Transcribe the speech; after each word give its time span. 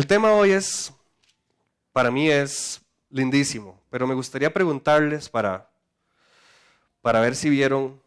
El 0.00 0.06
tema 0.06 0.32
hoy 0.32 0.52
es, 0.52 0.94
para 1.92 2.10
mí 2.10 2.30
es 2.30 2.80
lindísimo, 3.10 3.78
pero 3.90 4.06
me 4.06 4.14
gustaría 4.14 4.50
preguntarles 4.50 5.28
para, 5.28 5.68
para 7.02 7.20
ver 7.20 7.36
si 7.36 7.50
vieron 7.50 8.00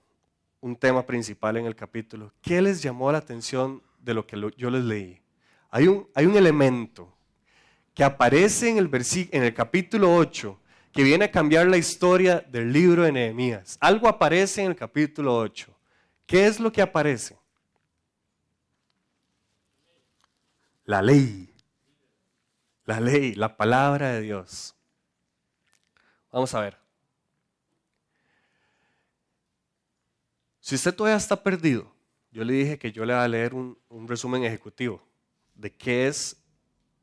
un 0.60 0.76
tema 0.76 1.06
principal 1.06 1.56
en 1.58 1.67
el 1.67 1.76
capítulo. 1.76 2.33
¿Qué 2.42 2.63
les 2.63 2.81
llamó 2.81 3.12
la 3.12 3.19
atención 3.19 3.83
de 3.99 4.15
lo 4.15 4.26
que 4.26 4.42
yo 4.58 4.71
les 4.71 4.83
leí? 4.83 5.21
Hay 5.69 5.87
un, 5.87 6.10
hay 6.15 6.26
un 6.26 6.35
elemento 6.35 7.13
que 7.94 8.03
aparece 8.03 8.71
en 8.71 8.79
el, 8.79 8.89
en 9.31 9.44
el 9.44 9.53
capítulo 9.53 10.15
8 10.15 10.60
que 10.91 11.03
viene 11.03 11.25
a 11.25 11.31
cambiar 11.31 11.67
la 11.67 11.78
historia 11.78 12.39
del 12.39 12.73
libro 12.73 13.03
de 13.03 13.12
Nehemías. 13.12 13.78
Algo 13.79 14.07
aparece 14.07 14.63
en 14.63 14.71
el 14.71 14.75
capítulo 14.75 15.37
8. 15.37 15.71
¿Qué 16.25 16.48
es 16.48 16.59
lo 16.59 16.71
que 16.71 16.81
aparece? 16.81 17.38
La 20.86 21.00
ley. 21.00 21.52
La 22.86 23.00
ley, 23.00 23.34
la 23.36 23.55
palabra 23.55 24.14
de 24.14 24.22
Dios. 24.22 24.76
Vamos 26.32 26.54
a 26.54 26.62
ver. 26.62 26.78
Si 30.60 30.76
usted 30.76 30.96
todavía 30.96 31.18
está 31.18 31.41
perdido, 31.41 31.91
yo 32.32 32.44
le 32.44 32.54
dije 32.54 32.80
que 32.80 32.91
yo 32.91 33.05
le 33.05 33.14
voy 33.14 33.22
a 33.22 33.27
leer 33.27 33.54
un, 33.54 33.77
un 33.90 34.08
resumen 34.08 34.44
ejecutivo 34.44 35.02
de 35.55 35.72
qué 35.72 36.08
es 36.08 36.41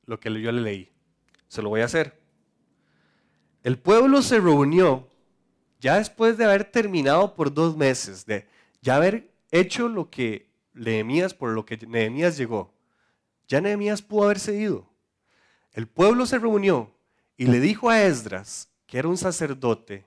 lo 0.07 0.19
que 0.19 0.29
yo 0.41 0.51
le 0.51 0.61
leí. 0.61 0.93
Se 1.47 1.63
lo 1.63 1.69
voy 1.69 1.83
a 1.83 1.85
hacer. 1.85 2.21
El 3.63 3.79
pueblo 3.79 4.23
se 4.23 4.41
reunió 4.41 5.09
ya 5.81 5.97
después 5.97 6.37
de 6.37 6.45
haber 6.45 6.65
terminado 6.65 7.35
por 7.35 7.53
dos 7.53 7.77
meses, 7.77 8.27
de 8.27 8.47
ya 8.83 8.97
haber 8.97 9.31
hecho 9.51 9.89
lo 9.89 10.11
que 10.11 10.51
Nehemías, 10.75 11.35
por 11.35 11.51
lo 11.51 11.65
que 11.65 11.77
Nehemías 11.77 12.37
llegó. 12.37 12.73
Ya 13.49 13.61
Nehemías 13.61 14.03
pudo 14.03 14.25
haberse 14.25 14.55
ido. 14.57 14.90
El 15.73 15.87
pueblo 15.87 16.27
se 16.27 16.39
reunió 16.39 16.95
y 17.37 17.47
le 17.47 17.61
dijo 17.61 17.91
a 17.91 18.03
Esdras, 18.03 18.69
que 18.87 18.99
era 18.99 19.09
un 19.09 19.17
sacerdote, 19.17 20.05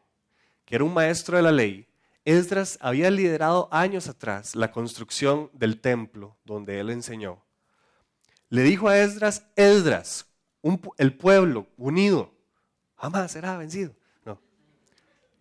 que 0.66 0.75
era 0.75 0.83
un 0.83 0.94
maestro 0.94 1.38
de 1.38 1.44
la 1.44 1.52
ley, 1.52 1.88
Esdras 2.25 2.78
había 2.81 3.11
liderado 3.11 3.67
años 3.72 4.08
atrás 4.08 4.56
la 4.56 4.72
construcción 4.72 5.50
del 5.53 5.81
templo 5.81 6.38
donde 6.45 6.80
él 6.80 6.89
enseñó. 6.89 7.44
Le 8.50 8.61
dijo 8.64 8.88
a 8.88 8.97
Esdras, 8.97 9.45
Esdras, 9.56 10.25
el 10.97 11.17
pueblo 11.17 11.67
unido, 11.75 12.31
jamás 12.95 13.31
será 13.31 13.58
vencido. 13.58 13.94
No. 14.25 14.39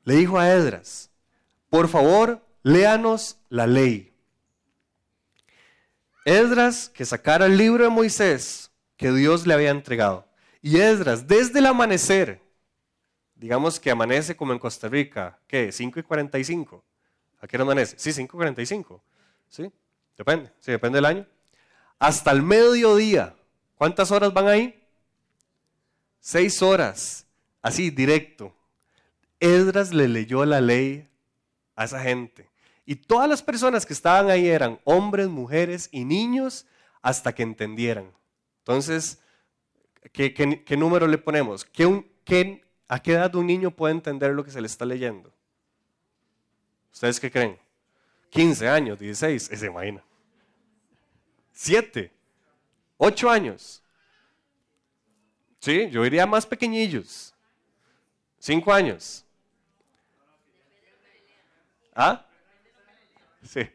Le 0.04 0.16
dijo 0.16 0.38
a 0.38 0.52
Esdras, 0.52 1.10
por 1.70 1.88
favor, 1.88 2.44
léanos 2.64 3.38
la 3.48 3.66
ley. 3.66 4.12
Esdras 6.24 6.88
que 6.88 7.04
sacara 7.04 7.46
el 7.46 7.56
libro 7.56 7.84
de 7.84 7.90
Moisés 7.90 8.71
que 9.02 9.12
Dios 9.12 9.46
le 9.46 9.54
había 9.54 9.70
entregado. 9.70 10.26
Y 10.62 10.78
Esdras, 10.78 11.26
desde 11.26 11.58
el 11.58 11.66
amanecer, 11.66 12.40
digamos 13.34 13.78
que 13.78 13.90
amanece 13.90 14.36
como 14.36 14.52
en 14.52 14.58
Costa 14.58 14.88
Rica, 14.88 15.38
¿qué? 15.46 15.72
5 15.72 16.00
y 16.00 16.02
45. 16.02 16.84
¿A 17.40 17.46
qué 17.46 17.56
hora 17.56 17.64
amanece? 17.64 17.96
Sí, 17.98 18.12
5 18.12 18.36
y 18.36 18.38
45. 18.38 19.02
¿Sí? 19.48 19.70
Depende, 20.16 20.50
sí, 20.60 20.70
depende 20.70 20.96
del 20.96 21.06
año 21.06 21.26
hasta 22.02 22.32
el 22.32 22.42
mediodía. 22.42 23.36
¿Cuántas 23.76 24.10
horas 24.10 24.34
van 24.34 24.48
ahí? 24.48 24.82
Seis 26.18 26.60
horas, 26.60 27.28
así 27.62 27.90
directo. 27.90 28.52
Esdras 29.38 29.94
le 29.94 30.08
leyó 30.08 30.44
la 30.44 30.60
ley 30.60 31.08
a 31.76 31.84
esa 31.84 32.00
gente. 32.00 32.50
Y 32.84 32.96
todas 32.96 33.28
las 33.28 33.40
personas 33.40 33.86
que 33.86 33.92
estaban 33.92 34.30
ahí 34.30 34.48
eran 34.48 34.80
hombres, 34.82 35.28
mujeres 35.28 35.88
y 35.92 36.04
niños 36.04 36.66
hasta 37.02 37.36
que 37.36 37.44
entendieran. 37.44 38.10
Entonces, 38.62 39.20
¿qué, 40.12 40.76
número 40.76 41.06
le 41.06 41.18
ponemos? 41.18 41.64
¿Qué, 41.64 42.62
¿A 42.88 43.02
qué 43.02 43.12
edad 43.12 43.34
un 43.34 43.46
niño 43.46 43.70
puede 43.70 43.94
entender 43.94 44.32
lo 44.32 44.44
que 44.44 44.50
se 44.50 44.60
le 44.60 44.66
está 44.66 44.84
leyendo? 44.84 45.32
¿Ustedes 46.92 47.20
qué 47.20 47.30
creen? 47.30 47.58
15 48.30 48.68
años, 48.68 48.98
16, 48.98 49.42
se 49.42 49.66
imagina 49.66 50.02
siete, 51.52 52.12
ocho 52.96 53.30
años. 53.30 53.82
Sí, 55.60 55.88
yo 55.90 56.04
iría 56.04 56.26
más 56.26 56.44
pequeñillos. 56.44 57.32
Cinco 58.38 58.72
años. 58.72 59.24
¿Ah? 61.94 62.26
Sí. 63.44 63.70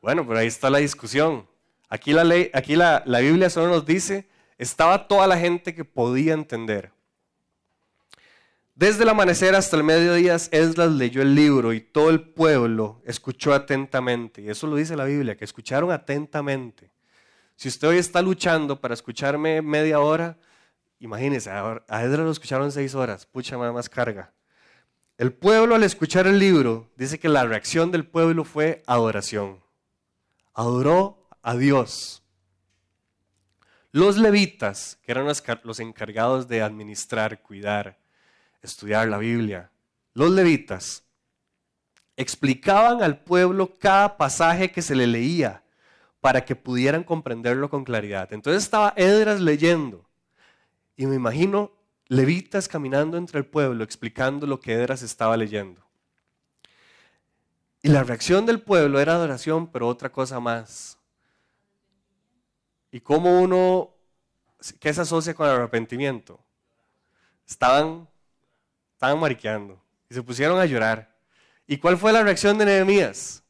Bueno, 0.00 0.26
pero 0.26 0.38
ahí 0.38 0.46
está 0.46 0.70
la 0.70 0.78
discusión. 0.78 1.46
Aquí 1.88 2.12
la, 2.12 2.24
ley, 2.24 2.50
aquí 2.52 2.76
la, 2.76 3.02
la 3.06 3.20
Biblia 3.20 3.50
solo 3.50 3.68
nos 3.68 3.86
dice, 3.86 4.28
estaba 4.58 5.08
toda 5.08 5.26
la 5.26 5.38
gente 5.38 5.74
que 5.74 5.84
podía 5.84 6.34
entender. 6.34 6.92
Desde 8.78 9.02
el 9.02 9.08
amanecer 9.08 9.56
hasta 9.56 9.76
el 9.76 9.82
mediodía, 9.82 10.36
Esdras 10.36 10.92
leyó 10.92 11.20
el 11.20 11.34
libro 11.34 11.72
y 11.72 11.80
todo 11.80 12.10
el 12.10 12.20
pueblo 12.20 13.02
escuchó 13.04 13.52
atentamente. 13.52 14.40
Y 14.42 14.50
eso 14.50 14.68
lo 14.68 14.76
dice 14.76 14.94
la 14.94 15.04
Biblia, 15.04 15.36
que 15.36 15.44
escucharon 15.44 15.90
atentamente. 15.90 16.92
Si 17.56 17.66
usted 17.66 17.88
hoy 17.88 17.98
está 17.98 18.22
luchando 18.22 18.80
para 18.80 18.94
escucharme 18.94 19.62
media 19.62 19.98
hora, 19.98 20.38
imagínese, 21.00 21.50
a 21.50 22.04
Esdras 22.04 22.20
lo 22.20 22.30
escucharon 22.30 22.70
seis 22.70 22.94
horas, 22.94 23.26
pucha 23.26 23.58
más 23.58 23.88
carga. 23.88 24.32
El 25.16 25.32
pueblo 25.32 25.74
al 25.74 25.82
escuchar 25.82 26.28
el 26.28 26.38
libro 26.38 26.88
dice 26.94 27.18
que 27.18 27.28
la 27.28 27.44
reacción 27.44 27.90
del 27.90 28.06
pueblo 28.06 28.44
fue 28.44 28.84
adoración. 28.86 29.58
Adoró 30.54 31.17
a 31.48 31.56
Dios. 31.56 32.22
Los 33.90 34.18
levitas, 34.18 34.98
que 35.02 35.12
eran 35.12 35.26
los 35.64 35.80
encargados 35.80 36.46
de 36.46 36.60
administrar, 36.60 37.40
cuidar, 37.40 37.98
estudiar 38.60 39.08
la 39.08 39.16
Biblia. 39.16 39.70
Los 40.12 40.30
levitas 40.30 41.04
explicaban 42.18 43.02
al 43.02 43.20
pueblo 43.20 43.78
cada 43.78 44.18
pasaje 44.18 44.70
que 44.70 44.82
se 44.82 44.94
le 44.94 45.06
leía 45.06 45.62
para 46.20 46.44
que 46.44 46.54
pudieran 46.54 47.02
comprenderlo 47.02 47.70
con 47.70 47.82
claridad. 47.82 48.30
Entonces 48.34 48.62
estaba 48.62 48.92
Edras 48.94 49.40
leyendo 49.40 50.04
y 50.96 51.06
me 51.06 51.14
imagino 51.14 51.72
levitas 52.08 52.68
caminando 52.68 53.16
entre 53.16 53.38
el 53.38 53.46
pueblo 53.46 53.84
explicando 53.84 54.46
lo 54.46 54.60
que 54.60 54.74
Edras 54.74 55.00
estaba 55.00 55.34
leyendo. 55.34 55.80
Y 57.80 57.88
la 57.88 58.04
reacción 58.04 58.44
del 58.44 58.60
pueblo 58.60 59.00
era 59.00 59.14
adoración, 59.14 59.66
pero 59.68 59.88
otra 59.88 60.12
cosa 60.12 60.40
más. 60.40 60.97
¿Y 62.90 63.00
cómo 63.00 63.40
uno, 63.40 63.94
qué 64.80 64.92
se 64.92 65.02
asocia 65.02 65.34
con 65.34 65.46
el 65.46 65.54
arrepentimiento? 65.54 66.40
Estaban 67.46 68.08
Estaban 68.98 69.20
mariqueando 69.20 69.80
y 70.10 70.14
se 70.14 70.24
pusieron 70.24 70.58
a 70.58 70.66
llorar. 70.66 71.08
¿Y 71.68 71.78
cuál 71.78 71.96
fue 71.96 72.12
la 72.12 72.24
reacción 72.24 72.58
de 72.58 72.64
Nehemías? 72.64 73.44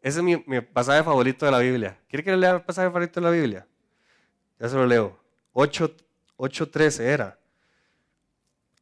Ese 0.00 0.18
es 0.20 0.22
mi, 0.22 0.36
pasaje 0.60 1.02
favorito 1.02 1.44
de 1.44 1.50
la 1.50 1.58
Biblia. 1.58 1.98
¿Quiere 2.08 2.22
que 2.22 2.30
le 2.30 2.36
lea 2.36 2.52
el 2.52 2.62
pasaje 2.62 2.86
favorito 2.86 3.18
de 3.18 3.26
la 3.26 3.32
Biblia? 3.32 3.66
Ya 4.60 4.68
se 4.68 4.76
lo 4.76 4.86
leo. 4.86 5.18
8.13 5.54 7.00
era. 7.00 7.36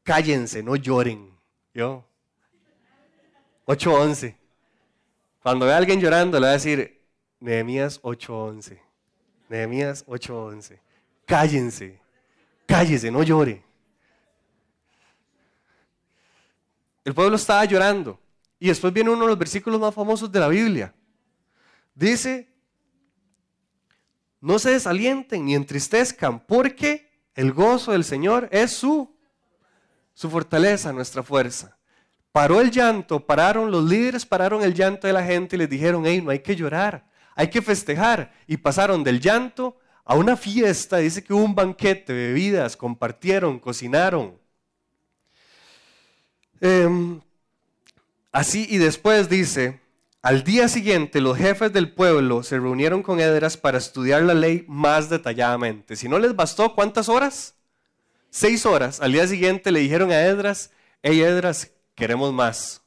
Cállense, 0.03 0.63
no 0.63 0.77
lloren. 0.77 1.35
Yo. 1.73 2.05
8.11. 3.65 4.37
Cuando 5.43 5.65
ve 5.65 5.73
a 5.73 5.79
alguien 5.79 6.03
llorando, 6.03 6.39
le 6.39 6.45
va 6.45 6.51
a 6.51 6.53
decir, 6.53 7.03
Nehemías 7.41 8.03
8.11. 8.03 8.79
Nehemías 9.55 10.05
8.11. 10.07 10.81
Cállense. 11.25 12.01
Cállese, 12.67 13.09
no 13.09 13.23
llore. 13.23 13.63
El 17.05 17.15
pueblo 17.15 17.37
estaba 17.37 17.65
llorando. 17.65 18.19
Y 18.59 18.67
después 18.67 18.93
viene 18.93 19.11
uno 19.11 19.23
de 19.23 19.29
los 19.29 19.39
versículos 19.39 19.79
más 19.79 19.95
famosos 19.95 20.33
de 20.33 20.41
la 20.41 20.49
Biblia. 20.49 20.93
Dice, 21.95 22.49
no 24.41 24.59
se 24.59 24.71
desalienten 24.71 25.45
ni 25.45 25.55
entristezcan, 25.55 26.45
porque 26.45 27.09
el 27.37 27.53
gozo 27.53 27.93
del 27.93 28.03
Señor 28.03 28.49
es 28.51 28.73
su, 28.73 29.17
su 30.15 30.31
fortaleza, 30.31 30.93
nuestra 30.93 31.23
fuerza. 31.23 31.79
Paró 32.33 32.61
el 32.61 32.73
llanto, 32.73 33.25
pararon 33.25 33.71
los 33.71 33.85
líderes, 33.85 34.27
pararon 34.27 34.65
el 34.65 34.75
llanto 34.75 35.07
de 35.07 35.13
la 35.13 35.23
gente 35.23 35.55
y 35.55 35.61
les 35.61 35.71
dijeron, 35.71 36.05
hey, 36.07 36.21
no 36.21 36.33
hay 36.33 36.41
que 36.41 36.57
llorar, 36.57 37.07
hay 37.35 37.49
que 37.49 37.63
festejar. 37.63 38.33
Y 38.47 38.57
pasaron 38.57 39.05
del 39.05 39.21
llanto 39.21 39.79
a 40.05 40.15
una 40.15 40.37
fiesta, 40.37 40.99
dice 40.99 41.25
que 41.25 41.33
hubo 41.33 41.45
un 41.45 41.55
banquete, 41.55 42.13
bebidas, 42.13 42.77
compartieron, 42.77 43.59
cocinaron. 43.59 44.39
Em, 46.61 47.21
así 48.33 48.67
y 48.69 48.79
después 48.79 49.29
dice, 49.29 49.81
al 50.23 50.45
día 50.45 50.69
siguiente 50.69 51.21
los 51.21 51.37
jefes 51.37 51.73
del 51.73 51.93
pueblo 51.93 52.43
se 52.43 52.59
reunieron 52.59 53.03
con 53.03 53.21
Edras 53.21 53.57
para 53.57 53.79
estudiar 53.79 54.23
la 54.23 54.35
ley 54.35 54.65
más 54.69 55.09
detalladamente. 55.11 55.97
Si 55.97 56.09
no 56.09 56.19
les 56.19 56.37
bastó, 56.37 56.75
¿cuántas 56.75 57.09
horas? 57.09 57.55
Seis 58.31 58.67
horas. 58.67 59.01
Al 59.01 59.13
día 59.13 59.27
siguiente 59.27 59.71
le 59.71 59.81
dijeron 59.81 60.11
a 60.11 60.23
Edras, 60.23 60.71
hey 61.03 61.21
Edras, 61.23 61.71
queremos 61.95 62.33
más. 62.33 62.83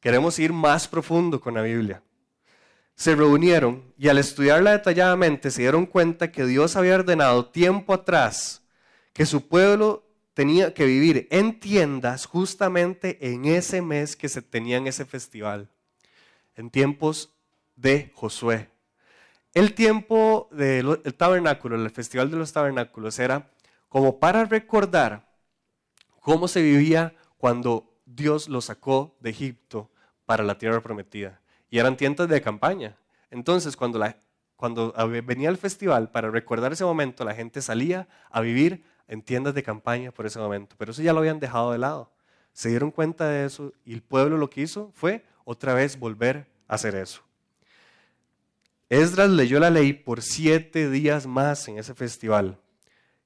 Queremos 0.00 0.38
ir 0.38 0.52
más 0.52 0.86
profundo 0.86 1.40
con 1.40 1.54
la 1.54 1.62
Biblia. 1.62 2.02
Se 2.96 3.14
reunieron 3.14 3.84
y 3.98 4.08
al 4.08 4.18
estudiarla 4.18 4.72
detalladamente 4.72 5.50
se 5.50 5.62
dieron 5.62 5.86
cuenta 5.86 6.32
que 6.32 6.46
Dios 6.46 6.76
había 6.76 6.94
ordenado 6.94 7.46
tiempo 7.46 7.92
atrás 7.92 8.62
que 9.12 9.26
su 9.26 9.48
pueblo 9.48 10.04
tenía 10.34 10.74
que 10.74 10.84
vivir 10.84 11.28
en 11.30 11.60
tiendas 11.60 12.26
justamente 12.26 13.32
en 13.32 13.44
ese 13.44 13.80
mes 13.80 14.16
que 14.16 14.28
se 14.28 14.42
tenía 14.42 14.76
en 14.76 14.86
ese 14.86 15.04
festival, 15.04 15.70
en 16.56 16.70
tiempos 16.70 17.32
de 17.76 18.12
Josué. 18.14 18.68
El 19.54 19.74
tiempo 19.74 20.48
del 20.52 21.00
tabernáculo, 21.16 21.76
el 21.76 21.90
festival 21.90 22.30
de 22.30 22.36
los 22.36 22.52
tabernáculos, 22.52 23.18
era 23.18 23.50
como 23.88 24.18
para 24.20 24.44
recordar 24.44 25.26
cómo 26.20 26.48
se 26.48 26.60
vivía 26.60 27.14
cuando 27.38 27.94
Dios 28.04 28.48
lo 28.48 28.60
sacó 28.60 29.16
de 29.20 29.30
Egipto 29.30 29.90
para 30.26 30.44
la 30.44 30.58
tierra 30.58 30.82
prometida. 30.82 31.40
Y 31.70 31.78
eran 31.78 31.96
tiendas 31.96 32.28
de 32.28 32.40
campaña. 32.40 32.96
Entonces, 33.30 33.76
cuando, 33.76 34.94
venía 35.24 35.48
el 35.48 35.56
festival, 35.56 36.10
para 36.10 36.30
recordar 36.30 36.72
ese 36.72 36.84
momento, 36.84 37.24
la 37.24 37.34
gente 37.34 37.60
salía 37.60 38.08
a 38.30 38.40
vivir 38.40 38.84
en 39.08 39.22
tiendas 39.22 39.54
de 39.54 39.62
campaña 39.62 40.12
por 40.12 40.26
ese 40.26 40.38
momento. 40.38 40.76
Pero 40.78 40.92
eso 40.92 41.02
ya 41.02 41.12
lo 41.12 41.20
habían 41.20 41.40
dejado 41.40 41.72
de 41.72 41.78
lado. 41.78 42.10
Se 42.52 42.68
dieron 42.68 42.90
cuenta 42.90 43.28
de 43.28 43.44
eso 43.44 43.72
y 43.84 43.92
el 43.92 44.02
pueblo 44.02 44.38
lo 44.38 44.48
que 44.48 44.62
hizo 44.62 44.90
fue 44.94 45.24
otra 45.44 45.74
vez 45.74 45.98
volver 45.98 46.46
a 46.68 46.74
hacer 46.74 46.94
eso. 46.94 47.22
Esdras 48.88 49.30
leyó 49.30 49.58
la 49.58 49.70
ley 49.70 49.92
por 49.92 50.22
siete 50.22 50.88
días 50.88 51.26
más 51.26 51.66
en 51.68 51.78
ese 51.78 51.94
festival. 51.94 52.58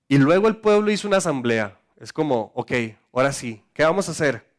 Y 0.08 0.18
luego 0.18 0.48
el 0.48 0.56
pueblo 0.56 0.90
hizo 0.90 1.06
una 1.06 1.18
asamblea. 1.18 1.78
Es 1.98 2.12
como, 2.12 2.50
ok, 2.54 2.72
ahora 3.12 3.32
sí, 3.32 3.62
¿qué 3.74 3.84
vamos 3.84 4.08
a 4.08 4.12
hacer? 4.12 4.50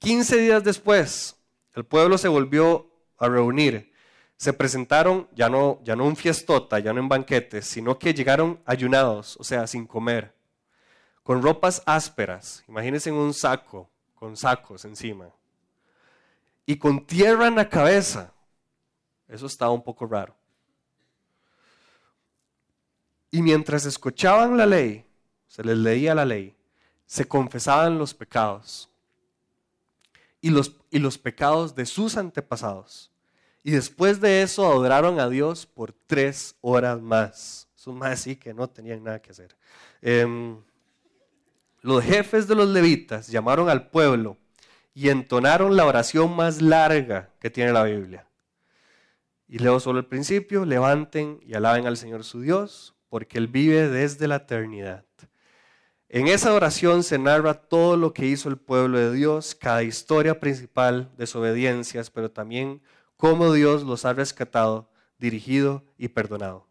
15 0.00 0.36
días 0.36 0.62
después, 0.62 1.37
el 1.78 1.86
pueblo 1.86 2.18
se 2.18 2.26
volvió 2.26 2.90
a 3.18 3.28
reunir. 3.28 3.92
Se 4.36 4.52
presentaron 4.52 5.28
ya 5.32 5.48
no, 5.48 5.80
ya 5.84 5.94
no 5.94 6.06
un 6.06 6.16
fiestota, 6.16 6.80
ya 6.80 6.92
no 6.92 6.98
en 6.98 7.08
banquetes, 7.08 7.66
sino 7.66 8.00
que 8.00 8.12
llegaron 8.12 8.60
ayunados, 8.64 9.36
o 9.36 9.44
sea, 9.44 9.64
sin 9.68 9.86
comer, 9.86 10.34
con 11.22 11.40
ropas 11.40 11.80
ásperas. 11.86 12.64
Imagínense 12.66 13.10
en 13.10 13.14
un 13.14 13.32
saco, 13.32 13.88
con 14.16 14.36
sacos 14.36 14.84
encima. 14.84 15.30
Y 16.66 16.78
con 16.78 17.06
tierra 17.06 17.46
en 17.46 17.54
la 17.54 17.68
cabeza. 17.68 18.32
Eso 19.28 19.46
estaba 19.46 19.70
un 19.70 19.84
poco 19.84 20.04
raro. 20.04 20.34
Y 23.30 23.40
mientras 23.40 23.86
escuchaban 23.86 24.56
la 24.56 24.66
ley, 24.66 25.06
se 25.46 25.62
les 25.62 25.78
leía 25.78 26.12
la 26.12 26.24
ley, 26.24 26.56
se 27.06 27.28
confesaban 27.28 27.98
los 27.98 28.14
pecados 28.14 28.90
y 30.40 30.50
los, 30.50 30.76
y 30.90 30.98
los 30.98 31.18
pecados 31.18 31.74
de 31.74 31.86
sus 31.86 32.16
antepasados. 32.16 33.10
Y 33.62 33.72
después 33.72 34.20
de 34.20 34.42
eso 34.42 34.66
adoraron 34.66 35.20
a 35.20 35.28
Dios 35.28 35.66
por 35.66 35.92
tres 35.92 36.56
horas 36.60 37.00
más. 37.00 37.68
Son 37.74 37.96
más 37.96 38.12
así 38.12 38.36
que 38.36 38.54
no 38.54 38.68
tenían 38.68 39.02
nada 39.04 39.20
que 39.20 39.30
hacer. 39.30 39.56
Em, 40.00 40.56
los 41.80 42.02
jefes 42.02 42.46
de 42.48 42.54
los 42.54 42.68
levitas 42.68 43.28
llamaron 43.28 43.68
al 43.68 43.88
pueblo 43.90 44.36
y 44.94 45.10
entonaron 45.10 45.76
la 45.76 45.86
oración 45.86 46.34
más 46.34 46.60
larga 46.60 47.30
que 47.40 47.50
tiene 47.50 47.72
la 47.72 47.84
Biblia. 47.84 48.26
Y 49.46 49.58
leo 49.58 49.80
solo 49.80 49.98
el 49.98 50.06
principio, 50.06 50.64
levanten 50.64 51.40
y 51.42 51.54
alaben 51.54 51.86
al 51.86 51.96
Señor 51.96 52.24
su 52.24 52.40
Dios, 52.40 52.94
porque 53.08 53.38
Él 53.38 53.48
vive 53.48 53.88
desde 53.88 54.28
la 54.28 54.36
eternidad. 54.36 55.04
En 56.10 56.26
esa 56.26 56.54
oración 56.54 57.02
se 57.02 57.18
narra 57.18 57.52
todo 57.52 57.98
lo 57.98 58.14
que 58.14 58.24
hizo 58.24 58.48
el 58.48 58.56
pueblo 58.56 58.98
de 58.98 59.12
Dios, 59.12 59.54
cada 59.54 59.82
historia 59.82 60.40
principal 60.40 61.10
de 61.18 61.28
obediencias, 61.34 62.08
pero 62.08 62.30
también 62.30 62.80
cómo 63.18 63.52
Dios 63.52 63.82
los 63.82 64.06
ha 64.06 64.14
rescatado, 64.14 64.88
dirigido 65.18 65.84
y 65.98 66.08
perdonado. 66.08 66.66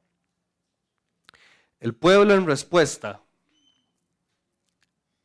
El 1.80 1.94
pueblo 1.94 2.34
en 2.34 2.48
respuesta 2.48 3.22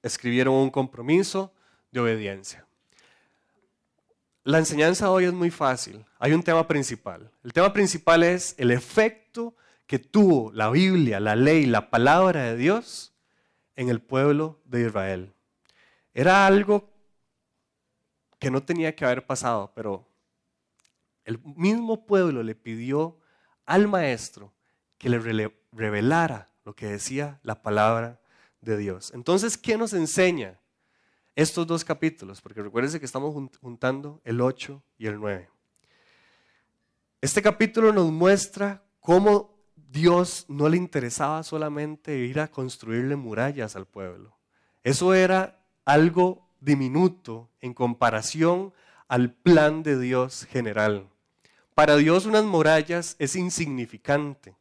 escribieron 0.03 0.55
un 0.57 0.71
compromiso 0.71 1.55
de 1.91 2.01
obediencia. 2.01 2.67
La 4.45 4.59
enseñanza 4.59 5.11
hoy 5.11 5.25
es 5.25 5.33
muy 5.33 5.51
fácil. 5.51 6.05
Hay 6.19 6.33
un 6.33 6.43
tema 6.43 6.69
principal. 6.69 7.31
El 7.43 7.55
tema 7.55 7.73
principal 7.73 8.25
es 8.25 8.55
el 8.59 8.73
efecto 8.73 9.55
que 9.87 9.99
tuvo 9.99 10.53
la 10.53 10.69
Biblia, 10.69 11.19
la 11.19 11.35
ley, 11.35 11.65
la 11.65 11.89
palabra 11.89 12.43
de 12.43 12.57
Dios 12.59 13.12
en 13.77 13.89
el 13.89 14.01
pueblo 14.01 14.61
de 14.65 14.87
Israel. 14.87 15.35
Era 16.15 16.47
algo 16.47 16.91
que 18.39 18.51
no 18.51 18.63
tenía 18.63 18.95
que 18.95 19.05
haber 19.05 19.27
pasado, 19.27 19.73
pero 19.75 20.09
el 21.25 21.39
mismo 21.45 22.07
pueblo 22.07 22.43
le 22.43 22.55
pidió 22.55 23.19
al 23.65 23.89
maestro 23.89 24.53
que 24.99 25.09
le 25.09 25.53
revelara 25.73 26.53
lo 26.65 26.75
que 26.75 26.87
decía 26.87 27.41
la 27.43 27.63
palabra 27.63 28.21
de 28.61 28.77
Dios. 28.77 29.13
Entonces, 29.15 29.57
¿qué 29.57 29.77
nos 29.77 29.93
enseña 29.93 30.61
estos 31.35 31.67
dos 31.67 31.85
capítulos? 31.85 32.41
Porque 32.41 32.63
recuérdense 32.63 32.99
que 32.99 33.07
estamos 33.07 33.35
juntando 33.61 34.21
el 34.25 34.41
8 34.41 34.83
y 34.99 35.07
el 35.07 35.19
9. 35.19 35.49
Este 37.21 37.43
capítulo 37.43 37.93
nos 37.93 38.11
muestra 38.11 38.83
cómo 39.01 39.52
Dios 39.77 40.47
no 40.49 40.69
le 40.69 40.77
interesaba 40.77 41.43
solamente 41.43 42.17
ir 42.19 42.41
a 42.41 42.49
construirle 42.49 43.17
murallas 43.17 43.77
al 43.77 43.87
pueblo. 43.87 44.37
Eso 44.83 45.15
era 45.15 45.61
algo 45.85 46.49
diminuto 46.61 47.51
en 47.61 47.75
comparación 47.75 48.73
al 49.09 49.33
plan 49.33 49.83
de 49.83 49.99
Dios 49.99 50.47
general. 50.51 51.09
Para 51.75 51.97
Dios 51.97 52.27
unas 52.27 52.45
murallas 52.45 53.17
es 53.19 53.37
insignificante. 53.37 54.57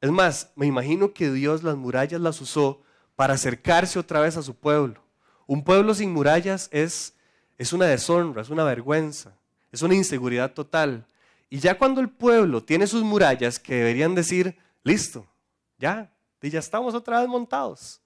Es 0.00 0.10
más, 0.10 0.52
me 0.54 0.66
imagino 0.66 1.12
que 1.12 1.32
Dios 1.32 1.62
las 1.62 1.76
murallas 1.76 2.20
las 2.20 2.40
usó 2.40 2.82
para 3.16 3.34
acercarse 3.34 3.98
otra 3.98 4.20
vez 4.20 4.36
a 4.36 4.42
su 4.42 4.54
pueblo. 4.54 5.02
Un 5.46 5.64
pueblo 5.64 5.94
sin 5.94 6.12
murallas 6.12 6.68
es, 6.70 7.14
es 7.56 7.72
una 7.72 7.86
deshonra, 7.86 8.42
es 8.42 8.50
una 8.50 8.64
vergüenza, 8.64 9.34
es 9.72 9.82
una 9.82 9.94
inseguridad 9.94 10.52
total. 10.52 11.06
Y 11.50 11.58
ya 11.58 11.78
cuando 11.78 12.00
el 12.00 12.10
pueblo 12.10 12.62
tiene 12.62 12.86
sus 12.86 13.02
murallas 13.02 13.58
que 13.58 13.74
deberían 13.76 14.14
decir, 14.14 14.56
Listo, 14.88 15.26
ya, 15.78 16.10
y 16.40 16.48
ya 16.48 16.60
estamos 16.60 16.94
otra 16.94 17.20
vez 17.20 17.28
montados. 17.28 18.00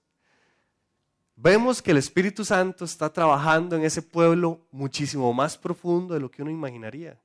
Vemos 1.33 1.81
que 1.81 1.91
el 1.91 1.97
Espíritu 1.97 2.43
Santo 2.43 2.83
está 2.83 3.11
trabajando 3.11 3.77
en 3.77 3.83
ese 3.83 4.01
pueblo 4.01 4.67
muchísimo 4.69 5.31
más 5.33 5.57
profundo 5.57 6.13
de 6.13 6.19
lo 6.19 6.29
que 6.29 6.41
uno 6.41 6.51
imaginaría. 6.51 7.17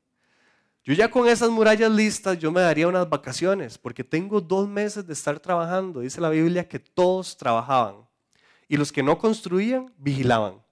Yo 0.85 0.95
ya 0.95 1.11
con 1.11 1.27
esas 1.27 1.51
murallas 1.51 1.91
listas, 1.91 2.39
yo 2.39 2.53
me 2.53 2.61
daría 2.61 2.87
unas 2.87 3.09
vacaciones, 3.09 3.77
porque 3.77 4.05
tengo 4.05 4.41
dos 4.41 4.69
meses 4.69 5.05
de 5.05 5.13
estar 5.13 5.41
trabajando. 5.41 6.01
Dice 6.01 6.21
la 6.21 6.31
Biblia 6.31 6.69
que 6.69 6.79
todos 6.79 7.37
trabajaban. 7.37 8.07
Y 8.69 8.77
los 8.77 8.93
que 8.93 9.03
no 9.03 9.19
construían, 9.19 9.93
vigilaban. 9.99 10.63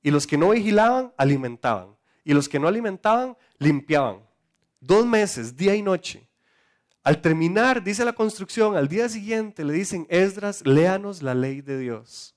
Y 0.00 0.12
los 0.12 0.28
que 0.28 0.38
no 0.38 0.50
vigilaban, 0.50 1.12
alimentaban. 1.16 1.96
Y 2.24 2.34
los 2.34 2.48
que 2.48 2.60
no 2.60 2.68
alimentaban, 2.68 3.36
limpiaban. 3.58 4.27
Dos 4.80 5.06
meses, 5.06 5.56
día 5.56 5.74
y 5.74 5.82
noche. 5.82 6.28
Al 7.02 7.20
terminar, 7.20 7.82
dice 7.82 8.04
la 8.04 8.12
construcción, 8.12 8.76
al 8.76 8.88
día 8.88 9.08
siguiente 9.08 9.64
le 9.64 9.72
dicen, 9.72 10.06
Esdras, 10.10 10.64
léanos 10.66 11.22
la 11.22 11.34
ley 11.34 11.62
de 11.62 11.78
Dios. 11.78 12.34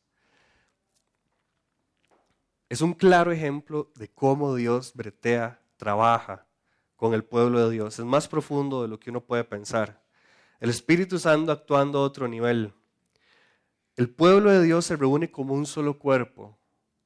Es 2.70 2.82
un 2.82 2.94
claro 2.94 3.32
ejemplo 3.32 3.92
de 3.96 4.08
cómo 4.08 4.56
Dios 4.56 4.94
bretea, 4.94 5.62
trabaja 5.76 6.48
con 6.96 7.14
el 7.14 7.24
pueblo 7.24 7.68
de 7.68 7.74
Dios. 7.74 8.00
Es 8.00 8.06
más 8.06 8.28
profundo 8.28 8.82
de 8.82 8.88
lo 8.88 9.00
que 9.00 9.10
uno 9.10 9.20
puede 9.20 9.44
pensar. 9.44 10.02
El 10.60 10.70
Espíritu 10.70 11.20
Santo 11.20 11.52
actuando 11.52 12.00
a 12.00 12.04
otro 12.04 12.28
nivel. 12.28 12.74
El 13.98 14.10
pueblo 14.10 14.52
de 14.52 14.64
Dios 14.64 14.86
se 14.86 14.96
reúne 14.96 15.32
como 15.32 15.54
un 15.54 15.66
solo 15.66 16.00
cuerpo, 16.00 16.58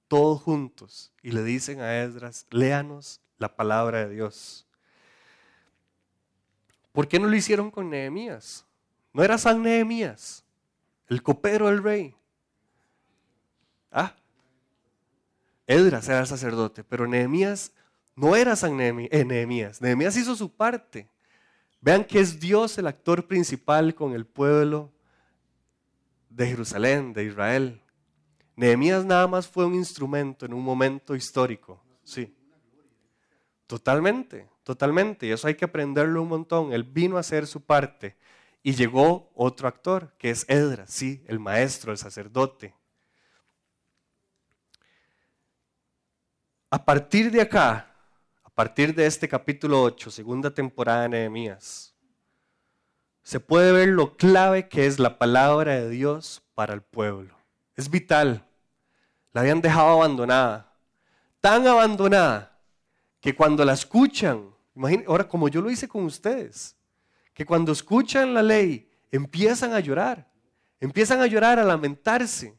todos 0.07 0.41
juntos, 0.41 1.13
y 1.23 1.31
le 1.31 1.43
dicen 1.43 1.81
a 1.81 2.03
Esdras, 2.03 2.45
léanos 2.51 3.21
la 3.37 3.55
palabra 3.55 4.05
de 4.05 4.13
Dios. 4.13 4.67
¿Por 6.95 7.09
qué 7.09 7.19
no 7.19 7.27
lo 7.27 7.35
hicieron 7.35 7.69
con 7.69 7.89
Nehemías? 7.89 8.65
No 9.11 9.21
era 9.21 9.37
San 9.37 9.61
Nehemías, 9.61 10.45
el 11.09 11.21
copero 11.21 11.67
del 11.67 11.83
rey. 11.83 12.15
Ah, 13.91 14.15
Edras 15.67 16.07
era 16.07 16.21
el 16.21 16.27
sacerdote, 16.27 16.85
pero 16.85 17.05
Nehemías 17.05 17.73
no 18.15 18.33
era 18.37 18.55
San 18.55 18.79
eh, 18.79 19.25
Nehemías. 19.25 19.81
Nehemías 19.81 20.15
hizo 20.15 20.37
su 20.37 20.49
parte. 20.49 21.09
Vean 21.81 22.05
que 22.05 22.21
es 22.21 22.39
Dios 22.39 22.77
el 22.77 22.87
actor 22.87 23.27
principal 23.27 23.93
con 23.93 24.13
el 24.13 24.25
pueblo 24.25 24.93
de 26.29 26.47
Jerusalén, 26.47 27.11
de 27.11 27.25
Israel. 27.25 27.81
Nehemías 28.55 29.03
nada 29.03 29.27
más 29.27 29.49
fue 29.49 29.65
un 29.65 29.75
instrumento 29.75 30.45
en 30.45 30.53
un 30.53 30.63
momento 30.63 31.13
histórico. 31.13 31.83
Sí. 32.05 32.33
Totalmente. 33.67 34.54
Totalmente, 34.65 35.27
y 35.27 35.31
eso 35.31 35.47
hay 35.47 35.53
que 35.53 35.65
aprenderlo 35.65 36.23
un 36.23 36.27
montón. 36.27 36.73
Él 36.73 36.83
vino 36.83 37.17
a 37.17 37.19
hacer 37.19 37.45
su 37.45 37.61
parte 37.61 38.17
y 38.63 38.73
llegó 38.73 39.31
otro 39.35 39.67
actor, 39.67 40.15
que 40.17 40.31
es 40.31 40.43
Edra, 40.49 40.87
sí, 40.87 41.23
el 41.27 41.39
maestro, 41.39 41.91
el 41.91 41.99
sacerdote. 41.99 42.73
A 46.71 46.83
partir 46.83 47.29
de 47.29 47.41
acá, 47.41 47.93
a 48.43 48.49
partir 48.49 48.95
de 48.95 49.05
este 49.05 49.29
capítulo 49.29 49.83
8, 49.83 50.09
segunda 50.09 50.51
temporada 50.51 51.03
de 51.03 51.09
Nehemías, 51.09 51.93
se 53.21 53.39
puede 53.39 53.71
ver 53.71 53.89
lo 53.89 54.17
clave 54.17 54.67
que 54.67 54.87
es 54.87 54.97
la 54.97 55.19
palabra 55.19 55.75
de 55.75 55.91
Dios 55.91 56.41
para 56.55 56.73
el 56.73 56.81
pueblo. 56.81 57.37
Es 57.75 57.91
vital. 57.91 58.43
La 59.31 59.41
habían 59.41 59.61
dejado 59.61 59.89
abandonada. 59.89 60.73
Tan 61.39 61.67
abandonada 61.67 62.57
que 63.21 63.35
cuando 63.35 63.63
la 63.63 63.73
escuchan, 63.73 64.54
imagínense, 64.75 65.09
ahora 65.09 65.27
como 65.27 65.47
yo 65.47 65.61
lo 65.61 65.69
hice 65.69 65.87
con 65.87 66.03
ustedes, 66.03 66.75
que 67.33 67.45
cuando 67.45 67.71
escuchan 67.71 68.33
la 68.33 68.41
ley 68.41 68.89
empiezan 69.11 69.73
a 69.73 69.79
llorar. 69.79 70.27
Empiezan 70.79 71.21
a 71.21 71.27
llorar, 71.27 71.59
a 71.59 71.63
lamentarse. 71.63 72.57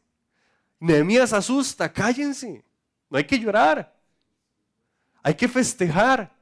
Nehemías 0.80 1.32
asusta, 1.32 1.92
cállense. 1.92 2.64
No 3.08 3.18
hay 3.18 3.24
que 3.24 3.38
llorar. 3.38 3.94
Hay 5.22 5.34
que 5.34 5.48
festejar. 5.48 6.34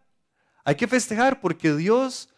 Hay 0.64 0.74
que 0.74 0.86
festejar 0.86 1.40
porque 1.40 1.74
Dios 1.74 2.28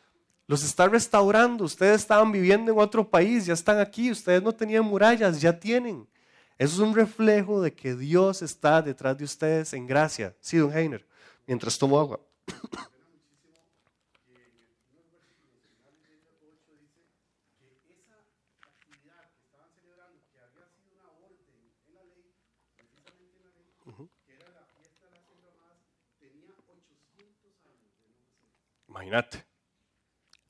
los 0.46 0.64
está 0.64 0.88
restaurando. 0.88 1.64
Ustedes 1.64 2.02
estaban 2.02 2.32
viviendo 2.32 2.72
en 2.72 2.78
otro 2.78 3.08
país, 3.08 3.46
ya 3.46 3.54
están 3.54 3.78
aquí. 3.78 4.10
Ustedes 4.10 4.42
no 4.42 4.52
tenían 4.52 4.84
murallas, 4.84 5.40
ya 5.40 5.58
tienen. 5.58 6.06
Eso 6.58 6.74
es 6.74 6.80
un 6.80 6.94
reflejo 6.94 7.60
de 7.60 7.72
que 7.72 7.94
Dios 7.94 8.42
está 8.42 8.80
detrás 8.80 9.16
de 9.18 9.24
ustedes 9.24 9.72
en 9.74 9.86
gracia. 9.86 10.34
Sí, 10.40 10.56
don 10.56 10.76
Heiner, 10.76 11.06
mientras 11.46 11.78
tomo 11.78 11.98
agua. 11.98 12.20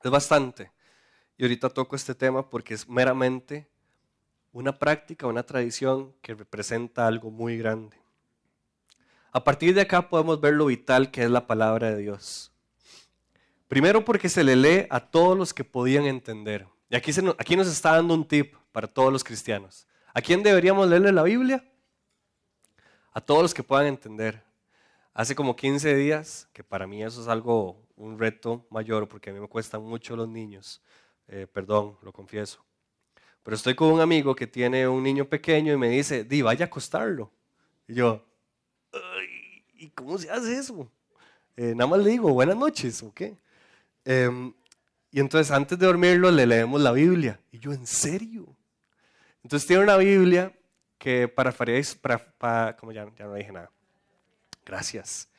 Es 0.03 0.11
bastante. 0.11 0.71
Y 1.37 1.43
ahorita 1.43 1.69
toco 1.69 1.95
este 1.95 2.15
tema 2.15 2.49
porque 2.49 2.73
es 2.73 2.87
meramente 2.87 3.69
una 4.51 4.73
práctica, 4.73 5.27
una 5.27 5.43
tradición 5.43 6.13
que 6.21 6.33
representa 6.33 7.05
algo 7.05 7.29
muy 7.29 7.57
grande. 7.57 7.97
A 9.31 9.43
partir 9.43 9.75
de 9.75 9.81
acá 9.81 10.09
podemos 10.09 10.41
ver 10.41 10.55
lo 10.55 10.65
vital 10.65 11.11
que 11.11 11.23
es 11.23 11.29
la 11.29 11.45
palabra 11.45 11.91
de 11.91 11.97
Dios. 11.97 12.51
Primero 13.67 14.03
porque 14.03 14.29
se 14.29 14.43
le 14.43 14.55
lee 14.55 14.87
a 14.89 14.99
todos 14.99 15.37
los 15.37 15.53
que 15.53 15.63
podían 15.63 16.05
entender. 16.05 16.67
Y 16.89 16.95
aquí, 16.95 17.11
aquí 17.37 17.55
nos 17.55 17.67
está 17.67 17.93
dando 17.93 18.13
un 18.13 18.27
tip 18.27 18.55
para 18.71 18.87
todos 18.87 19.11
los 19.11 19.23
cristianos. 19.23 19.85
¿A 20.13 20.21
quién 20.21 20.41
deberíamos 20.41 20.87
leerle 20.87 21.11
la 21.11 21.23
Biblia? 21.23 21.63
A 23.11 23.21
todos 23.21 23.43
los 23.43 23.53
que 23.53 23.61
puedan 23.61 23.85
entender. 23.85 24.41
Hace 25.13 25.35
como 25.35 25.55
15 25.55 25.95
días, 25.95 26.47
que 26.53 26.63
para 26.63 26.87
mí 26.87 27.03
eso 27.03 27.21
es 27.21 27.27
algo 27.27 27.86
un 27.97 28.17
reto 28.17 28.65
mayor 28.69 29.07
porque 29.07 29.29
a 29.29 29.33
mí 29.33 29.39
me 29.39 29.47
cuestan 29.47 29.83
mucho 29.83 30.15
los 30.15 30.29
niños. 30.29 30.81
Eh, 31.27 31.47
perdón, 31.51 31.97
lo 32.01 32.13
confieso. 32.13 32.63
Pero 33.43 33.55
estoy 33.55 33.75
con 33.75 33.91
un 33.91 33.99
amigo 33.99 34.35
que 34.35 34.47
tiene 34.47 34.87
un 34.87 35.03
niño 35.03 35.25
pequeño 35.25 35.73
y 35.73 35.77
me 35.77 35.89
dice, 35.89 36.23
di, 36.23 36.41
vaya 36.41 36.65
a 36.65 36.67
acostarlo. 36.67 37.31
Y 37.87 37.95
yo, 37.95 38.23
¿y 39.75 39.89
cómo 39.89 40.17
se 40.17 40.29
hace 40.29 40.57
eso? 40.57 40.89
Eh, 41.55 41.73
nada 41.75 41.87
más 41.87 41.99
le 41.99 42.11
digo, 42.11 42.31
buenas 42.31 42.55
noches, 42.55 43.01
¿o 43.03 43.13
qué? 43.13 43.37
Em, 44.05 44.53
y 45.11 45.19
entonces 45.19 45.51
antes 45.51 45.77
de 45.79 45.85
dormirlo 45.85 46.29
le 46.29 46.45
leemos 46.45 46.79
la 46.81 46.91
Biblia. 46.91 47.39
Y 47.51 47.59
yo, 47.59 47.71
¿en 47.73 47.87
serio? 47.87 48.55
Entonces 49.43 49.67
tiene 49.67 49.83
una 49.83 49.97
Biblia 49.97 50.53
que 50.97 51.27
para, 51.27 51.51
para, 51.51 52.17
para 52.37 52.75
como 52.75 52.91
ya, 52.91 53.09
ya 53.15 53.25
no 53.25 53.33
dije 53.33 53.51
nada. 53.51 53.71
Gracias 54.65 55.29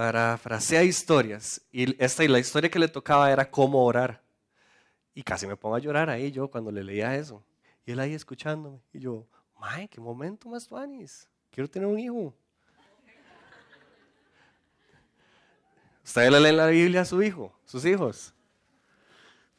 parafrasea 0.00 0.82
historias. 0.82 1.60
Y 1.70 2.02
esta 2.02 2.24
y 2.24 2.28
la 2.28 2.38
historia 2.38 2.70
que 2.70 2.78
le 2.78 2.88
tocaba 2.88 3.30
era 3.30 3.50
cómo 3.50 3.84
orar. 3.84 4.22
Y 5.12 5.22
casi 5.22 5.46
me 5.46 5.58
pongo 5.58 5.76
a 5.76 5.78
llorar 5.78 6.08
ahí 6.08 6.32
yo 6.32 6.50
cuando 6.50 6.70
le 6.70 6.82
leía 6.82 7.14
eso. 7.16 7.44
Y 7.84 7.92
él 7.92 8.00
ahí 8.00 8.14
escuchándome. 8.14 8.80
Y 8.94 9.00
yo, 9.00 9.26
¡ay, 9.60 9.88
qué 9.88 10.00
momento 10.00 10.48
más 10.48 10.66
tuanis! 10.66 11.28
Quiero 11.50 11.68
tener 11.68 11.86
un 11.86 11.98
hijo. 11.98 12.34
¿Usted 16.02 16.30
le 16.30 16.40
lee 16.40 16.56
la 16.56 16.68
Biblia 16.68 17.02
a 17.02 17.04
su 17.04 17.22
hijo, 17.22 17.54
sus 17.66 17.84
hijos? 17.84 18.32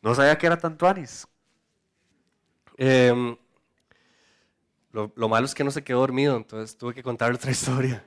No 0.02 0.16
sabía 0.16 0.36
que 0.40 0.48
era 0.48 0.58
tan 0.58 0.76
tuanis. 0.76 1.28
Em, 2.78 3.38
lo, 4.92 5.14
lo, 5.16 5.30
malo 5.30 5.46
es 5.46 5.54
que 5.54 5.64
no 5.64 5.70
se 5.70 5.84
quedó 5.84 6.00
dormido, 6.00 6.36
entonces 6.36 6.76
tuve 6.76 6.96
que 6.96 7.04
contar 7.04 7.32
otra 7.32 7.52
historia. 7.52 8.04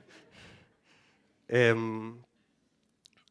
Em, 1.47 2.17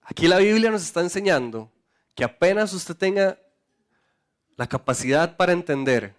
aquí 0.02 0.28
la 0.28 0.38
Biblia 0.38 0.70
nos 0.70 0.82
está 0.82 1.00
enseñando 1.00 1.70
que 2.14 2.24
apenas 2.24 2.72
usted 2.72 2.96
tenga 2.96 3.38
la 4.56 4.68
capacidad 4.68 5.36
para 5.36 5.52
entender, 5.52 6.14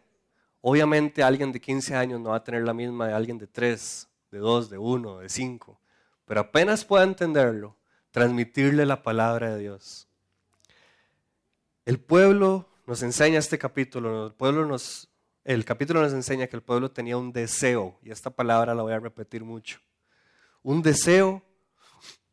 obviamente 0.60 1.24
alguien 1.24 1.52
de 1.52 1.62
15 1.62 1.96
años 1.96 2.20
no 2.20 2.32
va 2.32 2.38
a 2.38 2.44
tener 2.44 2.64
la 2.64 2.74
misma 2.74 3.08
de 3.08 3.14
alguien 3.14 3.38
de 3.38 3.48
3, 3.48 4.10
de 4.32 4.40
2, 4.40 4.70
de 4.70 4.78
1, 4.78 5.20
de 5.20 5.30
5, 5.30 5.80
pero 6.26 6.42
apenas 6.42 6.84
pueda 6.84 7.04
entenderlo, 7.06 7.78
transmitirle 8.12 8.86
la 8.86 9.02
palabra 9.02 9.56
de 9.56 9.62
Dios. 9.62 10.08
El 11.86 12.00
pueblo 12.00 12.68
nos 12.86 13.04
enseña 13.04 13.40
este 13.40 13.58
capítulo, 13.58 14.36
el 14.38 14.80
el 15.46 15.64
capítulo 15.64 16.02
nos 16.02 16.12
enseña 16.12 16.48
que 16.48 16.56
el 16.56 16.64
pueblo 16.64 16.92
tenía 16.92 17.16
un 17.16 17.32
deseo, 17.32 17.98
y 18.04 18.12
esta 18.12 18.32
palabra 18.32 18.76
la 18.76 18.82
voy 18.82 18.94
a 18.94 19.00
repetir 19.00 19.46
mucho, 19.46 19.80
un 20.62 20.82
deseo 20.82 21.42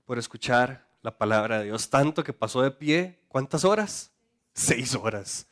por 0.05 0.19
escuchar 0.19 0.87
la 1.03 1.17
palabra 1.17 1.59
de 1.59 1.67
Dios, 1.67 1.91
tanto 1.91 2.23
que 2.23 2.33
pasó 2.33 2.63
de 2.63 2.71
pie, 2.71 3.19
¿cuántas 3.29 3.65
horas? 3.65 4.13
Seis 4.53 4.95
horas. 4.95 5.47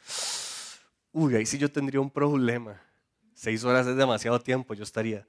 Uy, 1.13 1.35
ahí 1.35 1.47
sí 1.47 1.59
yo 1.59 1.71
tendría 1.71 2.01
un 2.01 2.11
problema. 2.11 2.81
Seis 3.35 3.65
horas 3.65 3.87
es 3.87 3.97
demasiado 3.97 4.41
tiempo, 4.41 4.75
yo 4.75 4.85
estaría. 4.85 5.27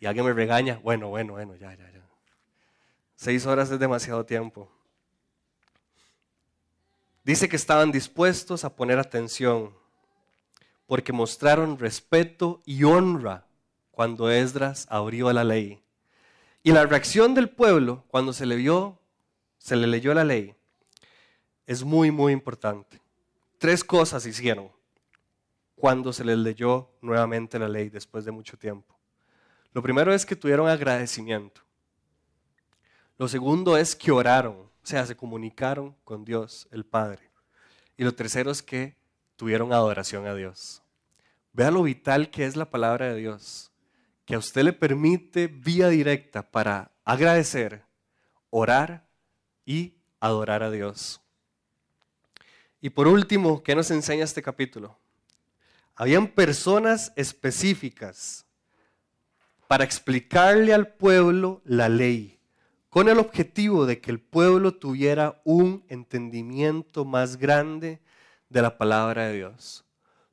Y 0.00 0.06
alguien 0.06 0.26
me 0.26 0.32
regaña, 0.32 0.78
bueno, 0.82 1.08
bueno, 1.08 1.32
bueno, 1.34 1.54
ya, 1.56 1.74
ya, 1.74 1.90
ya. 1.90 2.04
Seis 3.16 3.46
horas 3.46 3.70
es 3.70 3.78
demasiado 3.78 4.24
tiempo. 4.24 4.70
Dice 7.24 7.48
que 7.48 7.56
estaban 7.56 7.92
dispuestos 7.92 8.64
a 8.64 8.74
poner 8.74 8.98
atención 8.98 9.74
porque 10.86 11.12
mostraron 11.12 11.78
respeto 11.78 12.62
y 12.64 12.84
honra 12.84 13.46
cuando 13.90 14.30
Esdras 14.30 14.86
abrió 14.88 15.30
la 15.32 15.44
ley. 15.44 15.82
Y 16.68 16.72
la 16.72 16.84
reacción 16.84 17.32
del 17.32 17.48
pueblo 17.48 18.04
cuando 18.08 18.34
se 18.34 18.44
le 18.44 18.54
vio, 18.54 19.00
se 19.56 19.74
le 19.74 19.86
leyó 19.86 20.12
la 20.12 20.22
ley, 20.22 20.54
es 21.64 21.82
muy, 21.82 22.10
muy 22.10 22.34
importante. 22.34 23.00
Tres 23.56 23.82
cosas 23.82 24.26
hicieron 24.26 24.70
cuando 25.76 26.12
se 26.12 26.26
les 26.26 26.36
leyó 26.36 26.90
nuevamente 27.00 27.58
la 27.58 27.70
ley 27.70 27.88
después 27.88 28.26
de 28.26 28.32
mucho 28.32 28.58
tiempo. 28.58 28.94
Lo 29.72 29.80
primero 29.80 30.12
es 30.12 30.26
que 30.26 30.36
tuvieron 30.36 30.68
agradecimiento. 30.68 31.62
Lo 33.16 33.28
segundo 33.28 33.78
es 33.78 33.96
que 33.96 34.12
oraron, 34.12 34.56
o 34.56 34.70
sea, 34.86 35.06
se 35.06 35.16
comunicaron 35.16 35.96
con 36.04 36.22
Dios, 36.22 36.68
el 36.70 36.84
Padre. 36.84 37.30
Y 37.96 38.04
lo 38.04 38.14
tercero 38.14 38.50
es 38.50 38.62
que 38.62 38.94
tuvieron 39.36 39.72
adoración 39.72 40.26
a 40.26 40.34
Dios. 40.34 40.82
Vea 41.54 41.70
lo 41.70 41.82
vital 41.82 42.30
que 42.30 42.44
es 42.44 42.56
la 42.56 42.68
palabra 42.68 43.06
de 43.06 43.14
Dios 43.14 43.72
que 44.28 44.34
a 44.34 44.38
usted 44.38 44.62
le 44.62 44.74
permite 44.74 45.46
vía 45.46 45.88
directa 45.88 46.50
para 46.50 46.92
agradecer, 47.06 47.86
orar 48.50 49.08
y 49.64 49.94
adorar 50.20 50.62
a 50.62 50.70
Dios. 50.70 51.22
Y 52.82 52.90
por 52.90 53.08
último, 53.08 53.62
¿qué 53.62 53.74
nos 53.74 53.90
enseña 53.90 54.24
este 54.24 54.42
capítulo? 54.42 54.98
Habían 55.94 56.28
personas 56.28 57.10
específicas 57.16 58.44
para 59.66 59.84
explicarle 59.84 60.74
al 60.74 60.88
pueblo 60.88 61.62
la 61.64 61.88
ley, 61.88 62.38
con 62.90 63.08
el 63.08 63.20
objetivo 63.20 63.86
de 63.86 63.98
que 64.02 64.10
el 64.10 64.20
pueblo 64.20 64.74
tuviera 64.74 65.40
un 65.44 65.86
entendimiento 65.88 67.06
más 67.06 67.38
grande 67.38 68.02
de 68.50 68.60
la 68.60 68.76
palabra 68.76 69.28
de 69.28 69.36
Dios. 69.36 69.86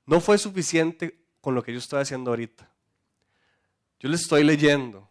No 0.05 0.19
fue 0.19 0.37
suficiente 0.37 1.17
con 1.39 1.55
lo 1.55 1.63
que 1.63 1.71
yo 1.71 1.79
estoy 1.79 2.01
haciendo 2.01 2.31
ahorita. 2.31 2.74
Yo 4.05 4.09
le 4.09 4.17
estoy 4.17 4.43
leyendo. 4.43 5.09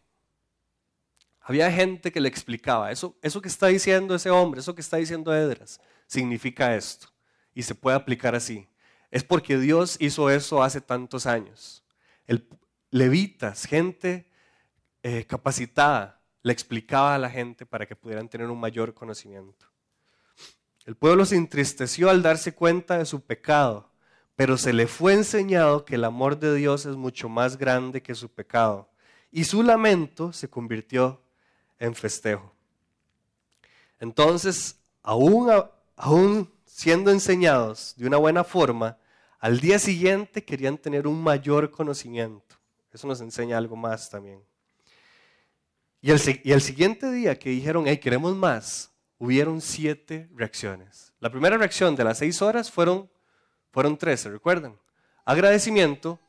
Había 1.41 1.69
gente 1.69 2.13
que 2.13 2.21
le 2.21 2.29
explicaba, 2.29 2.93
eso, 2.93 3.19
eso 3.23 3.43
que 3.43 3.49
está 3.49 3.67
diciendo 3.67 4.15
ese 4.15 4.31
hombre, 4.31 4.61
eso 4.61 4.73
que 4.73 4.83
está 4.83 4.99
diciendo 4.99 5.35
Edras, 5.35 5.81
significa 6.07 6.77
esto. 6.77 7.09
Y 7.57 7.65
se 7.65 7.75
puede 7.75 7.97
aplicar 7.97 8.37
así. 8.37 8.69
Es 9.11 9.25
porque 9.25 9.59
Dios 9.59 9.97
hizo 9.99 10.31
eso 10.31 10.63
hace 10.63 10.81
tantos 10.81 11.27
años. 11.27 11.83
El, 12.29 12.49
levitas, 12.93 13.65
gente 13.65 14.31
eh, 15.03 15.25
capacitada, 15.25 16.21
le 16.45 16.53
explicaba 16.53 17.17
a 17.17 17.19
la 17.19 17.31
gente 17.31 17.67
para 17.67 17.87
que 17.87 17.97
pudieran 17.97 18.29
tener 18.29 18.49
un 18.49 18.61
mayor 18.61 18.95
conocimiento. 18.95 19.67
El 20.87 20.95
pueblo 20.95 21.27
se 21.27 21.35
entristeció 21.35 22.11
al 22.11 22.23
darse 22.23 22.55
cuenta 22.55 22.97
de 22.97 23.07
su 23.07 23.25
pecado 23.25 23.91
pero 24.37 24.57
se 24.59 24.73
le 24.73 24.87
fue 24.87 25.15
enseñado 25.15 25.85
que 25.85 25.95
el 25.95 26.05
amor 26.05 26.39
de 26.39 26.55
Dios 26.55 26.87
es 26.87 26.97
mucho 26.97 27.29
más 27.29 27.57
grande 27.57 28.03
que 28.03 28.15
su 28.15 28.29
pecado. 28.29 28.89
Y 29.31 29.45
su 29.45 29.63
lamento 29.63 30.33
se 30.33 30.49
convirtió 30.49 31.21
en 31.79 31.95
festejo. 31.95 32.53
Entonces, 34.01 34.79
aún, 35.03 35.51
aún 35.97 36.53
siendo 36.65 37.11
enseñados 37.11 37.95
de 37.97 38.07
una 38.07 38.17
buena 38.17 38.45
forma, 38.45 38.99
al 39.39 39.61
día 39.61 39.79
siguiente 39.79 40.45
querían 40.45 40.79
tener 40.79 41.07
un 41.07 41.23
mayor 41.23 41.71
conocimiento. 41.71 42.57
Eso 42.93 43.07
nos 43.07 43.21
enseña 43.21 43.59
algo 43.59 43.77
más 43.77 44.09
también. 44.09 44.41
Y 46.01 46.11
el, 46.11 46.21
y 46.45 46.53
el 46.53 46.61
siguiente 46.61 47.11
día 47.11 47.39
que 47.39 47.51
dijeron, 47.51 47.85
hey, 47.87 47.99
queremos 47.99 48.35
más, 48.37 48.93
hubieron 49.19 49.61
siete 49.61 50.29
reacciones. 50.35 51.13
La 51.19 51.31
primera 51.31 51.57
reacción 51.57 51.97
de 51.97 52.05
las 52.05 52.19
seis 52.19 52.43
horas 52.43 52.71
fueron, 52.71 53.11
fueron 53.75 53.99
tres, 53.99 54.21
¿se 54.21 54.31
recuerdan? 54.31 54.79
Agradecimiento, 55.25 56.21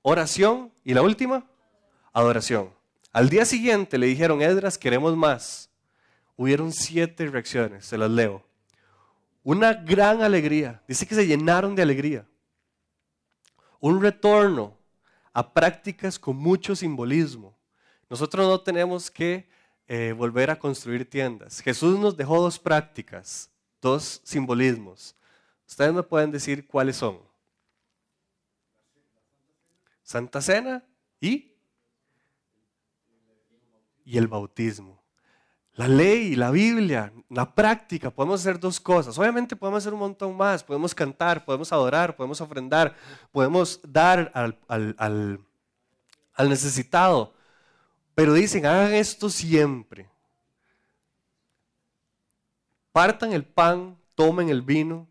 oración 0.00 0.72
y 0.82 0.94
la 0.94 1.02
última, 1.02 1.44
adoración. 2.10 2.72
Al 3.12 3.28
día 3.28 3.44
siguiente 3.44 3.98
le 3.98 4.06
dijeron, 4.06 4.40
Edras, 4.40 4.78
queremos 4.78 5.14
más. 5.14 5.68
Hubieron 6.36 6.72
siete 6.72 7.26
reacciones, 7.26 7.84
se 7.84 7.98
las 7.98 8.10
leo. 8.10 8.42
Una 9.42 9.74
gran 9.74 10.22
alegría, 10.22 10.82
dice 10.88 11.06
que 11.06 11.14
se 11.14 11.26
llenaron 11.26 11.74
de 11.74 11.82
alegría. 11.82 12.26
Un 13.78 14.00
retorno 14.00 14.78
a 15.34 15.52
prácticas 15.52 16.18
con 16.18 16.36
mucho 16.36 16.74
simbolismo. 16.74 17.54
Nosotros 18.08 18.48
no 18.48 18.58
tenemos 18.62 19.10
que 19.10 19.50
eh, 19.86 20.14
volver 20.16 20.50
a 20.50 20.58
construir 20.58 21.10
tiendas. 21.10 21.60
Jesús 21.60 21.98
nos 21.98 22.16
dejó 22.16 22.40
dos 22.40 22.58
prácticas, 22.58 23.50
dos 23.82 24.22
simbolismos. 24.24 25.14
Ustedes 25.66 25.92
me 25.92 26.02
pueden 26.02 26.30
decir 26.30 26.66
cuáles 26.66 26.96
son. 26.96 27.18
Santa 30.02 30.40
Cena 30.40 30.84
y, 31.20 31.52
y 34.04 34.16
el 34.16 34.28
bautismo. 34.28 35.02
La 35.74 35.88
ley, 35.88 36.36
la 36.36 36.50
Biblia, 36.50 37.12
la 37.28 37.54
práctica, 37.54 38.10
podemos 38.10 38.40
hacer 38.40 38.58
dos 38.58 38.80
cosas. 38.80 39.18
Obviamente 39.18 39.56
podemos 39.56 39.82
hacer 39.82 39.92
un 39.92 39.98
montón 40.00 40.34
más. 40.36 40.62
Podemos 40.62 40.94
cantar, 40.94 41.44
podemos 41.44 41.70
adorar, 41.72 42.16
podemos 42.16 42.40
ofrendar, 42.40 42.96
podemos 43.32 43.80
dar 43.82 44.30
al, 44.32 44.58
al, 44.68 45.40
al 46.34 46.48
necesitado. 46.48 47.34
Pero 48.14 48.32
dicen, 48.32 48.64
hagan 48.64 48.94
esto 48.94 49.28
siempre. 49.28 50.08
Partan 52.92 53.34
el 53.34 53.44
pan, 53.44 53.98
tomen 54.14 54.48
el 54.48 54.62
vino 54.62 55.06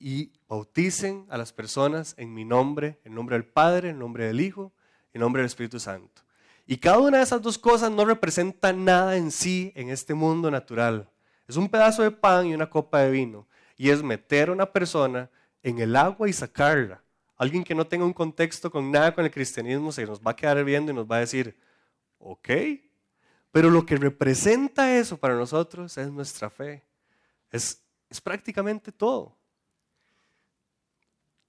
y 0.00 0.32
bauticen 0.48 1.26
a 1.28 1.36
las 1.36 1.52
personas 1.52 2.14
en 2.16 2.32
mi 2.32 2.44
nombre, 2.44 2.98
en 3.04 3.14
nombre 3.14 3.36
del 3.36 3.44
Padre, 3.44 3.90
en 3.90 3.98
nombre 3.98 4.26
del 4.26 4.40
Hijo, 4.40 4.72
en 5.12 5.20
nombre 5.20 5.42
del 5.42 5.46
Espíritu 5.46 5.78
Santo. 5.78 6.22
Y 6.66 6.78
cada 6.78 6.98
una 6.98 7.18
de 7.18 7.24
esas 7.24 7.42
dos 7.42 7.58
cosas 7.58 7.90
no 7.90 8.04
representa 8.04 8.72
nada 8.72 9.16
en 9.16 9.30
sí 9.30 9.72
en 9.76 9.90
este 9.90 10.14
mundo 10.14 10.50
natural. 10.50 11.08
Es 11.46 11.56
un 11.56 11.68
pedazo 11.68 12.02
de 12.02 12.12
pan 12.12 12.46
y 12.46 12.54
una 12.54 12.70
copa 12.70 13.00
de 13.00 13.10
vino. 13.10 13.46
Y 13.76 13.90
es 13.90 14.02
meter 14.02 14.48
a 14.48 14.52
una 14.52 14.72
persona 14.72 15.28
en 15.62 15.78
el 15.80 15.96
agua 15.96 16.28
y 16.28 16.32
sacarla. 16.32 17.02
Alguien 17.36 17.64
que 17.64 17.74
no 17.74 17.86
tenga 17.86 18.04
un 18.04 18.12
contexto 18.12 18.70
con 18.70 18.90
nada 18.90 19.14
con 19.14 19.24
el 19.24 19.30
cristianismo 19.30 19.92
se 19.92 20.06
nos 20.06 20.20
va 20.20 20.30
a 20.30 20.36
quedar 20.36 20.62
viendo 20.64 20.92
y 20.92 20.94
nos 20.94 21.10
va 21.10 21.16
a 21.16 21.20
decir, 21.20 21.56
ok, 22.18 22.48
pero 23.50 23.68
lo 23.68 23.84
que 23.84 23.96
representa 23.96 24.96
eso 24.96 25.16
para 25.16 25.34
nosotros 25.34 25.98
es 25.98 26.10
nuestra 26.10 26.50
fe. 26.50 26.84
Es, 27.50 27.82
es 28.08 28.20
prácticamente 28.20 28.92
todo. 28.92 29.39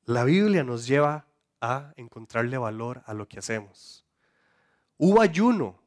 La 0.06 0.24
Biblia 0.24 0.64
nos 0.64 0.88
lleva 0.88 1.28
a 1.60 1.94
encontrarle 1.96 2.58
valor 2.58 3.04
a 3.06 3.14
lo 3.14 3.28
que 3.28 3.40
hacemos. 3.40 4.06
Hubo 4.98 5.22
ayuno. 5.22 5.80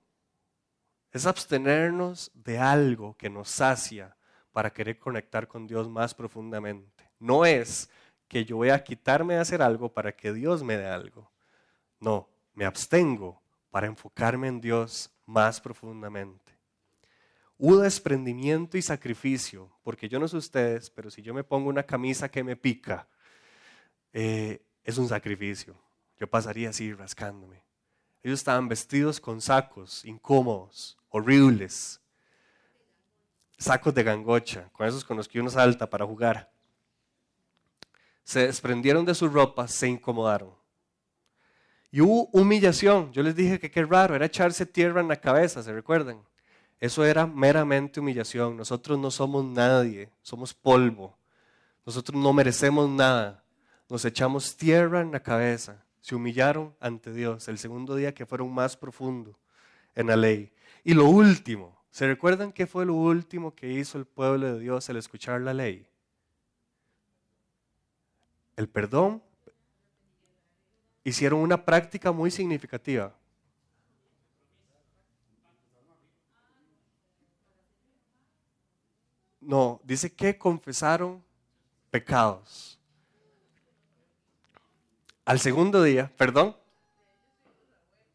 Es 1.11 1.27
abstenernos 1.27 2.31
de 2.35 2.59
algo 2.59 3.17
que 3.17 3.31
nos 3.31 3.49
sacia 3.49 4.17
para 4.53 4.73
querer 4.73 4.99
conectar 4.99 5.47
con 5.47 5.67
Dios 5.67 5.89
más 5.89 6.15
profundamente. 6.15 7.11
No 7.19 7.45
es 7.45 7.89
que 8.29 8.45
yo 8.45 8.57
voy 8.57 8.71
a 8.71 8.83
quitarme 8.83 9.35
de 9.35 9.41
hacer 9.41 9.63
algo 9.63 9.93
para 9.93 10.17
que 10.17 10.33
Dios 10.33 10.63
me 10.63 10.77
dé 10.77 10.87
algo. 10.87 11.31
No, 12.01 12.29
me 12.55 12.65
abstengo 12.65 13.43
para 13.71 13.87
enfocarme 13.87 14.49
en 14.49 14.61
Dios 14.61 15.11
más 15.27 15.61
profundamente. 15.61 16.53
Hubo 17.57 17.79
desprendimiento 17.79 18.77
y 18.77 18.83
sacrificio, 18.83 19.71
porque 19.83 20.09
yo 20.09 20.19
no 20.19 20.27
sé 20.27 20.37
ustedes, 20.37 20.91
pero 20.91 21.11
si 21.11 21.23
yo 21.23 21.33
me 21.33 21.45
pongo 21.45 21.69
una 21.69 21.85
camisa 21.85 22.29
que 22.29 22.43
me 22.43 22.57
pica, 22.57 23.09
eh, 24.15 24.63
es 24.85 24.97
un 24.97 25.09
sacrificio. 25.09 25.77
Yo 26.19 26.27
pasaría 26.27 26.71
así 26.71 26.95
rascándome. 26.95 27.63
Ellos 28.23 28.39
estaban 28.39 28.69
vestidos 28.69 29.21
con 29.21 29.43
sacos 29.43 30.05
incómodos, 30.07 30.97
horribles, 31.11 32.01
sacos 33.59 33.93
de 33.95 34.03
gangocha, 34.03 34.71
con 34.73 34.87
esos 34.87 35.05
con 35.05 35.19
los 35.19 35.29
que 35.29 35.41
uno 35.41 35.51
salta 35.51 35.91
para 35.91 36.07
jugar. 36.07 36.51
Se 38.23 38.47
desprendieron 38.47 39.05
de 39.05 39.15
sus 39.15 39.31
ropas, 39.31 39.73
se 39.73 39.89
incomodaron. 39.89 40.55
Y 41.91 42.01
hubo 42.01 42.31
humillación. 42.33 43.13
Yo 43.13 43.23
les 43.23 43.37
dije 43.37 43.61
que 43.61 43.71
qué 43.71 43.85
raro, 43.85 44.15
era 44.15 44.27
echarse 44.27 44.65
tierra 44.65 45.01
en 45.01 45.09
la 45.09 45.21
cabeza, 45.21 45.63
¿se 45.63 45.73
recuerdan? 45.73 46.23
Eso 46.81 47.05
era 47.05 47.27
meramente 47.27 48.01
humillación. 48.01 48.57
Nosotros 48.57 48.99
no 48.99 49.11
somos 49.11 49.45
nadie, 49.45 50.11
somos 50.23 50.55
polvo. 50.55 51.17
Nosotros 51.85 52.21
no 52.21 52.33
merecemos 52.33 52.89
nada. 52.89 53.44
Nos 53.89 54.05
echamos 54.05 54.57
tierra 54.57 55.01
en 55.01 55.13
la 55.13 55.23
cabeza. 55.23 55.85
Se 56.01 56.15
humillaron 56.15 56.75
ante 56.81 57.13
Dios 57.13 57.49
el 57.49 57.59
segundo 57.59 57.97
día 57.97 58.15
que 58.15 58.27
fueron 58.27 58.53
más 58.53 58.77
profundo 58.77 59.39
en 59.95 60.07
la 60.07 60.17
ley. 60.17 60.53
Y 60.83 60.95
lo 60.95 61.07
último, 61.07 61.79
¿se 61.91 62.07
recuerdan 62.07 62.53
qué 62.53 62.67
fue 62.67 62.85
lo 62.85 62.95
último 62.95 63.55
que 63.55 63.73
hizo 63.73 63.99
el 63.99 64.05
pueblo 64.05 64.55
de 64.55 64.61
Dios 64.61 64.89
al 64.91 64.97
escuchar 64.97 65.41
la 65.41 65.55
ley? 65.55 65.87
El 68.57 68.69
perdón 68.69 69.23
hicieron 71.03 71.41
una 71.41 71.65
práctica 71.65 72.13
muy 72.13 72.31
significativa. 72.31 73.15
No, 79.41 79.81
dice 79.85 80.11
que 80.11 80.39
confesaron 80.39 81.23
pecados. 81.91 82.79
Al 85.25 85.41
segundo 85.41 85.83
día, 85.83 86.13
perdón, 86.17 86.57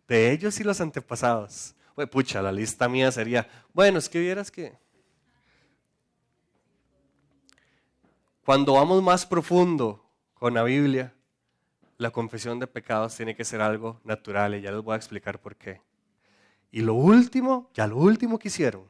de 0.08 0.32
ellos 0.32 0.60
y 0.60 0.64
los 0.64 0.80
antepasados. 0.82 1.76
Bueno, 1.96 2.10
pucha, 2.10 2.42
la 2.42 2.52
lista 2.52 2.88
mía 2.88 3.12
sería, 3.12 3.48
bueno, 3.74 4.00
es 4.00 4.08
que 4.10 4.20
vieras 4.20 4.52
que 4.52 4.78
cuando 8.44 8.74
vamos 8.74 9.04
más 9.04 9.26
profundo 9.26 10.04
con 10.34 10.54
la 10.54 10.64
Biblia, 10.64 11.14
la 11.98 12.12
confesión 12.12 12.60
de 12.60 12.68
pecados 12.68 13.16
tiene 13.16 13.36
que 13.36 13.46
ser 13.46 13.62
algo 13.62 14.00
natural 14.04 14.56
y 14.56 14.62
ya 14.62 14.72
les 14.72 14.82
voy 14.82 14.94
a 14.94 14.98
explicar 14.98 15.40
por 15.40 15.56
qué. 15.56 15.82
Y 16.72 16.82
lo 16.82 16.94
último, 16.94 17.70
ya 17.74 17.88
lo 17.88 17.98
último 17.98 18.40
que 18.40 18.48
hicieron 18.48 18.88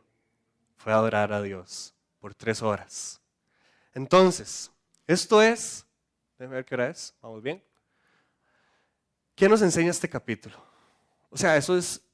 fue 0.77 0.93
adorar 0.93 1.33
a 1.33 1.41
Dios 1.41 1.93
por 2.19 2.35
tres 2.35 2.61
horas. 2.61 3.21
Entonces, 3.93 4.71
esto 5.07 5.41
es, 5.41 5.85
déjenme 6.37 6.57
ver 6.57 6.65
qué 6.65 6.75
hora 6.75 6.89
es, 6.89 7.15
vamos 7.21 7.41
bien. 7.41 7.63
¿Qué 9.39 9.47
nos 9.47 9.61
enseña 9.61 9.91
este 9.91 10.09
capítulo? 10.09 10.57
O 11.29 11.37
sea, 11.37 11.55
eso 11.55 11.77
es, 11.77 12.05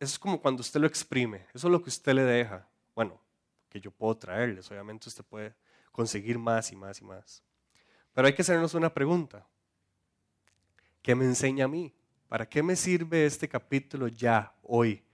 eso 0.00 0.12
es 0.14 0.18
como 0.18 0.42
cuando 0.42 0.62
usted 0.62 0.80
lo 0.80 0.88
exprime, 0.88 1.46
eso 1.54 1.68
es 1.68 1.70
lo 1.70 1.80
que 1.80 1.90
usted 1.90 2.12
le 2.12 2.24
deja. 2.24 2.66
Bueno, 2.92 3.20
que 3.68 3.80
yo 3.80 3.92
puedo 3.92 4.16
traerles, 4.16 4.68
obviamente 4.68 5.08
usted 5.08 5.22
puede 5.22 5.54
conseguir 5.92 6.40
más 6.40 6.72
y 6.72 6.74
más 6.74 7.00
y 7.00 7.04
más. 7.04 7.40
Pero 8.12 8.26
hay 8.26 8.34
que 8.34 8.42
hacernos 8.42 8.74
una 8.74 8.92
pregunta. 8.92 9.46
¿Qué 11.02 11.14
me 11.14 11.24
enseña 11.24 11.66
a 11.66 11.68
mí? 11.68 11.94
¿Para 12.26 12.48
qué 12.48 12.64
me 12.64 12.74
sirve 12.74 13.26
este 13.26 13.48
capítulo 13.48 14.08
ya, 14.08 14.52
hoy, 14.64 15.04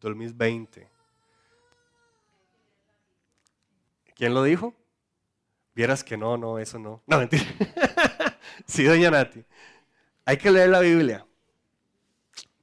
2020? 0.00 0.90
¿Quién 4.16 4.34
lo 4.34 4.42
dijo? 4.42 4.74
Vieras 5.72 6.02
que 6.02 6.16
no, 6.16 6.36
no, 6.36 6.58
eso 6.58 6.80
no. 6.80 7.04
No, 7.06 7.18
mentira. 7.18 7.44
sí, 8.66 8.82
doña 8.82 9.12
Nati. 9.12 9.44
Hay 10.26 10.36
que 10.36 10.50
leer 10.50 10.68
la 10.68 10.80
Biblia. 10.80 11.24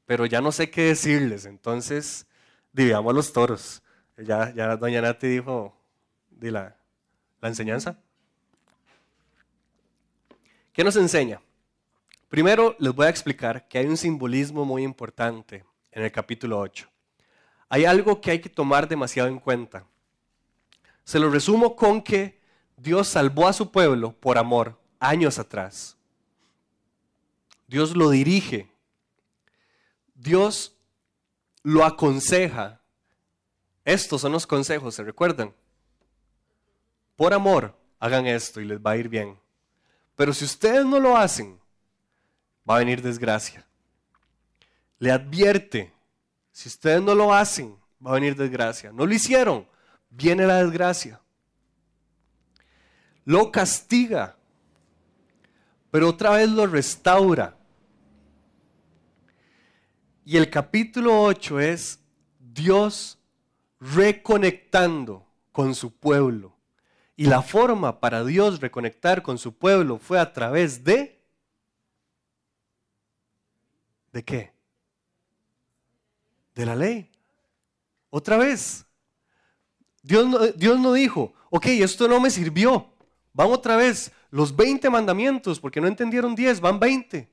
Pero 0.06 0.26
ya 0.26 0.42
no 0.42 0.52
sé 0.52 0.70
qué 0.70 0.84
decirles, 0.84 1.46
entonces 1.46 2.28
dividamos 2.74 3.16
los 3.16 3.32
toros. 3.32 3.82
Ya, 4.18 4.54
ya 4.54 4.76
doña 4.76 5.02
Nati 5.02 5.28
dijo 5.28 5.76
de 6.30 6.52
la, 6.52 6.76
la 7.42 7.48
enseñanza. 7.48 7.98
¿Qué 10.74 10.84
nos 10.84 10.98
enseña? 10.98 11.42
Primero 12.28 12.76
les 12.80 12.94
voy 12.94 13.06
a 13.06 13.10
explicar 13.10 13.68
que 13.68 13.78
hay 13.78 13.86
un 13.86 13.96
simbolismo 13.96 14.66
muy 14.66 14.84
importante 14.84 15.64
en 15.92 16.04
el 16.04 16.12
capítulo 16.12 16.60
8. 16.60 16.90
Hay 17.70 17.86
algo 17.86 18.20
que 18.20 18.32
hay 18.32 18.40
que 18.40 18.50
tomar 18.50 18.90
demasiado 18.90 19.30
en 19.30 19.40
cuenta. 19.40 19.86
Se 21.06 21.18
lo 21.18 21.30
resumo 21.30 21.76
con 21.78 22.02
que 22.02 22.42
Dios 22.76 23.08
salvó 23.08 23.48
a 23.48 23.54
su 23.54 23.72
pueblo 23.72 24.12
por 24.12 24.38
amor 24.38 24.80
años 25.00 25.40
atrás. 25.40 25.98
Dios 27.74 27.98
lo 27.98 28.12
dirige. 28.12 28.70
Dios 30.14 30.78
lo 31.64 31.84
aconseja. 31.84 32.80
Estos 33.84 34.22
son 34.22 34.32
los 34.32 34.46
consejos, 34.46 34.94
¿se 34.94 35.04
recuerdan? 35.04 35.56
por 37.16 37.34
amor, 37.34 37.76
hagan 38.00 38.28
esto 38.28 38.62
y 38.62 38.66
les 38.66 38.80
va 38.80 38.92
a 38.92 38.98
ir 38.98 39.10
bien. 39.10 39.40
Pero 40.16 40.34
si 40.34 40.46
ustedes 40.46 40.86
no 40.86 41.00
lo 41.00 41.18
hacen, 41.18 41.60
va 42.70 42.76
a 42.76 42.80
venir 42.80 43.02
desgracia. 43.02 43.66
Le 45.00 45.12
advierte, 45.12 45.92
si 46.52 46.70
ustedes 46.70 47.02
no 47.02 47.16
lo 47.16 47.34
hacen, 47.34 47.76
va 48.06 48.12
a 48.12 48.14
venir 48.16 48.36
desgracia. 48.36 48.92
No 48.92 49.08
lo 49.08 49.14
hicieron, 49.16 49.68
viene 50.12 50.46
la 50.46 50.64
desgracia. 50.64 51.20
Lo 53.26 53.52
castiga, 53.52 54.36
pero 55.90 56.10
otra 56.10 56.32
vez 56.32 56.50
lo 56.50 56.68
restaura. 56.68 57.58
Y 60.26 60.38
el 60.38 60.50
capítulo 60.50 61.22
8 61.22 61.60
es 61.60 62.00
Dios 62.40 63.20
reconectando 63.80 65.26
con 65.52 65.76
su 65.76 65.92
pueblo. 65.92 66.56
Y 67.16 67.26
la 67.26 67.42
forma 67.42 68.00
para 68.00 68.24
Dios 68.24 68.62
reconectar 68.62 69.22
con 69.22 69.38
su 69.38 69.54
pueblo 69.54 69.98
fue 69.98 70.20
a 70.20 70.32
través 70.32 70.84
de... 70.84 71.22
¿De 74.12 74.24
qué? 74.24 74.54
De 76.56 76.66
la 76.66 76.76
ley. 76.76 77.10
Otra 78.10 78.38
vez. 78.38 78.86
Dios 80.02 80.28
no, 80.28 80.40
Dios 80.40 80.80
no 80.80 80.94
dijo, 80.94 81.34
ok, 81.50 81.66
esto 81.68 82.08
no 82.08 82.20
me 82.20 82.30
sirvió. 82.30 82.94
Van 83.34 83.52
otra 83.52 83.76
vez 83.76 84.12
los 84.30 84.56
20 84.56 84.90
mandamientos, 84.90 85.60
porque 85.60 85.82
no 85.82 85.88
entendieron 85.88 86.36
10, 86.36 86.60
van 86.62 86.80
20. 86.80 87.33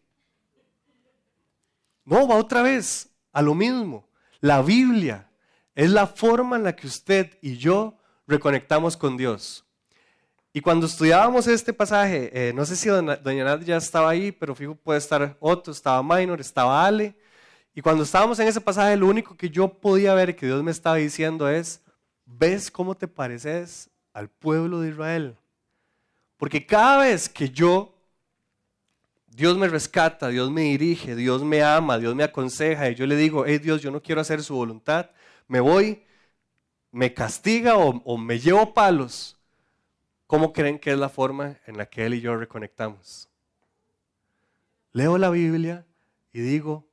No, 2.10 2.26
va 2.26 2.34
otra 2.34 2.62
vez 2.62 3.08
a 3.32 3.40
lo 3.40 3.54
mismo. 3.54 4.08
La 4.40 4.62
Biblia 4.62 5.30
es 5.76 5.90
la 5.90 6.08
forma 6.08 6.56
en 6.56 6.64
la 6.64 6.74
que 6.74 6.88
usted 6.88 7.38
y 7.40 7.56
yo 7.56 7.96
reconectamos 8.26 8.96
con 8.96 9.16
Dios. 9.16 9.64
Y 10.52 10.60
cuando 10.60 10.86
estudiábamos 10.86 11.46
este 11.46 11.72
pasaje, 11.72 12.30
eh, 12.34 12.52
no 12.52 12.64
sé 12.64 12.74
si 12.74 12.88
doña 12.88 13.44
Nadia 13.44 13.64
ya 13.64 13.76
estaba 13.76 14.10
ahí, 14.10 14.32
pero 14.32 14.56
fijo 14.56 14.74
puede 14.74 14.98
estar 14.98 15.36
Otto, 15.38 15.70
estaba 15.70 16.02
Minor, 16.02 16.40
estaba 16.40 16.84
Ale. 16.84 17.14
Y 17.76 17.80
cuando 17.80 18.02
estábamos 18.02 18.40
en 18.40 18.48
ese 18.48 18.60
pasaje, 18.60 18.96
lo 18.96 19.06
único 19.06 19.36
que 19.36 19.48
yo 19.48 19.68
podía 19.68 20.12
ver 20.12 20.34
que 20.34 20.46
Dios 20.46 20.64
me 20.64 20.72
estaba 20.72 20.96
diciendo 20.96 21.48
es, 21.48 21.80
¿ves 22.26 22.72
cómo 22.72 22.96
te 22.96 23.06
pareces 23.06 23.88
al 24.12 24.28
pueblo 24.28 24.80
de 24.80 24.88
Israel? 24.88 25.36
Porque 26.36 26.66
cada 26.66 27.04
vez 27.04 27.28
que 27.28 27.50
yo, 27.50 27.94
Dios 29.30 29.56
me 29.56 29.68
rescata, 29.68 30.28
Dios 30.28 30.50
me 30.50 30.62
dirige, 30.62 31.14
Dios 31.14 31.44
me 31.44 31.62
ama, 31.62 31.98
Dios 31.98 32.14
me 32.16 32.24
aconseja 32.24 32.90
y 32.90 32.96
yo 32.96 33.06
le 33.06 33.16
digo, 33.16 33.46
hey 33.46 33.58
Dios, 33.58 33.80
yo 33.80 33.90
no 33.92 34.02
quiero 34.02 34.20
hacer 34.20 34.42
su 34.42 34.56
voluntad, 34.56 35.10
me 35.46 35.60
voy, 35.60 36.04
me 36.90 37.14
castiga 37.14 37.76
o, 37.76 38.18
me 38.18 38.40
llevo 38.40 38.74
palos. 38.74 39.36
¿Cómo 40.26 40.52
creen 40.52 40.78
que 40.78 40.92
es 40.92 40.98
la 40.98 41.08
forma 41.08 41.58
en 41.66 41.76
la 41.76 41.86
que 41.86 42.06
Él 42.06 42.14
y 42.14 42.20
yo 42.20 42.36
reconectamos? 42.36 43.28
Leo 44.92 45.16
la 45.16 45.30
Biblia 45.30 45.86
y 46.32 46.40
digo, 46.40 46.88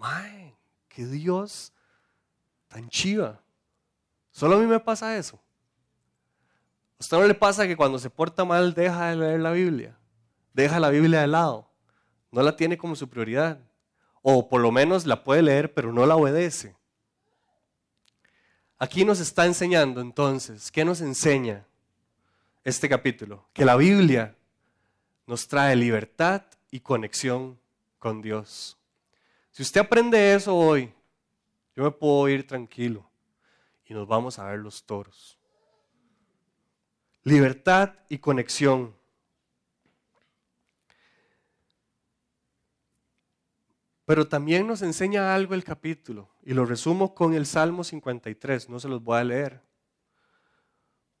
¡Ay, 0.00 0.54
qué 0.88 1.04
Dios 1.06 1.72
tan 2.68 2.88
chiva! 2.88 3.40
Solo 4.30 4.56
a 4.56 4.58
mí 4.58 4.66
me 4.66 4.80
pasa 4.80 5.16
eso. 5.16 5.36
¿A 5.36 7.00
usted 7.00 7.16
no 7.16 7.26
le 7.26 7.34
pasa 7.34 7.66
que 7.66 7.76
cuando 7.76 7.98
se 7.98 8.10
porta 8.10 8.44
mal 8.44 8.72
deja 8.74 9.10
de 9.10 9.16
leer 9.16 9.40
la 9.40 9.50
Biblia? 9.50 9.96
Deja 10.54 10.80
la 10.80 10.90
Biblia 10.90 11.20
de 11.20 11.26
lado. 11.26 11.70
No 12.30 12.42
la 12.42 12.56
tiene 12.56 12.78
como 12.78 12.96
su 12.96 13.08
prioridad. 13.08 13.58
O 14.22 14.48
por 14.48 14.60
lo 14.60 14.70
menos 14.70 15.06
la 15.06 15.24
puede 15.24 15.42
leer, 15.42 15.74
pero 15.74 15.92
no 15.92 16.06
la 16.06 16.16
obedece. 16.16 16.76
Aquí 18.78 19.04
nos 19.04 19.20
está 19.20 19.46
enseñando 19.46 20.00
entonces, 20.00 20.70
¿qué 20.70 20.84
nos 20.84 21.00
enseña 21.00 21.64
este 22.64 22.88
capítulo? 22.88 23.46
Que 23.52 23.64
la 23.64 23.76
Biblia 23.76 24.36
nos 25.26 25.46
trae 25.46 25.76
libertad 25.76 26.42
y 26.70 26.80
conexión 26.80 27.58
con 27.98 28.20
Dios. 28.22 28.76
Si 29.52 29.62
usted 29.62 29.82
aprende 29.82 30.34
eso 30.34 30.56
hoy, 30.56 30.92
yo 31.76 31.84
me 31.84 31.90
puedo 31.92 32.28
ir 32.28 32.46
tranquilo 32.46 33.08
y 33.84 33.94
nos 33.94 34.08
vamos 34.08 34.38
a 34.38 34.44
ver 34.44 34.58
los 34.58 34.84
toros 34.84 35.38
libertad 37.24 37.94
y 38.08 38.18
conexión. 38.18 38.94
Pero 44.04 44.26
también 44.26 44.66
nos 44.66 44.82
enseña 44.82 45.34
algo 45.34 45.54
el 45.54 45.64
capítulo, 45.64 46.28
y 46.42 46.54
lo 46.54 46.66
resumo 46.66 47.14
con 47.14 47.34
el 47.34 47.46
Salmo 47.46 47.84
53, 47.84 48.68
no 48.68 48.80
se 48.80 48.88
los 48.88 49.02
voy 49.02 49.18
a 49.18 49.24
leer. 49.24 49.62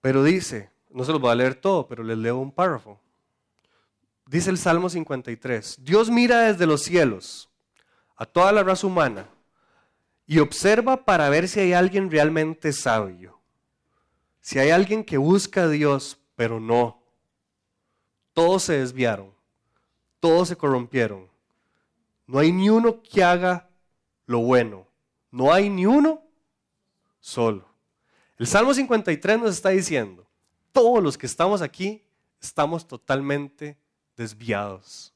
Pero 0.00 0.24
dice, 0.24 0.70
no 0.90 1.04
se 1.04 1.12
los 1.12 1.20
voy 1.20 1.30
a 1.30 1.36
leer 1.36 1.54
todo, 1.54 1.86
pero 1.86 2.02
les 2.02 2.18
leo 2.18 2.38
un 2.38 2.50
párrafo. 2.50 3.00
Dice 4.26 4.50
el 4.50 4.58
Salmo 4.58 4.88
53, 4.88 5.78
Dios 5.80 6.10
mira 6.10 6.40
desde 6.40 6.66
los 6.66 6.82
cielos 6.82 7.50
a 8.16 8.26
toda 8.26 8.52
la 8.52 8.62
raza 8.62 8.86
humana 8.86 9.28
y 10.26 10.38
observa 10.38 11.04
para 11.04 11.28
ver 11.28 11.48
si 11.48 11.60
hay 11.60 11.72
alguien 11.72 12.10
realmente 12.10 12.72
sabio 12.72 13.42
si 14.42 14.58
hay 14.58 14.70
alguien 14.70 15.04
que 15.04 15.16
busca 15.16 15.62
a 15.62 15.68
Dios, 15.68 16.18
pero 16.34 16.58
no, 16.60 17.00
todos 18.34 18.64
se 18.64 18.74
desviaron, 18.74 19.32
todos 20.18 20.48
se 20.48 20.56
corrompieron. 20.56 21.30
No 22.26 22.38
hay 22.38 22.52
ni 22.52 22.70
uno 22.70 23.02
que 23.02 23.22
haga 23.22 23.68
lo 24.26 24.40
bueno. 24.40 24.86
No 25.30 25.52
hay 25.52 25.68
ni 25.68 25.86
uno 25.86 26.22
solo. 27.20 27.68
El 28.38 28.46
Salmo 28.46 28.74
53 28.74 29.38
nos 29.38 29.50
está 29.54 29.70
diciendo, 29.70 30.26
todos 30.72 31.02
los 31.02 31.16
que 31.16 31.26
estamos 31.26 31.62
aquí 31.62 32.02
estamos 32.40 32.86
totalmente 32.86 33.78
desviados. 34.16 35.12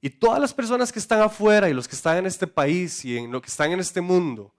Y 0.00 0.08
todas 0.08 0.40
las 0.40 0.54
personas 0.54 0.90
que 0.90 0.98
están 0.98 1.20
afuera 1.20 1.68
y 1.68 1.74
los 1.74 1.86
que 1.86 1.94
están 1.94 2.16
en 2.16 2.26
este 2.26 2.46
país 2.46 3.04
y 3.04 3.18
en 3.18 3.30
lo 3.30 3.42
que 3.42 3.48
están 3.48 3.72
en 3.72 3.80
este 3.80 4.00
mundo, 4.00 4.54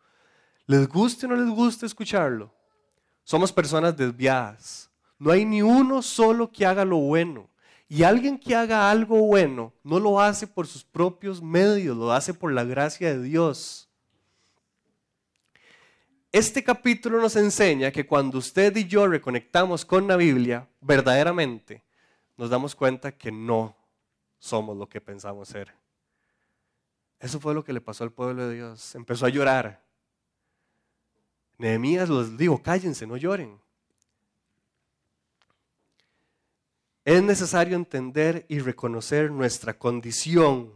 les 0.68 0.88
guste 0.88 1.26
o 1.26 1.30
no 1.30 1.36
les 1.36 1.50
guste 1.50 1.86
escucharlo, 1.86 2.54
somos 3.24 3.52
personas 3.52 3.98
desviadas. 3.98 4.90
No 5.18 5.32
hay 5.32 5.46
ni 5.46 5.62
uno 5.62 6.02
solo 6.02 6.52
que 6.52 6.66
haga 6.66 6.86
lo 6.86 6.98
bueno. 6.98 7.50
Y 7.94 8.04
alguien 8.04 8.40
que 8.40 8.56
haga 8.56 8.90
algo 8.90 9.18
bueno 9.18 9.74
no 9.84 10.00
lo 10.00 10.22
hace 10.22 10.48
por 10.48 10.66
sus 10.66 10.82
propios 10.82 11.42
medios, 11.42 11.98
lo 11.98 12.14
hace 12.14 12.34
por 12.34 12.54
la 12.54 12.64
gracia 12.64 13.10
de 13.10 13.22
Dios. 13.22 13.90
Este 16.32 16.64
capítulo 16.64 17.20
nos 17.20 17.36
enseña 17.36 17.92
que 17.92 18.08
cuando 18.08 18.38
usted 18.38 18.74
y 18.78 18.88
yo 18.88 19.08
reconectamos 19.08 19.84
con 19.84 20.08
la 20.08 20.16
Biblia, 20.16 20.70
verdaderamente 20.80 21.84
nos 22.38 22.50
damos 22.50 22.76
cuenta 22.76 23.12
que 23.12 23.30
no 23.30 23.76
somos 24.40 24.78
lo 24.78 24.88
que 24.88 25.02
pensamos 25.02 25.50
ser. 25.50 25.74
Eso 27.20 27.42
fue 27.42 27.54
lo 27.54 27.66
que 27.66 27.74
le 27.74 27.82
pasó 27.82 28.06
al 28.06 28.14
pueblo 28.14 28.48
de 28.48 28.56
Dios. 28.56 28.96
Empezó 28.96 29.26
a 29.26 29.30
llorar. 29.30 29.84
Nehemías 31.58 32.08
los 32.08 32.38
dijo, 32.38 32.64
cállense, 32.64 33.06
no 33.06 33.18
lloren. 33.18 33.61
Es 37.04 37.22
necesario 37.24 37.76
entender 37.76 38.46
y 38.48 38.60
reconocer 38.60 39.32
nuestra 39.32 39.78
condición 39.78 40.74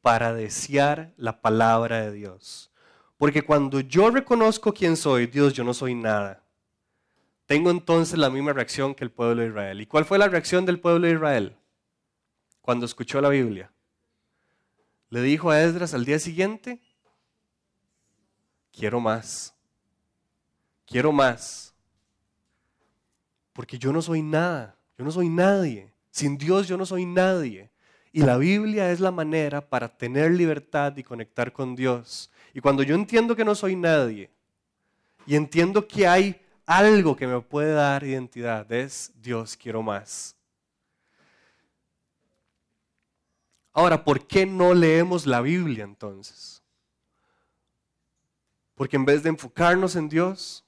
para 0.00 0.34
desear 0.34 1.12
la 1.16 1.40
palabra 1.40 2.00
de 2.02 2.12
Dios. 2.12 2.70
Porque 3.16 3.42
cuando 3.42 3.80
yo 3.80 4.10
reconozco 4.10 4.74
quién 4.74 4.96
soy, 4.96 5.26
Dios, 5.26 5.54
yo 5.54 5.64
no 5.64 5.72
soy 5.72 5.94
nada. 5.94 6.42
Tengo 7.46 7.70
entonces 7.70 8.18
la 8.18 8.30
misma 8.30 8.52
reacción 8.52 8.94
que 8.94 9.04
el 9.04 9.10
pueblo 9.10 9.42
de 9.42 9.48
Israel. 9.48 9.80
¿Y 9.80 9.86
cuál 9.86 10.04
fue 10.04 10.18
la 10.18 10.28
reacción 10.28 10.66
del 10.66 10.80
pueblo 10.80 11.06
de 11.06 11.14
Israel 11.14 11.56
cuando 12.60 12.86
escuchó 12.86 13.20
la 13.20 13.28
Biblia? 13.28 13.70
Le 15.10 15.22
dijo 15.22 15.50
a 15.50 15.62
Esdras 15.62 15.94
al 15.94 16.04
día 16.04 16.18
siguiente, 16.18 16.80
quiero 18.72 19.00
más 19.00 19.54
quiero 20.86 21.12
más. 21.12 21.74
Porque 23.52 23.78
yo 23.78 23.92
no 23.92 24.02
soy 24.02 24.22
nada, 24.22 24.76
yo 24.96 25.04
no 25.04 25.10
soy 25.10 25.28
nadie. 25.28 25.92
Sin 26.10 26.38
Dios 26.38 26.68
yo 26.68 26.76
no 26.76 26.86
soy 26.86 27.06
nadie. 27.06 27.70
Y 28.12 28.22
la 28.22 28.36
Biblia 28.36 28.92
es 28.92 29.00
la 29.00 29.10
manera 29.10 29.68
para 29.68 29.88
tener 29.88 30.30
libertad 30.30 30.96
y 30.96 31.02
conectar 31.02 31.52
con 31.52 31.74
Dios. 31.74 32.30
Y 32.52 32.60
cuando 32.60 32.84
yo 32.84 32.94
entiendo 32.94 33.34
que 33.34 33.44
no 33.44 33.56
soy 33.56 33.74
nadie 33.74 34.30
y 35.26 35.34
entiendo 35.34 35.88
que 35.88 36.06
hay 36.06 36.40
algo 36.64 37.16
que 37.16 37.26
me 37.26 37.40
puede 37.40 37.72
dar 37.72 38.04
identidad, 38.04 38.70
es 38.70 39.12
Dios, 39.20 39.56
quiero 39.56 39.82
más. 39.82 40.36
Ahora, 43.72 44.04
¿por 44.04 44.24
qué 44.24 44.46
no 44.46 44.72
leemos 44.72 45.26
la 45.26 45.40
Biblia 45.40 45.82
entonces? 45.82 46.62
Porque 48.76 48.94
en 48.94 49.04
vez 49.04 49.24
de 49.24 49.30
enfocarnos 49.30 49.96
en 49.96 50.08
Dios, 50.08 50.64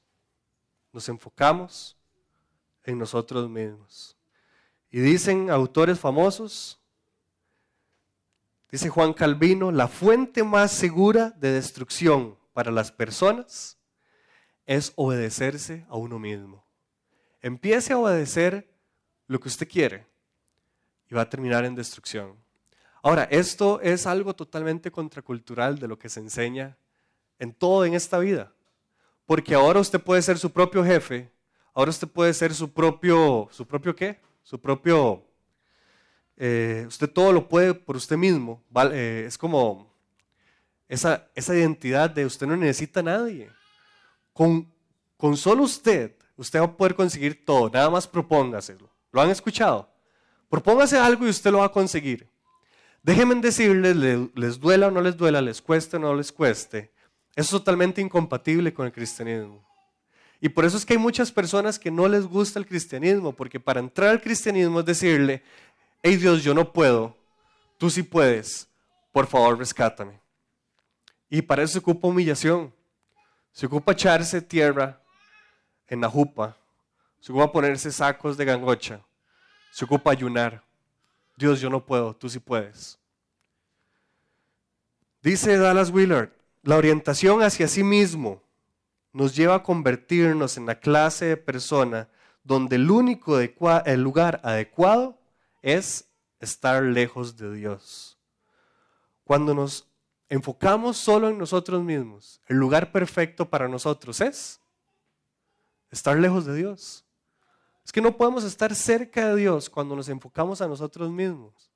nos 0.92 1.08
enfocamos 1.08 1.96
en 2.82 2.98
nosotros 2.98 3.48
mismos. 3.48 4.15
Y 4.96 5.00
dicen 5.00 5.50
autores 5.50 6.00
famosos, 6.00 6.80
dice 8.70 8.88
Juan 8.88 9.12
Calvino, 9.12 9.70
la 9.70 9.88
fuente 9.88 10.42
más 10.42 10.72
segura 10.72 11.34
de 11.36 11.52
destrucción 11.52 12.38
para 12.54 12.70
las 12.70 12.92
personas 12.92 13.76
es 14.64 14.94
obedecerse 14.96 15.84
a 15.90 15.96
uno 15.98 16.18
mismo. 16.18 16.64
empiece 17.42 17.92
a 17.92 17.98
obedecer 17.98 18.72
lo 19.26 19.38
que 19.38 19.48
usted 19.48 19.68
quiere 19.68 20.06
y 21.10 21.14
va 21.14 21.20
a 21.20 21.28
terminar 21.28 21.66
en 21.66 21.74
destrucción. 21.74 22.34
Ahora, 23.02 23.24
esto 23.24 23.82
es 23.82 24.06
algo 24.06 24.34
totalmente 24.34 24.90
contracultural 24.90 25.78
de 25.78 25.88
lo 25.88 25.98
que 25.98 26.08
se 26.08 26.20
enseña 26.20 26.78
en 27.38 27.52
todo 27.52 27.84
en 27.84 27.92
esta 27.92 28.18
vida. 28.18 28.54
Porque 29.26 29.54
ahora 29.54 29.78
usted 29.78 30.00
puede 30.00 30.22
ser 30.22 30.38
su 30.38 30.50
propio 30.50 30.82
jefe, 30.82 31.30
ahora 31.74 31.90
usted 31.90 32.08
puede 32.08 32.32
ser 32.32 32.54
su 32.54 32.72
propio, 32.72 33.46
¿su 33.52 33.66
propio 33.66 33.94
qué? 33.94 34.24
Su 34.46 34.60
propio, 34.60 35.24
eh, 36.36 36.84
usted 36.86 37.10
todo 37.10 37.32
lo 37.32 37.48
puede 37.48 37.74
por 37.74 37.96
usted 37.96 38.16
mismo. 38.16 38.62
Eh, 38.92 39.24
es 39.26 39.36
como 39.36 39.92
esa, 40.88 41.28
esa 41.34 41.52
identidad 41.56 42.08
de 42.08 42.24
usted 42.24 42.46
no 42.46 42.56
necesita 42.56 43.00
a 43.00 43.02
nadie. 43.02 43.50
Con, 44.32 44.72
con 45.16 45.36
solo 45.36 45.64
usted, 45.64 46.14
usted 46.36 46.60
va 46.60 46.66
a 46.66 46.76
poder 46.76 46.94
conseguir 46.94 47.44
todo, 47.44 47.68
nada 47.70 47.90
más 47.90 48.06
propóngaselo. 48.06 48.88
¿Lo 49.10 49.20
han 49.20 49.30
escuchado? 49.30 49.90
Propóngase 50.48 50.96
algo 50.96 51.26
y 51.26 51.30
usted 51.30 51.50
lo 51.50 51.58
va 51.58 51.64
a 51.64 51.72
conseguir. 51.72 52.30
Déjenme 53.02 53.34
decirles, 53.40 53.96
les 54.32 54.60
duela 54.60 54.86
o 54.86 54.90
no 54.92 55.00
les 55.00 55.16
duela, 55.16 55.40
les 55.40 55.60
cueste 55.60 55.96
o 55.96 55.98
no 55.98 56.14
les 56.14 56.30
cueste, 56.30 56.92
es 57.34 57.50
totalmente 57.50 58.00
incompatible 58.00 58.72
con 58.72 58.86
el 58.86 58.92
cristianismo. 58.92 59.65
Y 60.40 60.48
por 60.48 60.64
eso 60.64 60.76
es 60.76 60.84
que 60.84 60.94
hay 60.94 60.98
muchas 60.98 61.32
personas 61.32 61.78
que 61.78 61.90
no 61.90 62.08
les 62.08 62.26
gusta 62.26 62.58
el 62.58 62.66
cristianismo, 62.66 63.32
porque 63.32 63.58
para 63.58 63.80
entrar 63.80 64.10
al 64.10 64.20
cristianismo 64.20 64.80
es 64.80 64.86
decirle, 64.86 65.42
hey 66.02 66.16
Dios, 66.16 66.42
yo 66.42 66.54
no 66.54 66.72
puedo, 66.72 67.16
tú 67.78 67.88
sí 67.88 68.02
puedes, 68.02 68.68
por 69.12 69.26
favor 69.26 69.58
rescátame. 69.58 70.20
Y 71.30 71.42
para 71.42 71.62
eso 71.62 71.74
se 71.74 71.78
ocupa 71.78 72.08
humillación, 72.08 72.72
se 73.52 73.66
ocupa 73.66 73.92
echarse 73.92 74.42
tierra 74.42 75.00
en 75.88 76.00
la 76.00 76.10
jupa, 76.10 76.56
se 77.20 77.32
ocupa 77.32 77.50
ponerse 77.50 77.90
sacos 77.90 78.36
de 78.36 78.44
gangocha, 78.44 79.00
se 79.72 79.84
ocupa 79.84 80.10
ayunar. 80.10 80.62
Dios, 81.36 81.60
yo 81.60 81.70
no 81.70 81.84
puedo, 81.84 82.14
tú 82.14 82.28
sí 82.28 82.38
puedes. 82.38 82.98
Dice 85.22 85.56
Dallas 85.56 85.90
Willard, 85.90 86.30
la 86.62 86.76
orientación 86.76 87.42
hacia 87.42 87.66
sí 87.66 87.82
mismo 87.82 88.42
nos 89.16 89.34
lleva 89.34 89.54
a 89.54 89.62
convertirnos 89.62 90.58
en 90.58 90.66
la 90.66 90.78
clase 90.78 91.24
de 91.24 91.36
persona 91.38 92.06
donde 92.44 92.76
el 92.76 92.90
único 92.90 93.40
el 93.40 94.02
lugar 94.02 94.42
adecuado 94.44 95.18
es 95.62 96.10
estar 96.38 96.82
lejos 96.82 97.38
de 97.38 97.50
Dios. 97.54 98.18
Cuando 99.24 99.54
nos 99.54 99.88
enfocamos 100.28 100.98
solo 100.98 101.30
en 101.30 101.38
nosotros 101.38 101.82
mismos, 101.82 102.42
el 102.46 102.58
lugar 102.58 102.92
perfecto 102.92 103.48
para 103.48 103.68
nosotros 103.68 104.20
es 104.20 104.60
estar 105.90 106.18
lejos 106.18 106.44
de 106.44 106.54
Dios. 106.54 107.02
Es 107.86 107.92
que 107.92 108.02
no 108.02 108.18
podemos 108.18 108.44
estar 108.44 108.74
cerca 108.74 109.30
de 109.30 109.36
Dios 109.36 109.70
cuando 109.70 109.96
nos 109.96 110.10
enfocamos 110.10 110.60
a 110.60 110.68
nosotros 110.68 111.10
mismos. 111.10 111.70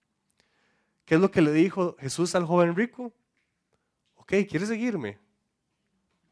¿Qué 1.07 1.15
es 1.15 1.21
lo 1.23 1.31
que 1.31 1.41
le 1.41 1.53
dijo 1.53 1.97
Jesús 2.01 2.35
al 2.35 2.45
joven 2.45 2.77
rico? 2.77 3.15
Ok, 4.17 4.35
¿quieres 4.47 4.69
seguirme? 4.69 5.19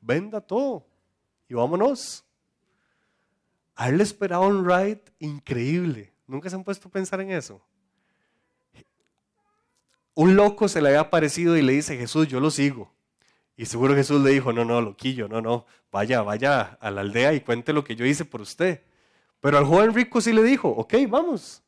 Venda 0.02 0.42
todo 0.42 0.84
y 1.48 1.54
vámonos. 1.54 2.24
A 3.74 3.88
él 3.88 3.98
le 3.98 4.02
esperaba 4.02 4.46
un 4.46 4.68
ride 4.68 5.02
increíble. 5.18 6.12
¿Nunca 6.26 6.50
se 6.50 6.56
han 6.56 6.64
puesto 6.64 6.88
a 6.88 6.90
pensar 6.92 7.20
en 7.20 7.30
eso? 7.30 7.60
Un 10.14 10.34
loco 10.34 10.68
se 10.68 10.82
le 10.82 10.88
había 10.88 11.00
aparecido 11.00 11.56
y 11.56 11.62
le 11.62 11.74
dice, 11.74 11.96
Jesús, 11.96 12.26
yo 12.26 12.40
lo 12.40 12.50
sigo. 12.50 12.92
Y 13.56 13.66
seguro 13.66 13.94
Jesús 13.94 14.20
le 14.20 14.30
dijo, 14.30 14.52
no, 14.52 14.64
no, 14.64 14.80
loquillo, 14.80 15.28
no, 15.28 15.40
no, 15.40 15.64
vaya, 15.90 16.22
vaya 16.22 16.76
a 16.80 16.90
la 16.90 17.00
aldea 17.00 17.34
y 17.34 17.40
cuente 17.40 17.72
lo 17.72 17.84
que 17.84 17.96
yo 17.96 18.04
hice 18.04 18.24
por 18.24 18.40
usted. 18.40 18.82
Pero 19.40 19.58
al 19.58 19.64
joven 19.64 19.94
rico 19.94 20.20
sí 20.20 20.32
le 20.32 20.42
dijo, 20.42 20.68
ok, 20.68 20.94
vamos. 21.08 21.62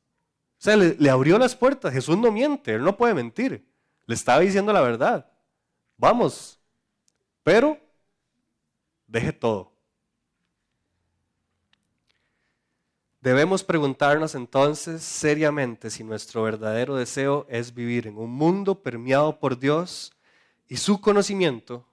O 0.58 0.62
sea, 0.62 0.76
le, 0.76 0.96
le 0.98 1.10
abrió 1.10 1.38
las 1.38 1.54
puertas. 1.54 1.92
Jesús 1.92 2.18
no 2.18 2.30
miente, 2.32 2.74
él 2.74 2.82
no 2.82 2.96
puede 2.96 3.14
mentir. 3.14 3.64
Le 4.06 4.14
estaba 4.14 4.40
diciendo 4.40 4.72
la 4.72 4.80
verdad. 4.80 5.30
Vamos. 5.96 6.60
Pero 7.44 7.78
deje 9.10 9.32
todo. 9.32 9.72
Debemos 13.20 13.62
preguntarnos 13.62 14.34
entonces 14.34 15.02
seriamente 15.02 15.90
si 15.90 16.02
nuestro 16.02 16.42
verdadero 16.42 16.96
deseo 16.96 17.44
es 17.50 17.74
vivir 17.74 18.06
en 18.06 18.16
un 18.16 18.30
mundo 18.30 18.82
permeado 18.82 19.38
por 19.38 19.58
Dios 19.58 20.12
y 20.68 20.78
su 20.78 21.02
conocimiento. 21.02 21.86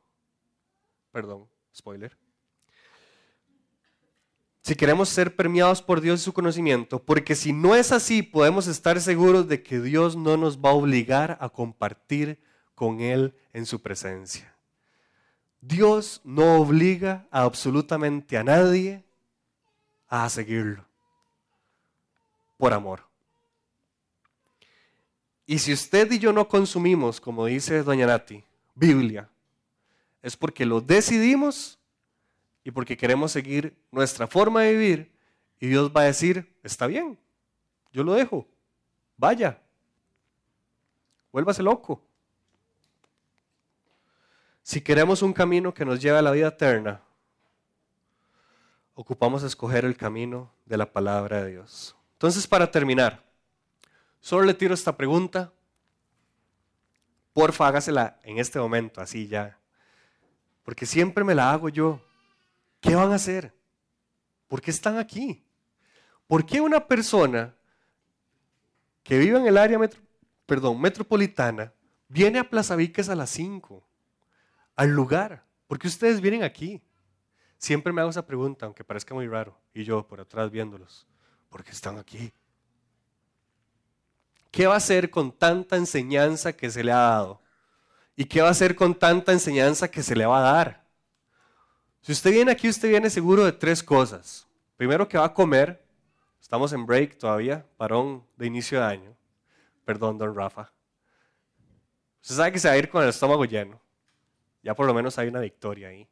Perdón, 1.11 1.49
spoiler. 1.75 2.17
Si 4.61 4.75
queremos 4.75 5.09
ser 5.09 5.35
permeados 5.35 5.81
por 5.81 5.99
Dios 5.99 6.21
y 6.21 6.23
su 6.23 6.33
conocimiento, 6.33 7.03
porque 7.03 7.35
si 7.35 7.51
no 7.51 7.75
es 7.75 7.91
así, 7.91 8.21
podemos 8.21 8.67
estar 8.67 8.99
seguros 9.01 9.47
de 9.47 9.63
que 9.63 9.81
Dios 9.81 10.15
no 10.15 10.37
nos 10.37 10.59
va 10.59 10.69
a 10.69 10.73
obligar 10.73 11.37
a 11.41 11.49
compartir 11.49 12.41
con 12.75 13.01
Él 13.01 13.33
en 13.53 13.65
su 13.65 13.81
presencia. 13.81 14.56
Dios 15.61 16.21
no 16.23 16.61
obliga 16.61 17.25
a 17.31 17.43
absolutamente 17.43 18.37
a 18.37 18.43
nadie 18.43 19.03
a 20.07 20.29
seguirlo 20.29 20.85
por 22.57 22.73
amor. 22.73 23.03
Y 25.45 25.59
si 25.59 25.73
usted 25.73 26.11
y 26.11 26.19
yo 26.19 26.33
no 26.33 26.47
consumimos, 26.47 27.21
como 27.21 27.45
dice 27.45 27.83
doña 27.83 28.05
Nati, 28.05 28.43
Biblia, 28.75 29.29
es 30.21 30.35
porque 30.35 30.65
lo 30.65 30.81
decidimos 30.81 31.79
y 32.63 32.71
porque 32.71 32.97
queremos 32.97 33.31
seguir 33.31 33.77
nuestra 33.91 34.27
forma 34.27 34.63
de 34.63 34.73
vivir 34.73 35.11
y 35.59 35.67
Dios 35.67 35.91
va 35.95 36.01
a 36.01 36.05
decir, 36.05 36.53
está 36.63 36.85
bien, 36.85 37.17
yo 37.93 38.03
lo 38.03 38.13
dejo, 38.13 38.45
vaya, 39.15 39.61
vuélvase 41.31 41.63
loco. 41.63 42.06
Si 44.67 44.81
queremos 44.81 45.21
un 45.21 45.31
camino 45.31 45.73
que 45.73 45.85
nos 45.85 46.01
lleve 46.01 46.17
a 46.17 46.21
la 46.21 46.31
vida 46.31 46.49
eterna, 46.49 47.01
ocupamos 48.95 49.41
escoger 49.43 49.85
el 49.85 49.95
camino 49.95 50.51
de 50.65 50.75
la 50.75 50.91
palabra 50.91 51.41
de 51.41 51.51
Dios. 51.51 51.95
Entonces, 52.15 52.45
para 52.45 52.69
terminar, 52.69 53.23
solo 54.19 54.43
le 54.43 54.53
tiro 54.53 54.73
esta 54.73 54.97
pregunta. 54.97 55.53
Porfa, 57.31 57.65
hágasela 57.65 58.19
en 58.23 58.39
este 58.39 58.59
momento, 58.59 58.99
así 58.99 59.29
ya. 59.29 59.57
Porque 60.63 60.85
siempre 60.85 61.23
me 61.23 61.33
la 61.33 61.49
hago 61.53 61.69
yo. 61.69 62.01
¿Qué 62.81 62.93
van 62.93 63.13
a 63.13 63.15
hacer? 63.15 63.53
¿Por 64.49 64.59
qué 64.59 64.71
están 64.71 64.97
aquí? 64.97 65.45
¿Por 66.27 66.45
qué 66.45 66.59
una 66.59 66.85
persona 66.85 67.55
que 69.01 69.17
vive 69.17 69.39
en 69.39 69.47
el 69.47 69.57
área 69.57 69.79
perdón, 70.45 70.81
metropolitana 70.81 71.71
viene 72.09 72.39
a 72.39 72.49
Plaza 72.49 72.75
Víquez 72.75 73.07
a 73.07 73.15
las 73.15 73.29
5? 73.29 73.86
Al 74.77 74.91
lugar. 74.91 75.43
¿Por 75.67 75.77
qué 75.77 75.89
ustedes 75.89 76.21
vienen 76.21 76.43
aquí? 76.43 76.81
Siempre 77.57 77.91
me 77.91 77.99
hago 77.99 78.11
esa 78.11 78.25
pregunta, 78.25 78.65
aunque 78.65 78.85
parezca 78.85 79.13
muy 79.13 79.27
raro. 79.27 79.59
Y 79.73 79.83
yo 79.83 80.07
por 80.07 80.21
atrás 80.21 80.49
viéndolos 80.49 81.05
porque 81.49 81.71
están 81.71 81.97
aquí. 81.97 82.31
¿Qué 84.51 84.67
va 84.67 84.75
a 84.75 84.77
hacer 84.77 85.09
con 85.09 85.31
tanta 85.31 85.75
enseñanza 85.75 86.53
que 86.53 86.69
se 86.69 86.83
le 86.83 86.91
ha 86.91 86.97
dado? 86.97 87.41
¿Y 88.15 88.25
qué 88.25 88.41
va 88.41 88.47
a 88.47 88.51
hacer 88.51 88.75
con 88.75 88.95
tanta 88.95 89.31
enseñanza 89.31 89.89
que 89.89 90.01
se 90.01 90.15
le 90.15 90.25
va 90.25 90.39
a 90.39 90.53
dar? 90.53 90.85
Si 92.01 92.11
usted 92.11 92.31
viene 92.31 92.51
aquí, 92.51 92.69
usted 92.69 92.89
viene 92.89 93.09
seguro 93.09 93.43
de 93.43 93.51
tres 93.51 93.83
cosas. 93.83 94.47
Primero 94.75 95.07
que 95.07 95.17
va 95.17 95.25
a 95.25 95.33
comer. 95.33 95.83
Estamos 96.41 96.71
en 96.71 96.85
break 96.85 97.17
todavía, 97.17 97.65
parón 97.75 98.23
de 98.37 98.47
inicio 98.47 98.79
de 98.79 98.85
año. 98.85 99.15
Perdón, 99.83 100.17
don 100.17 100.33
Rafa. 100.33 100.71
Usted 102.21 102.35
sabe 102.35 102.51
que 102.51 102.59
se 102.59 102.67
va 102.67 102.75
a 102.75 102.77
ir 102.77 102.89
con 102.89 103.03
el 103.03 103.09
estómago 103.09 103.45
lleno. 103.45 103.81
Ya 104.67 104.75
por 104.75 104.85
lo 104.85 104.93
menos 104.93 105.17
hay 105.17 105.29
una 105.29 105.39
victoria 105.39 105.87
ahí. 105.87 106.05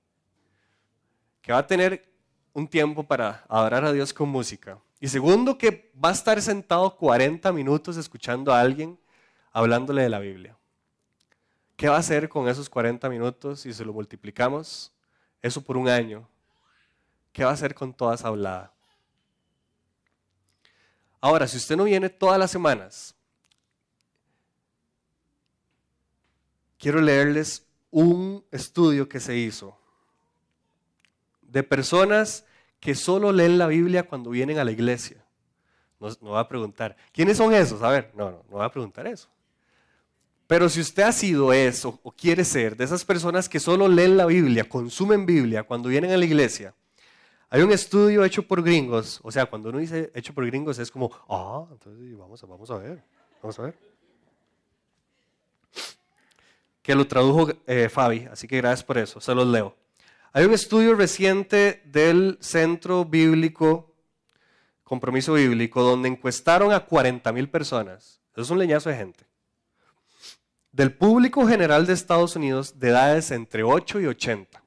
Que 1.42 1.52
va 1.52 1.58
a 1.58 1.68
tener 1.68 2.10
un 2.54 2.70
tiempo 2.70 3.04
para 3.04 3.44
adorar 3.50 3.84
a 3.84 3.92
Dios 3.92 4.14
con 4.14 4.30
música. 4.30 4.80
Y 5.02 5.10
segundo, 5.10 5.58
que 5.58 5.92
va 6.02 6.08
a 6.08 6.14
estar 6.14 6.42
sentado 6.42 6.96
40 6.96 7.52
minutos 7.52 7.98
escuchando 7.98 8.54
a 8.54 8.62
alguien 8.62 8.98
hablándole 9.52 10.04
de 10.04 10.08
la 10.08 10.20
Biblia. 10.20 10.58
¿Qué 11.76 11.90
va 11.90 11.98
a 11.98 12.00
hacer 12.00 12.30
con 12.30 12.48
esos 12.48 12.70
40 12.70 13.10
minutos 13.10 13.60
si 13.60 13.74
se 13.74 13.84
lo 13.84 13.92
multiplicamos? 13.92 14.94
Eso 15.42 15.62
por 15.62 15.76
un 15.76 15.90
año. 15.90 16.26
¿Qué 17.34 17.44
va 17.44 17.50
a 17.50 17.56
hacer 17.56 17.76
con 17.76 17.94
toda 17.94 18.16
esa 18.16 18.30
hablada? 18.30 18.72
Ahora, 21.20 21.46
si 21.46 21.58
usted 21.58 21.76
no 21.76 21.84
viene 21.84 22.08
todas 22.08 22.40
las 22.40 22.52
semanas, 22.52 23.14
quiero 26.78 27.02
leerles 27.02 27.65
un 27.96 28.44
estudio 28.52 29.08
que 29.08 29.22
se 29.22 29.38
hizo 29.38 29.78
de 31.42 31.64
personas 31.64 32.46
que 32.82 32.94
solo 32.94 33.32
leen 33.32 33.58
la 33.58 33.68
Biblia 33.68 34.04
cuando 34.04 34.32
vienen 34.32 34.58
a 34.60 34.66
la 34.66 34.72
iglesia. 34.72 35.24
No, 35.98 36.32
va 36.32 36.42
a 36.42 36.48
preguntar, 36.50 36.98
¿quiénes 37.14 37.38
son 37.38 37.54
esos? 37.54 37.82
A 37.82 37.90
ver, 37.90 38.12
no, 38.14 38.32
no, 38.32 38.44
no 38.52 38.58
va 38.58 38.66
a 38.66 38.72
preguntar 38.72 39.08
eso. 39.08 39.30
Pero 40.46 40.68
si 40.68 40.82
usted 40.82 41.04
ha 41.04 41.14
sido 41.14 41.54
eso 41.54 41.98
o 42.04 42.12
quiere 42.12 42.44
ser 42.44 42.76
de 42.76 42.84
esas 42.84 43.06
personas 43.06 43.48
que 43.48 43.62
solo 43.62 43.88
leen 43.88 44.18
la 44.18 44.26
Biblia, 44.26 44.68
consumen 44.68 45.26
Biblia 45.26 45.64
cuando 45.64 45.88
vienen 45.88 46.12
a 46.12 46.18
la 46.18 46.26
iglesia, 46.26 46.74
Hay 47.50 47.62
un 47.62 47.72
estudio 47.72 48.26
hecho 48.26 48.46
por 48.46 48.62
gringos, 48.62 49.22
o 49.24 49.32
sea, 49.32 49.46
cuando 49.46 49.70
uno 49.70 49.78
dice 49.78 50.12
hecho 50.14 50.34
por 50.34 50.46
gringos 50.46 50.80
es 50.80 50.92
como, 50.92 51.12
ah, 51.30 51.66
entonces 51.72 52.18
vamos 52.18 52.44
a, 52.44 52.46
vamos 52.46 52.70
a 52.72 52.78
ver, 52.78 53.02
vamos 53.42 53.58
a 53.58 53.62
ver. 53.62 53.95
Que 56.86 56.96
lo 56.96 57.08
tradujo 57.08 57.52
eh, 57.66 57.90
Fabi, 57.90 58.28
así 58.32 58.48
que 58.48 58.58
gracias 58.58 58.84
por 58.84 58.98
eso, 58.98 59.20
se 59.20 59.34
los 59.34 59.48
leo. 59.48 59.76
Hay 60.32 60.46
un 60.46 60.54
estudio 60.54 60.96
reciente 60.96 61.82
del 61.86 62.38
Centro 62.42 63.06
Bíblico, 63.06 63.94
Compromiso 64.84 65.34
Bíblico, 65.34 65.82
donde 65.82 66.10
encuestaron 66.10 66.72
a 66.72 66.82
40 66.82 67.32
mil 67.32 67.50
personas. 67.50 68.22
Eso 68.34 68.42
es 68.42 68.50
un 68.52 68.60
leñazo 68.60 68.90
de 68.90 68.98
gente 68.98 69.26
del 70.76 70.92
público 70.92 71.48
general 71.48 71.86
de 71.86 71.94
Estados 71.94 72.36
Unidos 72.36 72.78
de 72.78 72.90
edades 72.90 73.32
entre 73.32 73.64
8 73.64 74.02
y 74.02 74.08
80 74.08 74.62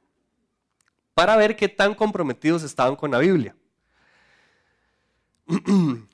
para 1.13 1.37
ver 1.37 1.55
qué 1.55 1.69
tan 1.69 1.95
comprometidos 1.95 2.63
estaban 2.63 2.97
con 2.97 3.11
la 3.11 3.19
Biblia. 3.19 3.55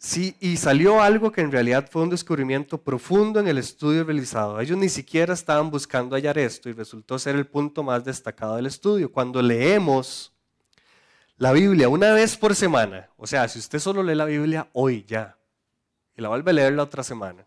Sí, 0.00 0.36
y 0.38 0.56
salió 0.58 1.02
algo 1.02 1.32
que 1.32 1.40
en 1.40 1.50
realidad 1.50 1.88
fue 1.90 2.02
un 2.02 2.10
descubrimiento 2.10 2.80
profundo 2.80 3.40
en 3.40 3.48
el 3.48 3.58
estudio 3.58 4.04
realizado. 4.04 4.60
Ellos 4.60 4.78
ni 4.78 4.88
siquiera 4.88 5.34
estaban 5.34 5.72
buscando 5.72 6.14
hallar 6.14 6.38
esto 6.38 6.68
y 6.68 6.72
resultó 6.72 7.18
ser 7.18 7.34
el 7.34 7.48
punto 7.48 7.82
más 7.82 8.04
destacado 8.04 8.54
del 8.54 8.66
estudio. 8.66 9.10
Cuando 9.10 9.42
leemos 9.42 10.32
la 11.36 11.50
Biblia 11.50 11.88
una 11.88 12.12
vez 12.12 12.36
por 12.36 12.54
semana, 12.54 13.10
o 13.16 13.26
sea, 13.26 13.48
si 13.48 13.58
usted 13.58 13.80
solo 13.80 14.04
lee 14.04 14.14
la 14.14 14.24
Biblia 14.24 14.68
hoy 14.72 15.04
ya 15.04 15.36
y 16.16 16.22
la 16.22 16.28
vuelve 16.28 16.52
a 16.52 16.54
leer 16.54 16.74
la 16.74 16.84
otra 16.84 17.02
semana, 17.02 17.44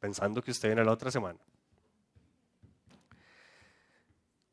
pensando 0.00 0.42
que 0.42 0.52
usted 0.52 0.70
viene 0.70 0.84
la 0.84 0.92
otra 0.92 1.10
semana. 1.10 1.38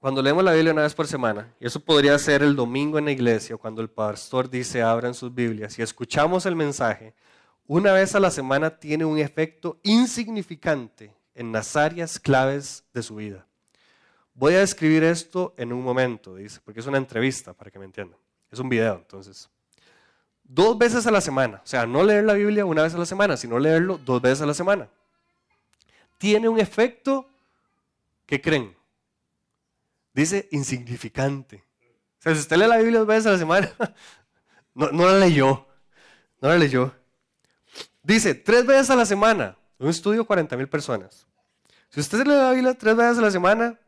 Cuando 0.03 0.21
leemos 0.21 0.43
la 0.43 0.51
Biblia 0.51 0.73
una 0.73 0.81
vez 0.81 0.93
por 0.93 1.07
semana, 1.07 1.55
y 1.61 1.65
eso 1.65 1.79
podría 1.79 2.19
ser 2.19 2.43
el 2.43 2.57
domingo 2.57 2.99
en 2.99 3.05
la 3.05 3.13
iglesia, 3.13 3.55
cuando 3.55 3.81
el 3.81 3.89
pastor 3.89 4.49
dice 4.49 4.81
abran 4.81 5.13
sus 5.13 5.33
Biblias 5.33 5.79
y 5.79 5.81
escuchamos 5.81 6.45
el 6.45 6.57
mensaje, 6.57 7.13
una 7.67 7.93
vez 7.93 8.13
a 8.13 8.19
la 8.19 8.29
semana 8.29 8.77
tiene 8.77 9.05
un 9.05 9.17
efecto 9.17 9.79
insignificante 9.81 11.15
en 11.33 11.53
las 11.53 11.77
áreas 11.77 12.19
claves 12.19 12.83
de 12.93 13.01
su 13.01 13.15
vida. 13.15 13.47
Voy 14.33 14.55
a 14.55 14.59
describir 14.59 15.05
esto 15.05 15.53
en 15.55 15.71
un 15.71 15.81
momento, 15.81 16.35
dice, 16.35 16.59
porque 16.65 16.81
es 16.81 16.85
una 16.85 16.97
entrevista, 16.97 17.53
para 17.53 17.71
que 17.71 17.79
me 17.79 17.85
entiendan. 17.85 18.19
Es 18.51 18.59
un 18.59 18.67
video, 18.67 18.95
entonces. 18.95 19.49
Dos 20.43 20.77
veces 20.77 21.07
a 21.07 21.11
la 21.11 21.21
semana, 21.21 21.61
o 21.63 21.67
sea, 21.67 21.85
no 21.85 22.03
leer 22.03 22.25
la 22.25 22.33
Biblia 22.33 22.65
una 22.65 22.83
vez 22.83 22.93
a 22.93 22.97
la 22.97 23.05
semana, 23.05 23.37
sino 23.37 23.57
leerlo 23.57 23.97
dos 24.03 24.21
veces 24.21 24.41
a 24.41 24.47
la 24.47 24.53
semana 24.53 24.89
tiene 26.17 26.49
un 26.49 26.59
efecto, 26.59 27.25
¿qué 28.25 28.41
creen? 28.41 28.75
Dice 30.13 30.47
insignificante. 30.51 31.63
O 32.19 32.21
sea, 32.21 32.33
si 32.35 32.41
usted 32.41 32.57
lee 32.57 32.67
la 32.67 32.77
Biblia 32.77 32.99
dos 32.99 33.07
veces 33.07 33.25
a 33.25 33.31
la 33.31 33.37
semana, 33.37 33.73
no, 34.75 34.91
la 34.91 35.17
leyó, 35.17 35.67
no 36.41 36.49
la 36.49 36.57
leyó. 36.57 36.93
Dice, 38.03 38.35
tres 38.35 38.65
veces 38.65 38.89
a 38.89 38.95
la 38.95 39.05
semana, 39.05 39.57
un 39.79 39.89
estudio 39.89 40.25
40 40.25 40.55
mil 40.55 40.69
personas. 40.69 41.27
Si 41.89 41.99
usted 41.99 42.19
lee 42.19 42.33
la 42.33 42.51
Biblia 42.51 42.73
tres 42.75 42.95
veces 42.95 43.17
a 43.17 43.21
la 43.21 43.31
semana, 43.31 43.79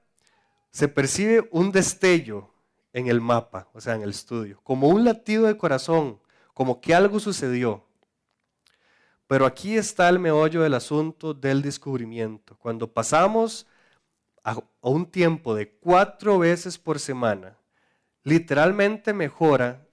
se 0.71 0.87
percibe 0.87 1.47
un 1.51 1.71
destello 1.71 2.49
en 2.91 3.07
el 3.07 3.21
mapa, 3.21 3.69
o 3.73 3.79
sea, 3.79 3.95
en 3.95 4.01
el 4.01 4.09
estudio, 4.09 4.59
como 4.63 4.87
un 4.87 5.03
latido 5.03 5.45
de 5.45 5.57
corazón, 5.57 6.19
como 6.53 6.81
que 6.81 6.95
algo 6.95 7.19
sucedió. 7.19 7.85
Pero 9.27 9.45
aquí 9.45 9.77
está 9.77 10.07
el 10.09 10.19
meollo 10.19 10.61
del 10.61 10.73
asunto 10.73 11.33
del 11.33 11.61
descubrimiento. 11.61 12.57
Cuando 12.57 12.91
pasamos 12.91 13.67
a, 14.45 14.57
un 14.81 15.05
tiempo 15.07 15.53
de 15.55 15.69
cuatro 15.69 16.39
veces 16.39 16.77
por 16.77 16.99
semana, 16.99 17.57
literalmente 18.23 19.11
mejora 19.11 19.85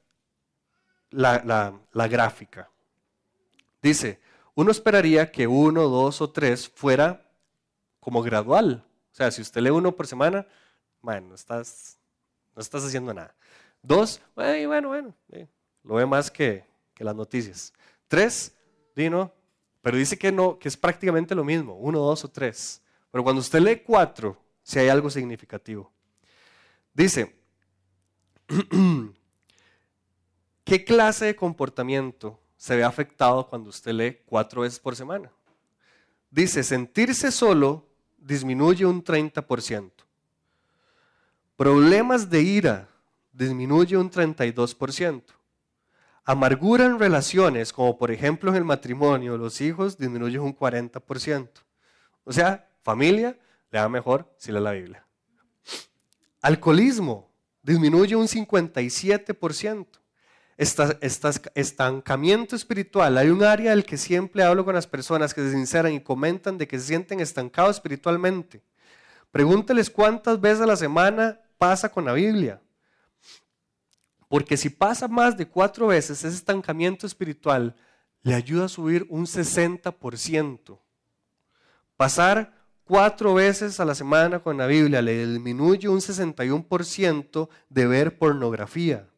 la, 1.11 1.75
la 1.93 2.09
gráfica. 2.09 2.71
Dice, 3.83 4.21
uno 4.55 4.71
esperaría 4.71 5.33
que 5.33 5.47
uno, 5.47 5.89
dos 5.89 6.21
o 6.21 6.31
tres 6.31 6.69
fuera 6.69 7.27
como 7.99 8.23
gradual. 8.23 8.85
O 9.11 9.15
sea, 9.15 9.31
si 9.31 9.43
usted 9.43 9.63
lee 9.63 9.71
uno 9.71 9.93
por 9.93 10.07
semana, 10.07 10.47
bueno, 11.01 11.29
no 11.29 11.35
estás, 11.35 11.99
no 12.55 12.63
estás 12.63 12.85
haciendo 12.85 13.13
nada. 13.13 13.35
Dos, 13.83 14.21
bueno, 14.35 14.69
bueno, 14.69 14.89
bueno, 14.89 15.15
lo 15.83 15.95
ve 15.95 16.07
más 16.07 16.31
que, 16.31 16.65
que 16.95 17.03
las 17.03 17.17
noticias. 17.17 17.73
Tres, 18.07 18.55
Dino, 18.95 19.33
pero 19.81 19.97
dice 19.97 20.19
que 20.19 20.31
no, 20.31 20.59
que 20.59 20.69
es 20.69 20.77
prácticamente 20.77 21.35
lo 21.35 21.43
mismo, 21.43 21.75
uno, 21.75 21.99
dos 21.99 22.25
o 22.25 22.29
tres. 22.29 22.81
Pero 23.13 23.23
cuando 23.23 23.41
usted 23.41 23.61
lee 23.61 23.83
cuatro, 23.87 24.43
si 24.63 24.81
hay 24.81 24.89
algo 24.89 25.11
significativo. 25.11 25.93
Dice, 26.95 27.37
¿qué 30.65 30.85
clase 30.85 31.27
de 31.27 31.37
comportamiento 31.37 32.41
se 32.57 32.75
ve 32.75 32.85
afectado 32.85 33.47
cuando 33.47 33.71
usted 33.71 33.93
lee 33.93 34.19
cuatro 34.27 34.63
veces 34.63 34.81
por 34.81 34.97
semana? 34.97 35.31
Dice, 36.31 36.65
sentirse 36.65 37.31
solo 37.31 37.87
disminuye 38.17 38.87
un 38.87 39.05
30%. 39.05 39.91
Problemas 41.57 42.31
de 42.31 42.41
ira 42.41 42.89
disminuye 43.33 43.97
un 43.97 44.11
32%. 44.11 45.23
Amargura 46.25 46.87
en 46.87 46.99
relaciones, 46.99 47.73
como 47.73 47.99
por 47.99 48.11
ejemplo 48.11 48.51
en 48.51 48.57
el 48.57 48.65
matrimonio, 48.65 49.37
los 49.37 49.61
hijos 49.61 49.99
disminuyen 49.99 50.41
un 50.41 50.57
40%. 50.57 51.49
O 52.25 52.33
sea, 52.33 52.72
familia 52.83 53.39
le 53.71 53.79
da 53.79 53.89
mejor 53.89 54.33
si 54.37 54.53
lee 54.53 54.61
la 54.61 54.73
Biblia. 54.73 55.07
Alcoholismo 56.41 57.33
disminuye 57.63 58.17
un 58.17 58.27
57%. 58.27 59.87
estancamiento 61.55 62.55
espiritual. 62.55 63.17
Hay 63.17 63.31
un 63.31 63.43
área 63.43 63.71
del 63.71 63.85
que 63.85 63.97
siempre 63.97 64.43
hablo 64.43 64.65
con 64.65 64.75
las 64.75 64.87
personas 64.87 65.33
que 65.33 65.41
se 65.41 65.53
sinceran 65.53 65.93
y 65.93 66.01
comentan 66.01 66.59
de 66.59 66.69
que 66.69 66.79
se 66.79 66.87
sienten 66.87 67.21
estancados 67.21 67.77
espiritualmente. 67.77 68.63
Pregúnteles 69.31 69.89
cuántas 69.89 70.41
veces 70.41 70.61
a 70.61 70.67
la 70.67 70.77
semana 70.77 71.41
pasa 71.59 71.89
con 71.89 72.05
la 72.05 72.13
Biblia. 72.13 72.61
Porque 74.29 74.57
si 74.57 74.69
pasa 74.69 75.09
más 75.09 75.37
de 75.37 75.47
cuatro 75.47 75.89
veces 75.89 76.25
ese 76.25 76.37
estancamiento 76.37 77.07
espiritual, 77.07 77.75
le 78.23 78.35
ayuda 78.35 78.67
a 78.67 78.69
subir 78.69 79.07
un 79.09 79.27
60%. 79.27 80.79
Pasar 81.97 82.62
cuatro 82.93 83.33
veces 83.33 83.81
a 83.81 83.87
la 83.87 83.95
semana 83.95 84.41
con 84.41 84.59
la 84.59 84.67
Biblia 84.67 85.01
le 85.01 85.27
disminuye 85.27 85.89
un 85.89 86.01
61% 86.01 87.49
de 87.71 87.87
ver 87.87 88.19
pornografía. 88.19 89.09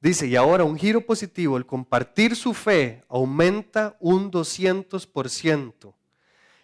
Dice, 0.00 0.26
y 0.26 0.34
ahora 0.34 0.64
un 0.64 0.78
giro 0.78 1.02
positivo, 1.02 1.58
el 1.58 1.66
compartir 1.66 2.34
su 2.34 2.54
fe 2.54 3.04
aumenta 3.10 3.98
un 4.00 4.30
200%. 4.30 5.94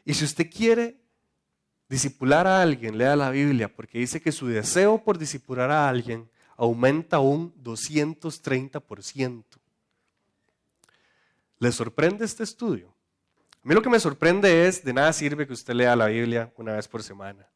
Y 0.07 0.15
si 0.15 0.25
usted 0.25 0.51
quiere 0.51 0.97
disipular 1.87 2.47
a 2.47 2.63
alguien, 2.63 2.97
lea 2.97 3.15
la 3.15 3.29
Biblia, 3.29 3.69
porque 3.69 3.99
dice 3.99 4.23
que 4.23 4.33
su 4.33 4.47
deseo 4.47 5.05
por 5.05 5.19
disipular 5.19 5.71
a 5.71 5.87
alguien 5.87 6.31
aumenta 6.57 7.19
un 7.19 7.53
230%. 7.63 9.45
¿Le 11.59 11.73
sorprende 11.73 12.25
este 12.25 12.43
estudio? 12.43 12.92
A 13.65 13.69
mí 13.69 13.75
lo 13.75 13.83
que 13.83 13.89
me 13.91 14.01
sorprende 14.01 14.67
es, 14.67 14.83
de 14.85 14.93
nada 14.93 15.13
sirve 15.13 15.47
que 15.47 15.53
usted 15.53 15.75
lea 15.75 15.95
la 15.95 16.07
Biblia 16.07 16.53
una 16.57 16.73
vez 16.73 16.89
por 16.89 17.01
semana. 17.03 17.49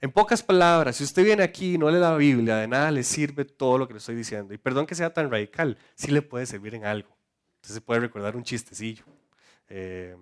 En 0.00 0.10
pocas 0.10 0.42
palabras, 0.42 0.96
si 0.96 1.04
usted 1.04 1.24
viene 1.24 1.44
aquí 1.44 1.74
y 1.74 1.78
no 1.78 1.88
lee 1.90 2.00
la 2.00 2.16
Biblia, 2.16 2.56
de 2.56 2.66
nada 2.66 2.90
le 2.90 3.04
sirve 3.04 3.44
todo 3.44 3.78
lo 3.78 3.86
que 3.86 3.94
le 3.94 3.98
estoy 3.98 4.16
diciendo. 4.16 4.52
Y 4.52 4.58
perdón 4.58 4.84
que 4.84 4.96
sea 4.96 5.12
tan 5.12 5.30
radical, 5.30 5.78
sí 5.94 6.10
le 6.10 6.22
puede 6.22 6.44
servir 6.46 6.74
en 6.74 6.84
algo. 6.84 7.08
Entonces 7.56 7.80
puede 7.80 8.00
recordar 8.00 8.34
un 8.34 8.42
chistecillo. 8.42 9.04
Eh, 9.68 10.16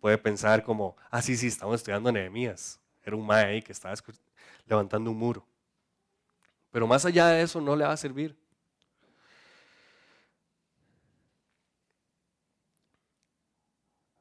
puede 0.00 0.18
pensar 0.18 0.64
como, 0.64 0.96
ah, 1.10 1.22
sí, 1.22 1.36
sí, 1.36 1.46
estamos 1.46 1.76
estudiando 1.76 2.10
Nehemías. 2.10 2.80
Era 3.04 3.14
un 3.14 3.24
mae 3.24 3.44
ahí 3.44 3.62
que 3.62 3.70
estaba 3.70 3.94
levantando 4.66 5.12
un 5.12 5.16
muro. 5.16 5.46
Pero 6.72 6.88
más 6.88 7.04
allá 7.04 7.28
de 7.28 7.42
eso 7.42 7.60
no 7.60 7.76
le 7.76 7.84
va 7.84 7.92
a 7.92 7.96
servir. 7.96 8.36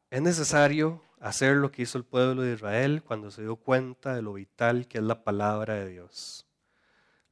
Es 0.09 0.21
necesario 0.23 1.03
hacer 1.19 1.57
lo 1.57 1.71
que 1.71 1.83
hizo 1.83 1.97
el 1.97 2.03
pueblo 2.03 2.41
de 2.41 2.53
Israel 2.53 3.03
cuando 3.03 3.29
se 3.29 3.43
dio 3.43 3.57
cuenta 3.57 4.15
de 4.15 4.23
lo 4.23 4.33
vital 4.33 4.87
que 4.87 4.97
es 4.97 5.03
la 5.03 5.23
palabra 5.23 5.75
de 5.75 5.89
Dios. 5.89 6.47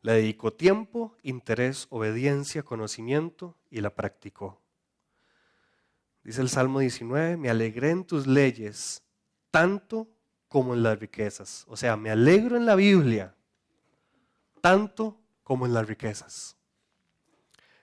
Le 0.03 0.13
dedicó 0.13 0.53
tiempo, 0.53 1.17
interés, 1.23 1.87
obediencia, 1.89 2.61
conocimiento 2.61 3.57
y 3.71 3.81
la 3.81 3.95
practicó. 3.95 4.61
Dice 6.23 6.41
el 6.41 6.49
Salmo 6.49 6.79
19, 6.79 7.37
me 7.37 7.49
alegré 7.49 7.89
en 7.89 8.03
tus 8.03 8.27
leyes 8.27 9.01
tanto 9.49 10.07
como 10.47 10.75
en 10.75 10.83
las 10.83 10.99
riquezas. 10.99 11.65
O 11.67 11.75
sea, 11.75 11.97
me 11.97 12.11
alegro 12.11 12.57
en 12.57 12.65
la 12.65 12.75
Biblia 12.75 13.33
tanto 14.61 15.19
como 15.43 15.65
en 15.65 15.73
las 15.73 15.87
riquezas. 15.87 16.57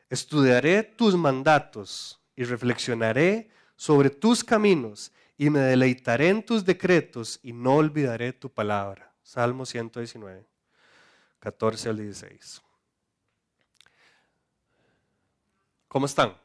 Estudiaré 0.08 0.84
tus 0.84 1.16
mandatos 1.16 2.20
y 2.36 2.44
reflexionaré 2.44 3.50
sobre 3.76 4.10
tus 4.10 4.44
caminos 4.44 5.12
y 5.36 5.50
me 5.50 5.60
deleitaré 5.60 6.28
en 6.28 6.44
tus 6.44 6.64
decretos 6.64 7.40
y 7.42 7.52
no 7.52 7.76
olvidaré 7.76 8.32
tu 8.32 8.50
palabra. 8.50 9.12
Salmo 9.22 9.66
119, 9.66 10.46
14 11.40 11.88
al 11.88 11.96
16. 11.96 12.62
¿Cómo 15.88 16.06
están? 16.06 16.36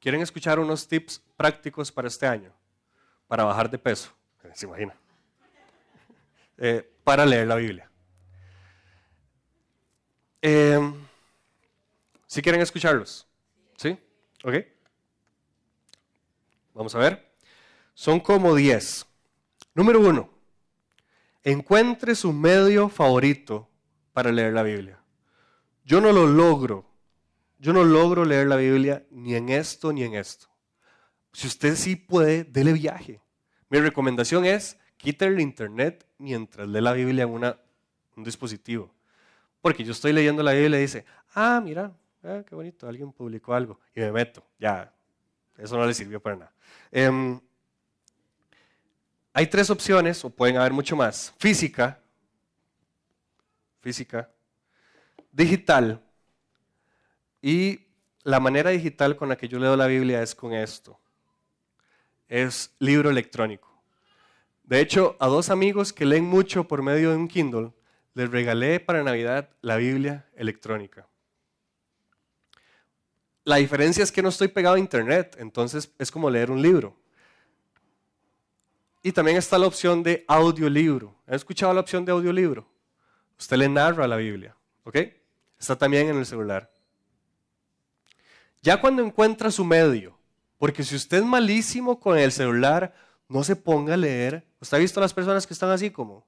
¿Quieren 0.00 0.20
escuchar 0.20 0.58
unos 0.58 0.86
tips 0.86 1.22
prácticos 1.36 1.90
para 1.90 2.08
este 2.08 2.26
año? 2.26 2.52
Para 3.26 3.44
bajar 3.44 3.70
de 3.70 3.78
peso. 3.78 4.10
¿Se 4.52 4.66
imagina? 4.66 4.94
Eh, 6.58 6.88
para 7.02 7.24
leer 7.24 7.46
la 7.46 7.56
Biblia. 7.56 7.90
Eh, 10.42 10.78
¿Sí 12.26 12.42
quieren 12.42 12.60
escucharlos? 12.60 13.26
¿Sí? 13.76 13.98
¿Ok? 14.42 14.54
Vamos 16.74 16.94
a 16.94 16.98
ver. 16.98 17.34
Son 17.94 18.20
como 18.20 18.54
10. 18.54 19.06
Número 19.74 20.00
uno, 20.00 20.30
encuentre 21.42 22.14
su 22.14 22.32
medio 22.32 22.88
favorito 22.88 23.68
para 24.12 24.30
leer 24.30 24.52
la 24.52 24.62
Biblia. 24.62 25.00
Yo 25.84 26.00
no 26.00 26.12
lo 26.12 26.26
logro. 26.26 26.90
Yo 27.58 27.72
no 27.72 27.84
logro 27.84 28.24
leer 28.24 28.46
la 28.46 28.56
Biblia 28.56 29.06
ni 29.10 29.34
en 29.34 29.48
esto 29.48 29.92
ni 29.92 30.02
en 30.02 30.14
esto. 30.14 30.48
Si 31.32 31.46
usted 31.46 31.76
sí 31.76 31.96
puede, 31.96 32.44
dele 32.44 32.72
viaje. 32.72 33.20
Mi 33.68 33.80
recomendación 33.80 34.44
es 34.44 34.78
quítale 34.96 35.32
el 35.32 35.40
internet 35.40 36.06
mientras 36.18 36.68
lee 36.68 36.80
la 36.80 36.92
Biblia 36.92 37.24
en 37.24 37.30
una, 37.30 37.58
un 38.16 38.24
dispositivo. 38.24 38.94
Porque 39.60 39.82
yo 39.82 39.92
estoy 39.92 40.12
leyendo 40.12 40.42
la 40.42 40.52
Biblia 40.52 40.78
y 40.78 40.82
dice, 40.82 41.04
ah, 41.34 41.60
mira, 41.62 41.92
ah, 42.22 42.42
qué 42.46 42.54
bonito, 42.54 42.86
alguien 42.86 43.12
publicó 43.12 43.54
algo. 43.54 43.80
Y 43.94 44.00
me 44.00 44.12
meto, 44.12 44.44
ya, 44.58 44.94
eso 45.56 45.76
no 45.76 45.86
le 45.86 45.94
sirvió 45.94 46.20
para 46.20 46.36
nada. 46.36 46.53
Em, 46.90 47.40
hay 49.32 49.46
tres 49.46 49.70
opciones, 49.70 50.24
o 50.24 50.30
pueden 50.30 50.56
haber 50.56 50.72
mucho 50.72 50.94
más. 50.94 51.34
Física, 51.38 52.00
física, 53.80 54.30
digital, 55.32 56.00
y 57.42 57.80
la 58.22 58.40
manera 58.40 58.70
digital 58.70 59.16
con 59.16 59.28
la 59.28 59.36
que 59.36 59.48
yo 59.48 59.58
leo 59.58 59.76
la 59.76 59.86
Biblia 59.86 60.22
es 60.22 60.34
con 60.34 60.54
esto. 60.54 60.98
Es 62.26 62.74
libro 62.78 63.10
electrónico. 63.10 63.82
De 64.62 64.80
hecho, 64.80 65.16
a 65.20 65.26
dos 65.26 65.50
amigos 65.50 65.92
que 65.92 66.06
leen 66.06 66.24
mucho 66.24 66.66
por 66.66 66.80
medio 66.80 67.10
de 67.10 67.16
un 67.16 67.28
Kindle, 67.28 67.72
les 68.14 68.30
regalé 68.30 68.80
para 68.80 69.02
Navidad 69.02 69.50
la 69.60 69.76
Biblia 69.76 70.26
electrónica. 70.36 71.06
La 73.44 73.56
diferencia 73.56 74.02
es 74.02 74.10
que 74.10 74.22
no 74.22 74.30
estoy 74.30 74.48
pegado 74.48 74.76
a 74.76 74.78
internet, 74.78 75.36
entonces 75.38 75.90
es 75.98 76.10
como 76.10 76.30
leer 76.30 76.50
un 76.50 76.62
libro. 76.62 76.96
Y 79.02 79.12
también 79.12 79.36
está 79.36 79.58
la 79.58 79.66
opción 79.66 80.02
de 80.02 80.24
audiolibro. 80.26 81.14
¿Han 81.26 81.34
escuchado 81.34 81.74
la 81.74 81.80
opción 81.80 82.06
de 82.06 82.12
audiolibro? 82.12 82.66
Usted 83.38 83.58
le 83.58 83.68
narra 83.68 84.08
la 84.08 84.16
Biblia, 84.16 84.56
¿ok? 84.84 84.96
Está 85.58 85.76
también 85.76 86.08
en 86.08 86.16
el 86.16 86.24
celular. 86.24 86.72
Ya 88.62 88.80
cuando 88.80 89.04
encuentra 89.04 89.50
su 89.50 89.62
medio, 89.62 90.16
porque 90.56 90.82
si 90.82 90.96
usted 90.96 91.18
es 91.18 91.24
malísimo 91.24 92.00
con 92.00 92.16
el 92.16 92.32
celular, 92.32 92.94
no 93.28 93.44
se 93.44 93.56
ponga 93.56 93.92
a 93.92 93.98
leer. 93.98 94.46
¿Usted 94.58 94.78
ha 94.78 94.80
visto 94.80 95.00
a 95.00 95.02
las 95.02 95.12
personas 95.12 95.46
que 95.46 95.52
están 95.52 95.68
así 95.68 95.90
como? 95.90 96.26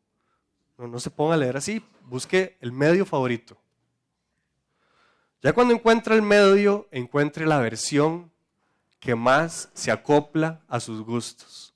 No, 0.77 0.87
no 0.87 1.01
se 1.01 1.09
ponga 1.09 1.33
a 1.33 1.39
leer 1.39 1.57
así. 1.57 1.83
Busque 2.03 2.59
el 2.61 2.73
medio 2.73 3.07
favorito. 3.07 3.57
Ya 5.47 5.53
cuando 5.53 5.75
encuentra 5.75 6.17
el 6.17 6.23
medio, 6.23 6.89
encuentre 6.91 7.47
la 7.47 7.61
versión 7.61 8.33
que 8.99 9.15
más 9.15 9.71
se 9.75 9.93
acopla 9.93 10.61
a 10.67 10.81
sus 10.81 11.03
gustos. 11.03 11.73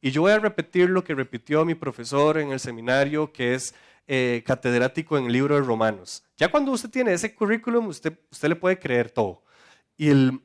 Y 0.00 0.10
yo 0.10 0.22
voy 0.22 0.32
a 0.32 0.40
repetir 0.40 0.90
lo 0.90 1.04
que 1.04 1.14
repitió 1.14 1.64
mi 1.64 1.76
profesor 1.76 2.36
en 2.38 2.50
el 2.50 2.58
seminario, 2.58 3.32
que 3.32 3.54
es 3.54 3.76
eh, 4.08 4.42
catedrático 4.44 5.16
en 5.16 5.26
el 5.26 5.34
libro 5.34 5.54
de 5.54 5.60
Romanos. 5.60 6.24
Ya 6.36 6.50
cuando 6.50 6.72
usted 6.72 6.90
tiene 6.90 7.12
ese 7.12 7.32
currículum, 7.32 7.86
usted, 7.86 8.18
usted 8.28 8.48
le 8.48 8.56
puede 8.56 8.80
creer 8.80 9.08
todo. 9.08 9.44
Y 9.96 10.08
el, 10.08 10.40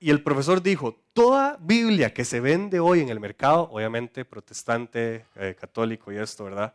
y 0.00 0.10
el 0.10 0.20
profesor 0.20 0.60
dijo, 0.60 1.00
toda 1.12 1.58
Biblia 1.60 2.12
que 2.12 2.24
se 2.24 2.40
vende 2.40 2.80
hoy 2.80 3.02
en 3.02 3.10
el 3.10 3.20
mercado, 3.20 3.70
obviamente 3.70 4.24
protestante, 4.24 5.26
eh, 5.36 5.54
católico 5.54 6.10
y 6.10 6.16
esto, 6.16 6.42
¿verdad? 6.42 6.74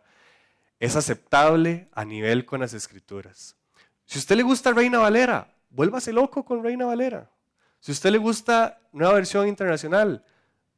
Es 0.80 0.96
aceptable 0.96 1.90
a 1.92 2.06
nivel 2.06 2.46
con 2.46 2.62
las 2.62 2.74
escrituras. 2.74 3.55
Si 4.06 4.18
a 4.18 4.20
usted 4.20 4.36
le 4.36 4.44
gusta 4.44 4.72
Reina 4.72 5.00
Valera, 5.00 5.54
vuélvase 5.70 6.14
loco 6.14 6.44
con 6.46 6.64
Reina 6.64 6.86
Valera. 6.86 7.30
Si 7.80 7.92
a 7.92 7.94
usted 7.94 8.12
le 8.12 8.18
gusta 8.18 8.80
nueva 8.92 9.14
versión 9.14 9.48
internacional, 9.48 10.24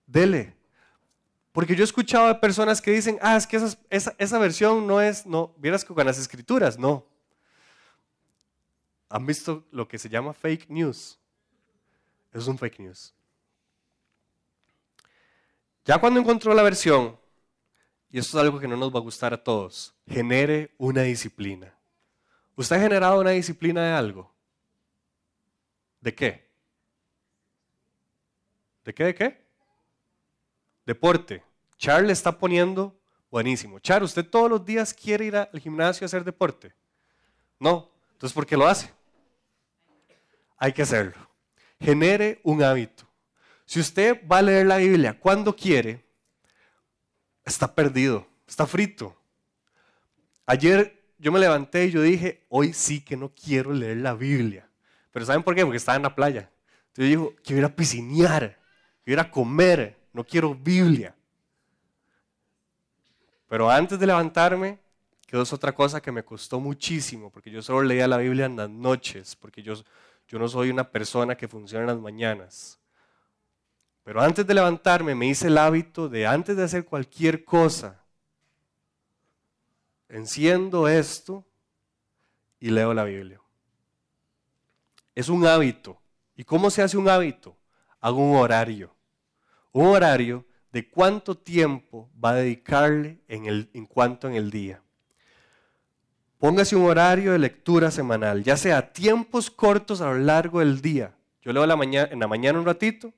dele. 0.06 0.56
Porque 1.52 1.76
yo 1.76 1.84
he 1.84 1.86
escuchado 1.86 2.28
de 2.28 2.36
personas 2.36 2.82
que 2.82 2.92
dicen, 2.92 3.18
ah, 3.22 3.36
es 3.36 3.48
que 3.48 3.58
esa, 3.58 4.16
esa, 4.18 4.38
versión 4.38 4.86
no 4.86 5.02
es, 5.02 5.26
no, 5.26 5.54
vieras 5.58 5.84
con 5.84 6.06
las 6.06 6.20
escrituras, 6.20 6.78
no. 6.78 7.06
¿Han 9.10 9.26
visto 9.26 9.66
lo 9.72 9.88
que 9.88 9.98
se 9.98 10.10
llama 10.10 10.34
fake 10.34 10.70
news? 10.70 11.18
Es 12.34 12.48
un 12.48 12.58
fake 12.58 12.80
news. 12.80 13.14
Ya 15.86 15.98
cuando 15.98 16.20
encontró 16.20 16.54
la 16.54 16.64
versión, 16.64 17.18
y 18.10 18.20
esto 18.20 18.38
es 18.38 18.44
algo 18.44 18.60
que 18.60 18.68
no 18.68 18.76
nos 18.76 18.94
va 18.94 19.00
a 19.00 19.04
gustar 19.04 19.34
a 19.34 19.42
todos, 19.42 19.96
genere 20.06 20.76
una 20.78 21.04
disciplina. 21.04 21.77
¿Usted 22.58 22.76
ha 22.76 22.80
generado 22.80 23.22
una 23.22 23.30
disciplina 23.30 23.86
de 23.86 23.92
algo? 23.94 24.34
¿De 26.02 26.14
qué? 26.14 26.50
¿De 28.84 28.94
qué? 28.96 29.04
¿De 29.04 29.16
qué? 29.16 29.46
Deporte. 30.84 31.44
Char 31.78 32.04
le 32.04 32.14
está 32.14 32.36
poniendo 32.36 33.00
buenísimo. 33.30 33.78
Char, 33.78 34.02
¿usted 34.02 34.26
todos 34.26 34.50
los 34.50 34.66
días 34.66 34.92
quiere 34.92 35.26
ir 35.26 35.38
al 35.38 35.60
gimnasio 35.60 36.04
a 36.04 36.08
hacer 36.08 36.24
deporte? 36.24 36.74
No. 37.60 37.92
Entonces, 38.14 38.34
¿por 38.34 38.48
qué 38.48 38.58
lo 38.58 38.66
hace? 38.66 38.92
Hay 40.58 40.74
que 40.74 40.82
hacerlo. 40.82 41.30
Genere 41.80 42.42
un 42.44 42.64
hábito. 42.64 43.08
Si 43.66 43.80
usted 43.80 44.20
va 44.28 44.40
a 44.40 44.42
leer 44.42 44.66
la 44.66 44.78
Biblia 44.78 45.20
cuando 45.20 45.56
quiere, 45.56 46.04
está 47.46 47.76
perdido, 47.76 48.26
está 48.48 48.66
frito. 48.66 49.16
Ayer 50.48 50.97
yo 51.18 51.32
me 51.32 51.40
levanté 51.40 51.86
y 51.86 51.92
yo 51.92 52.02
dije, 52.02 52.46
hoy 52.50 52.74
sí 52.74 53.02
que 53.02 53.18
no 53.18 53.32
quiero 53.34 53.74
leer 53.74 53.98
la 53.98 54.14
Biblia. 54.14 54.70
Pero 55.12 55.26
¿saben 55.26 55.44
por 55.44 55.56
qué? 55.56 55.64
Porque 55.64 55.78
estaba 55.78 55.96
en 55.96 56.04
la 56.04 56.16
playa. 56.16 56.52
Entonces 56.88 56.98
yo 56.98 57.06
digo, 57.06 57.36
quiero 57.44 57.60
ir 57.60 57.66
a 57.66 57.76
piscinear, 57.76 58.60
quiero 59.04 59.22
ir 59.22 59.28
a 59.28 59.32
comer, 59.32 59.98
no 60.14 60.24
quiero 60.24 60.54
Biblia. 60.54 61.16
Pero 63.48 63.70
antes 63.70 63.98
de 63.98 64.06
levantarme, 64.06 64.80
quedó 65.26 65.44
otra 65.44 65.74
cosa 65.74 66.02
que 66.02 66.12
me 66.12 66.24
costó 66.24 66.60
muchísimo, 66.60 67.32
porque 67.32 67.50
yo 67.50 67.62
solo 67.62 67.84
leía 67.84 68.08
la 68.08 68.18
Biblia 68.18 68.46
en 68.46 68.56
las 68.56 68.70
noches, 68.70 69.36
porque 69.36 69.62
yo, 69.62 69.74
yo 70.28 70.40
no 70.40 70.48
soy 70.48 70.70
una 70.70 70.90
persona 70.90 71.36
que 71.36 71.48
funciona 71.48 71.84
en 71.84 71.88
las 71.88 72.00
mañanas. 72.00 72.80
Pero 74.04 74.22
antes 74.22 74.48
de 74.48 74.54
levantarme 74.54 75.16
me 75.16 75.28
hice 75.28 75.48
el 75.48 75.58
hábito 75.58 76.08
de 76.08 76.26
antes 76.26 76.56
de 76.56 76.64
hacer 76.64 76.86
cualquier 76.86 77.44
cosa, 77.44 78.04
enciendo 80.10 80.88
esto 80.88 81.46
y 82.60 82.70
leo 82.70 82.94
la 82.94 83.04
Biblia. 83.04 83.42
Es 85.16 85.30
un 85.30 85.46
hábito. 85.46 86.00
¿Y 86.36 86.44
cómo 86.44 86.70
se 86.70 86.82
hace 86.82 86.98
un 86.98 87.10
hábito? 87.10 87.58
Hago 88.00 88.18
un 88.18 88.38
horario. 88.38 88.96
Un 89.72 89.88
horario 89.88 90.46
de 90.72 90.90
cuánto 90.90 91.36
tiempo 91.36 92.10
va 92.24 92.32
a 92.32 92.36
dedicarle 92.36 93.20
en, 93.28 93.46
el, 93.46 93.70
en 93.74 93.86
cuanto 93.86 94.28
en 94.28 94.36
el 94.36 94.52
día. 94.52 94.82
Póngase 96.38 96.76
un 96.76 96.86
horario 96.86 97.32
de 97.32 97.40
lectura 97.40 97.90
semanal, 97.90 98.44
ya 98.44 98.58
sea 98.58 98.94
tiempos 98.94 99.50
cortos 99.50 100.02
a 100.02 100.12
lo 100.12 100.20
largo 100.20 100.60
del 100.60 100.82
día. 100.82 101.16
Yo 101.42 101.52
leo 101.52 101.66
mañana, 101.76 102.10
en 102.12 102.20
la 102.20 102.28
mañana 102.28 102.60
un 102.60 102.66
ratito, 102.66 103.12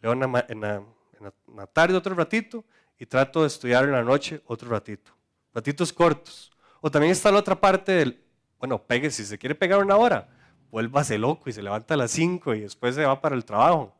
leo 0.00 0.12
en 0.12 0.60
la 0.60 1.66
tarde 1.72 1.96
otro 1.96 2.14
ratito 2.14 2.64
y 2.98 3.06
trato 3.06 3.40
de 3.40 3.48
estudiar 3.48 3.84
en 3.84 3.92
la 3.92 4.04
noche 4.04 4.42
otro 4.46 4.68
ratito 4.68 5.15
ratitos 5.56 5.90
cortos. 5.90 6.52
O 6.82 6.90
también 6.90 7.12
está 7.12 7.32
la 7.32 7.38
otra 7.38 7.58
parte 7.58 7.92
del, 7.92 8.22
bueno, 8.58 8.82
pegue, 8.82 9.10
si 9.10 9.24
se 9.24 9.38
quiere 9.38 9.54
pegar 9.54 9.82
una 9.82 9.96
hora, 9.96 10.28
vuélvase 10.70 11.16
loco 11.16 11.48
y 11.48 11.52
se 11.54 11.62
levanta 11.62 11.94
a 11.94 11.96
las 11.96 12.10
5 12.10 12.54
y 12.54 12.60
después 12.60 12.94
se 12.94 13.06
va 13.06 13.20
para 13.20 13.34
el 13.34 13.44
trabajo. 13.44 13.96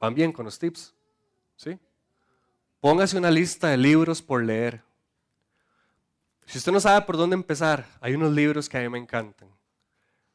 ¿Van 0.00 0.14
bien 0.14 0.32
con 0.32 0.44
los 0.44 0.58
tips? 0.58 0.92
¿Sí? 1.54 1.78
Póngase 2.80 3.16
una 3.16 3.30
lista 3.30 3.68
de 3.68 3.76
libros 3.76 4.20
por 4.20 4.42
leer. 4.42 4.82
Si 6.46 6.58
usted 6.58 6.72
no 6.72 6.80
sabe 6.80 7.06
por 7.06 7.16
dónde 7.16 7.34
empezar, 7.34 7.86
hay 8.00 8.14
unos 8.14 8.32
libros 8.32 8.68
que 8.68 8.78
a 8.78 8.80
mí 8.80 8.88
me 8.88 8.98
encantan. 8.98 9.48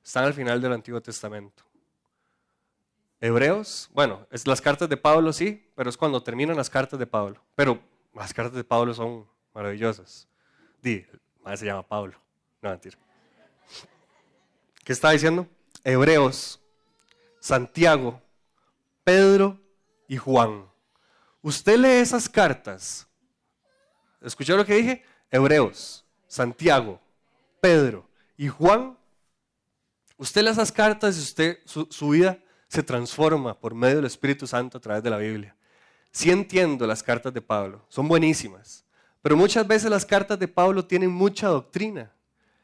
Están 0.01 0.23
al 0.23 0.33
final 0.33 0.61
del 0.61 0.71
Antiguo 0.71 1.01
Testamento. 1.01 1.63
Hebreos, 3.25 3.89
bueno, 3.91 4.27
es 4.29 4.45
las 4.45 4.61
cartas 4.61 4.87
de 4.87 4.97
Pablo 4.97 5.33
sí, 5.33 5.67
pero 5.73 5.89
es 5.89 5.97
cuando 5.97 6.21
terminan 6.21 6.55
las 6.55 6.69
cartas 6.69 6.99
de 6.99 7.07
Pablo. 7.07 7.41
Pero 7.55 7.81
las 8.13 8.31
cartas 8.31 8.53
de 8.53 8.63
Pablo 8.63 8.93
son 8.93 9.27
maravillosas. 9.51 10.27
Di, 10.79 11.03
se 11.55 11.65
llama 11.65 11.81
Pablo. 11.81 12.13
No, 12.61 12.69
mentira. 12.69 12.95
¿Qué 14.83 14.93
está 14.93 15.09
diciendo? 15.09 15.47
Hebreos, 15.83 16.61
Santiago, 17.39 18.21
Pedro 19.03 19.59
y 20.07 20.17
Juan. 20.17 20.69
Usted 21.41 21.79
lee 21.79 22.01
esas 22.01 22.29
cartas. 22.29 23.07
¿Escuchó 24.21 24.55
lo 24.55 24.67
que 24.67 24.75
dije? 24.75 25.03
Hebreos, 25.31 26.05
Santiago, 26.27 27.01
Pedro 27.59 28.07
y 28.37 28.49
Juan, 28.49 28.95
usted 30.15 30.43
lee 30.43 30.51
esas 30.51 30.71
cartas 30.71 31.17
y 31.17 31.21
usted, 31.21 31.57
su, 31.65 31.87
su 31.89 32.09
vida 32.09 32.39
se 32.67 32.83
transforma 32.83 33.57
por 33.59 33.73
medio 33.73 33.97
del 33.97 34.05
Espíritu 34.05 34.47
Santo 34.47 34.77
a 34.77 34.81
través 34.81 35.03
de 35.03 35.09
la 35.09 35.17
Biblia. 35.17 35.55
Sí 36.11 36.31
entiendo 36.31 36.87
las 36.87 37.03
cartas 37.03 37.33
de 37.33 37.41
Pablo, 37.41 37.85
son 37.89 38.07
buenísimas, 38.07 38.85
pero 39.21 39.35
muchas 39.35 39.67
veces 39.67 39.89
las 39.89 40.05
cartas 40.05 40.39
de 40.39 40.47
Pablo 40.47 40.85
tienen 40.85 41.11
mucha 41.11 41.47
doctrina. 41.47 42.11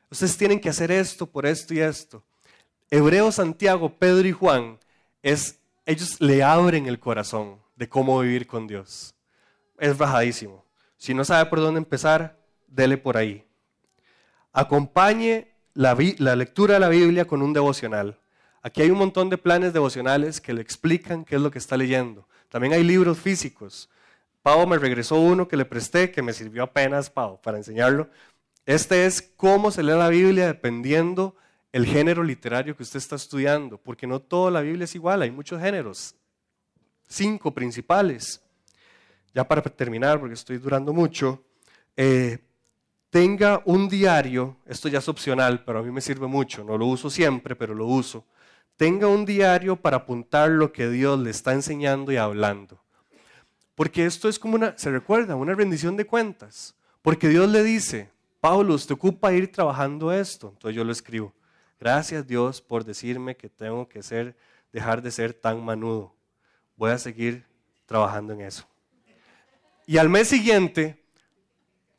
Ustedes 0.10 0.38
tienen 0.38 0.60
que 0.60 0.70
hacer 0.70 0.92
esto 0.92 1.26
por 1.26 1.46
esto 1.46 1.74
y 1.74 1.80
esto. 1.80 2.24
Hebreo, 2.90 3.32
Santiago, 3.32 3.98
Pedro 3.98 4.28
y 4.28 4.32
Juan, 4.32 4.78
es, 5.24 5.60
ellos 5.86 6.20
le 6.20 6.44
abren 6.44 6.88
el 6.88 7.00
corazón 7.00 7.60
de 7.76 7.88
cómo 7.88 8.20
vivir 8.20 8.46
con 8.46 8.68
Dios. 8.68 9.16
Es 9.78 9.98
bajadísimo. 9.98 10.66
Si 10.98 11.14
no 11.14 11.24
sabe 11.24 11.50
por 11.50 11.60
dónde 11.60 11.80
empezar, 11.80 12.38
dele 12.68 12.98
por 12.98 13.18
ahí. 13.18 13.46
Acompañe 14.54 15.52
la, 15.74 15.98
la 16.18 16.36
lectura 16.36 16.76
de 16.76 16.80
la 16.80 16.90
Biblia 16.90 17.26
con 17.26 17.42
un 17.42 17.54
devocional. 17.54 18.20
Aquí 18.62 18.82
hay 18.82 18.92
un 18.92 19.00
montón 19.00 19.30
de 19.30 19.38
planes 19.38 19.74
devocionales 19.74 20.40
que 20.40 20.54
le 20.54 20.62
explican 20.62 21.26
qué 21.26 21.36
es 21.36 21.42
lo 21.42 21.50
que 21.50 21.58
está 21.58 21.78
leyendo. 21.78 22.28
También 22.50 22.74
hay 22.74 22.84
libros 22.84 23.20
físicos. 23.20 23.90
Pau 24.44 24.68
me 24.68 24.78
regresó 24.78 25.16
uno 25.16 25.48
que 25.48 25.58
le 25.58 25.66
presté, 25.66 26.12
que 26.12 26.22
me 26.22 26.34
sirvió 26.34 26.64
apenas, 26.64 27.10
Pau, 27.10 27.42
para 27.42 27.58
enseñarlo. 27.58 28.10
Este 28.66 29.06
es 29.06 29.22
cómo 29.22 29.72
se 29.72 29.84
lee 29.84 29.94
la 29.94 30.10
Biblia 30.10 30.48
dependiendo 30.48 31.36
el 31.72 31.86
género 31.86 32.24
literario 32.24 32.76
que 32.76 32.84
usted 32.84 32.98
está 32.98 33.16
estudiando, 33.16 33.78
porque 33.78 34.06
no 34.06 34.20
toda 34.20 34.52
la 34.52 34.62
Biblia 34.62 34.84
es 34.84 34.94
igual, 34.94 35.22
hay 35.22 35.32
muchos 35.32 35.62
géneros. 35.62 36.16
Cinco 37.08 37.52
principales. 37.54 38.42
Ya 39.34 39.48
para 39.48 39.62
terminar, 39.62 40.20
porque 40.20 40.34
estoy 40.34 40.58
durando 40.58 40.92
mucho, 40.92 41.44
eh, 41.96 42.40
tenga 43.10 43.62
un 43.66 43.88
diario, 43.88 44.58
esto 44.66 44.90
ya 44.90 45.00
es 45.00 45.08
opcional, 45.08 45.64
pero 45.64 45.80
a 45.80 45.84
mí 45.84 45.92
me 45.92 46.02
sirve 46.02 46.28
mucho, 46.28 46.64
no 46.64 46.78
lo 46.78 46.86
uso 46.86 47.10
siempre, 47.10 47.56
pero 47.56 47.74
lo 47.74 47.86
uso. 47.86 48.26
Tenga 48.82 49.06
un 49.06 49.26
diario 49.28 49.76
para 49.76 49.98
apuntar 49.98 50.50
lo 50.50 50.74
que 50.74 50.90
Dios 50.90 51.20
le 51.20 51.30
está 51.30 51.54
enseñando 51.54 52.12
y 52.12 52.18
hablando. 52.18 52.82
Porque 53.76 54.08
esto 54.08 54.28
es 54.28 54.40
como 54.40 54.56
una, 54.56 54.76
se 54.76 54.90
recuerda, 54.90 55.36
una 55.36 55.54
rendición 55.54 55.96
de 55.96 56.08
cuentas. 56.08 56.74
Porque 57.04 57.30
Dios 57.30 57.48
le 57.48 57.62
dice, 57.64 58.10
Pablo, 58.40 58.74
usted 58.74 58.96
ocupa 58.96 59.34
ir 59.34 59.52
trabajando 59.52 60.12
esto. 60.12 60.50
Entonces 60.54 60.76
yo 60.76 60.84
lo 60.84 60.92
escribo. 60.92 61.32
Gracias 61.80 62.26
Dios 62.26 62.60
por 62.60 62.84
decirme 62.84 63.38
que 63.38 63.50
tengo 63.50 63.88
que 63.88 64.02
ser, 64.02 64.36
dejar 64.74 65.04
de 65.04 65.12
ser 65.12 65.36
tan 65.36 65.64
manudo. 65.64 66.16
Voy 66.76 66.90
a 66.90 66.98
seguir 66.98 67.46
trabajando 67.86 68.34
en 68.34 68.42
eso. 68.42 68.68
Y 69.86 70.00
al 70.00 70.10
mes 70.10 70.28
siguiente, 70.28 71.00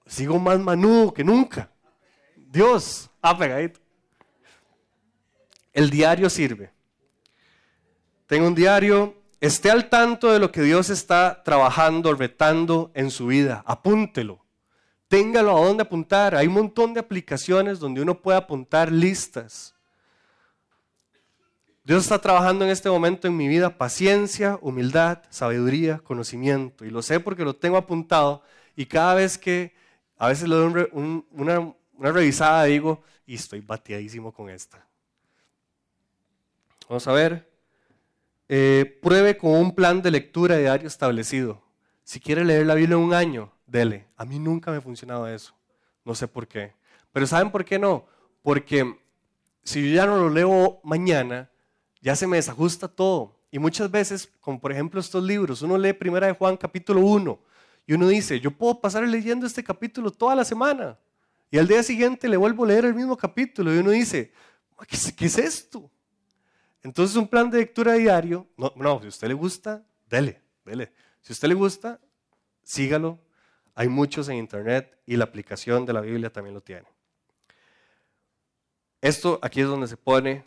sigo 0.04 0.36
más 0.40 0.58
manudo 0.58 1.14
que 1.14 1.22
nunca. 1.22 1.70
Dios, 2.34 3.08
ah, 3.20 3.38
pegadito. 3.38 3.81
El 5.72 5.90
diario 5.90 6.28
sirve. 6.28 6.72
Tengo 8.26 8.46
un 8.46 8.54
diario, 8.54 9.14
esté 9.40 9.70
al 9.70 9.88
tanto 9.88 10.32
de 10.32 10.38
lo 10.38 10.52
que 10.52 10.62
Dios 10.62 10.90
está 10.90 11.42
trabajando, 11.42 12.14
retando 12.14 12.90
en 12.94 13.10
su 13.10 13.26
vida. 13.26 13.62
Apúntelo. 13.66 14.44
Téngalo 15.08 15.56
a 15.56 15.66
dónde 15.66 15.82
apuntar. 15.82 16.34
Hay 16.34 16.46
un 16.46 16.54
montón 16.54 16.94
de 16.94 17.00
aplicaciones 17.00 17.78
donde 17.78 18.00
uno 18.00 18.20
puede 18.20 18.38
apuntar 18.38 18.90
listas. 18.90 19.74
Dios 21.84 22.04
está 22.04 22.20
trabajando 22.20 22.64
en 22.64 22.70
este 22.70 22.88
momento 22.88 23.26
en 23.26 23.36
mi 23.36 23.48
vida 23.48 23.76
paciencia, 23.76 24.58
humildad, 24.62 25.18
sabiduría, 25.30 25.98
conocimiento. 25.98 26.84
Y 26.84 26.90
lo 26.90 27.02
sé 27.02 27.18
porque 27.18 27.44
lo 27.44 27.54
tengo 27.54 27.76
apuntado 27.76 28.42
y 28.76 28.86
cada 28.86 29.14
vez 29.14 29.36
que 29.36 29.74
a 30.16 30.28
veces 30.28 30.48
le 30.48 30.54
doy 30.54 30.88
una, 30.92 31.74
una, 31.98 32.12
revisada, 32.12 32.64
digo, 32.64 33.02
y 33.26 33.34
estoy 33.34 33.60
bateadísimo 33.60 34.32
con 34.32 34.48
esta. 34.48 34.86
Vamos 36.88 37.06
a 37.06 37.12
ver. 37.12 37.50
Eh, 38.48 38.98
pruebe 39.02 39.36
con 39.36 39.52
un 39.52 39.74
plan 39.74 40.02
de 40.02 40.10
lectura 40.10 40.56
diario 40.56 40.88
establecido. 40.88 41.62
Si 42.04 42.20
quiere 42.20 42.44
leer 42.44 42.66
la 42.66 42.74
Biblia 42.74 42.96
un 42.98 43.14
año, 43.14 43.52
dele. 43.66 44.08
A 44.16 44.24
mí 44.24 44.38
nunca 44.38 44.70
me 44.70 44.78
ha 44.78 44.80
funcionado 44.80 45.26
eso. 45.26 45.54
No 46.04 46.14
sé 46.14 46.28
por 46.28 46.46
qué. 46.46 46.74
Pero 47.12 47.26
¿saben 47.26 47.50
por 47.50 47.64
qué 47.64 47.78
no? 47.78 48.06
Porque 48.42 48.98
si 49.62 49.88
yo 49.88 49.94
ya 49.94 50.06
no 50.06 50.16
lo 50.16 50.28
leo 50.28 50.80
mañana, 50.82 51.50
ya 52.00 52.16
se 52.16 52.26
me 52.26 52.36
desajusta 52.36 52.88
todo. 52.88 53.38
Y 53.50 53.58
muchas 53.58 53.90
veces, 53.90 54.30
como 54.40 54.60
por 54.60 54.72
ejemplo 54.72 55.00
estos 55.00 55.22
libros, 55.22 55.62
uno 55.62 55.78
lee 55.78 55.92
Primera 55.92 56.26
de 56.26 56.32
Juan 56.32 56.56
capítulo 56.56 57.00
1 57.00 57.38
y 57.86 57.94
uno 57.94 58.08
dice, 58.08 58.40
yo 58.40 58.50
puedo 58.50 58.80
pasar 58.80 59.06
leyendo 59.06 59.46
este 59.46 59.62
capítulo 59.62 60.10
toda 60.10 60.34
la 60.34 60.44
semana. 60.44 60.98
Y 61.50 61.58
al 61.58 61.68
día 61.68 61.82
siguiente 61.82 62.28
le 62.28 62.36
vuelvo 62.36 62.64
a 62.64 62.68
leer 62.68 62.86
el 62.86 62.94
mismo 62.94 63.16
capítulo 63.16 63.74
y 63.74 63.78
uno 63.78 63.90
dice, 63.90 64.32
¿qué 65.16 65.26
es, 65.26 65.38
esto? 65.38 65.90
Entonces 66.82 67.16
un 67.16 67.28
plan 67.28 67.50
de 67.50 67.58
lectura 67.58 67.94
diario, 67.94 68.48
no, 68.56 68.72
no, 68.76 68.98
si 69.00 69.06
a 69.06 69.08
usted 69.08 69.28
le 69.28 69.34
gusta, 69.34 69.84
dele, 70.08 70.42
dele. 70.64 70.92
Si 71.20 71.32
a 71.32 71.34
usted 71.34 71.48
le 71.48 71.54
gusta, 71.54 72.00
sígalo. 72.62 73.18
Hay 73.74 73.88
muchos 73.88 74.28
en 74.28 74.36
internet 74.36 74.98
y 75.06 75.16
la 75.16 75.24
aplicación 75.24 75.86
de 75.86 75.92
la 75.92 76.00
Biblia 76.00 76.30
también 76.30 76.54
lo 76.54 76.60
tiene. 76.60 76.86
Esto 79.00 79.38
aquí 79.42 79.60
es 79.60 79.66
donde 79.66 79.86
se 79.86 79.96
pone 79.96 80.44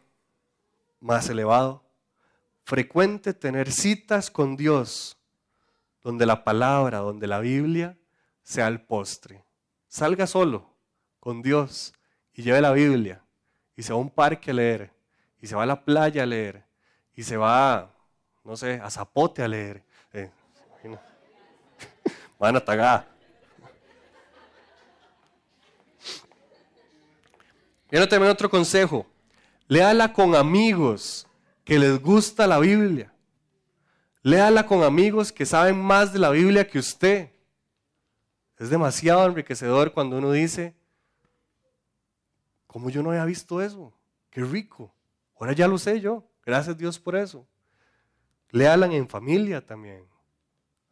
más 1.00 1.30
elevado. 1.30 1.84
Frecuente 2.64 3.34
tener 3.34 3.72
citas 3.72 4.30
con 4.30 4.56
Dios 4.56 5.18
donde 6.04 6.26
la 6.26 6.44
palabra, 6.44 7.00
donde 7.00 7.28
la 7.28 7.40
Biblia 7.40 7.98
sea 8.44 8.68
el 8.68 8.82
postre. 8.82 9.44
Salga 9.88 10.28
solo 10.28 10.76
con 11.20 11.42
Dios 11.42 11.94
y 12.34 12.44
lleve 12.44 12.62
la 12.62 12.72
Biblia 12.72 13.24
y 13.76 13.84
se 13.84 13.94
un 13.94 14.10
parque 14.10 14.52
a 14.52 14.54
leer 14.54 14.95
y 15.46 15.48
se 15.48 15.56
va 15.56 15.62
a 15.62 15.68
la 15.68 15.86
playa 15.86 16.24
a 16.24 16.26
leer 16.26 16.64
y 17.16 17.22
se 17.22 17.38
va, 17.38 17.94
no 18.44 18.58
sé, 18.58 18.82
a 18.84 18.90
Zapote 18.90 19.44
a 19.44 19.48
leer. 19.48 19.84
Eh, 20.12 20.32
van 22.40 22.56
a 22.56 22.66
tagar. 22.66 23.08
Quiero 27.88 28.10
también 28.10 28.32
otro 28.32 28.50
consejo. 28.50 29.06
Léala 29.68 30.14
con 30.14 30.34
amigos 30.34 31.28
que 31.64 31.78
les 31.78 32.02
gusta 32.02 32.48
la 32.48 32.58
Biblia. 32.58 33.14
Léala 34.24 34.66
con 34.66 34.82
amigos 34.82 35.32
que 35.32 35.46
saben 35.46 35.80
más 35.80 36.12
de 36.12 36.18
la 36.18 36.32
Biblia 36.32 36.68
que 36.68 36.80
usted. 36.80 37.30
Es 38.58 38.72
demasiado 38.72 39.24
enriquecedor 39.28 39.94
cuando 39.94 40.18
uno 40.18 40.32
dice, 40.32 40.74
¿cómo 42.66 42.90
yo 42.90 43.04
no 43.04 43.12
había 43.12 43.26
visto 43.26 43.62
eso? 43.62 43.94
Qué 44.32 44.42
rico. 44.42 44.95
Ahora 45.38 45.54
ya 45.54 45.68
lo 45.68 45.78
sé 45.78 46.00
yo. 46.00 46.24
Gracias 46.46 46.78
Dios 46.78 47.00
por 47.00 47.16
eso. 47.16 47.48
Léala 48.52 48.86
en 48.88 49.08
familia 49.08 49.66
también. 49.66 50.06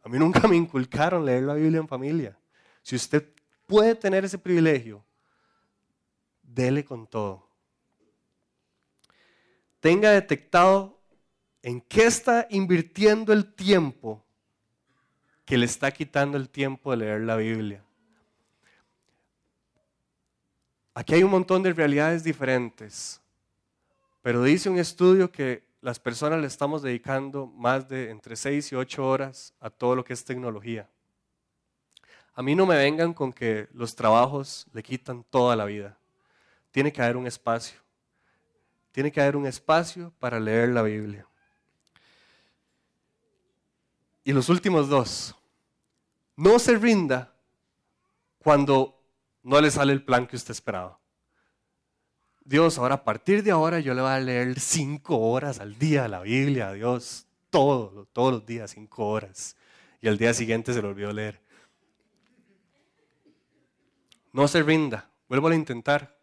A 0.02 0.08
mí 0.08 0.18
nunca 0.18 0.40
me 0.48 0.56
inculcaron 0.56 1.24
leer 1.24 1.44
la 1.44 1.54
Biblia 1.54 1.80
en 1.80 1.88
familia. 1.88 2.38
Si 2.82 2.96
usted 2.96 3.26
puede 3.66 3.94
tener 3.94 4.24
ese 4.24 4.38
privilegio, 4.38 5.04
dele 6.42 6.84
con 6.84 7.06
todo. 7.06 7.48
Tenga 9.80 10.10
detectado 10.10 10.94
¿En 11.64 11.80
qué 11.80 12.04
está 12.04 12.46
invirtiendo 12.50 13.32
el 13.32 13.54
tiempo 13.54 14.22
que 15.46 15.56
le 15.56 15.64
está 15.64 15.90
quitando 15.90 16.36
el 16.36 16.50
tiempo 16.50 16.90
de 16.90 16.98
leer 16.98 17.22
la 17.22 17.36
Biblia? 17.36 17.82
Aquí 20.92 21.14
hay 21.14 21.22
un 21.22 21.30
montón 21.30 21.62
de 21.62 21.72
realidades 21.72 22.22
diferentes, 22.22 23.18
pero 24.24 24.42
dice 24.42 24.70
un 24.70 24.78
estudio 24.78 25.30
que 25.30 25.66
las 25.82 26.00
personas 26.00 26.40
le 26.40 26.46
estamos 26.46 26.80
dedicando 26.80 27.46
más 27.46 27.86
de 27.90 28.08
entre 28.08 28.36
6 28.36 28.72
y 28.72 28.74
8 28.74 29.06
horas 29.06 29.52
a 29.60 29.68
todo 29.68 29.94
lo 29.94 30.02
que 30.02 30.14
es 30.14 30.24
tecnología. 30.24 30.88
A 32.32 32.42
mí 32.42 32.54
no 32.54 32.64
me 32.64 32.74
vengan 32.74 33.12
con 33.12 33.34
que 33.34 33.68
los 33.74 33.94
trabajos 33.94 34.66
le 34.72 34.82
quitan 34.82 35.24
toda 35.24 35.54
la 35.56 35.66
vida. 35.66 35.98
Tiene 36.70 36.90
que 36.90 37.02
haber 37.02 37.18
un 37.18 37.26
espacio. 37.26 37.78
Tiene 38.92 39.12
que 39.12 39.20
haber 39.20 39.36
un 39.36 39.44
espacio 39.44 40.10
para 40.18 40.40
leer 40.40 40.70
la 40.70 40.80
Biblia. 40.80 41.26
Y 44.24 44.32
los 44.32 44.48
últimos 44.48 44.88
dos, 44.88 45.36
no 46.34 46.58
se 46.58 46.78
rinda 46.78 47.30
cuando 48.38 48.98
no 49.42 49.60
le 49.60 49.70
sale 49.70 49.92
el 49.92 50.02
plan 50.02 50.26
que 50.26 50.36
usted 50.36 50.52
esperaba. 50.52 50.98
Dios, 52.44 52.78
ahora 52.78 52.96
a 52.96 53.04
partir 53.04 53.42
de 53.42 53.50
ahora 53.50 53.80
yo 53.80 53.94
le 53.94 54.02
voy 54.02 54.10
a 54.10 54.20
leer 54.20 54.60
cinco 54.60 55.18
horas 55.18 55.60
al 55.60 55.78
día 55.78 56.08
la 56.08 56.20
Biblia, 56.20 56.68
a 56.68 56.72
Dios, 56.74 57.26
todo, 57.50 58.06
todos 58.12 58.32
los 58.32 58.46
días, 58.46 58.70
cinco 58.72 59.08
horas. 59.08 59.56
Y 60.00 60.08
al 60.08 60.18
día 60.18 60.34
siguiente 60.34 60.74
se 60.74 60.82
lo 60.82 60.88
olvidó 60.88 61.12
leer. 61.12 61.40
No 64.32 64.46
se 64.48 64.62
rinda, 64.62 65.10
vuelvo 65.28 65.48
a 65.48 65.54
intentar. 65.54 66.18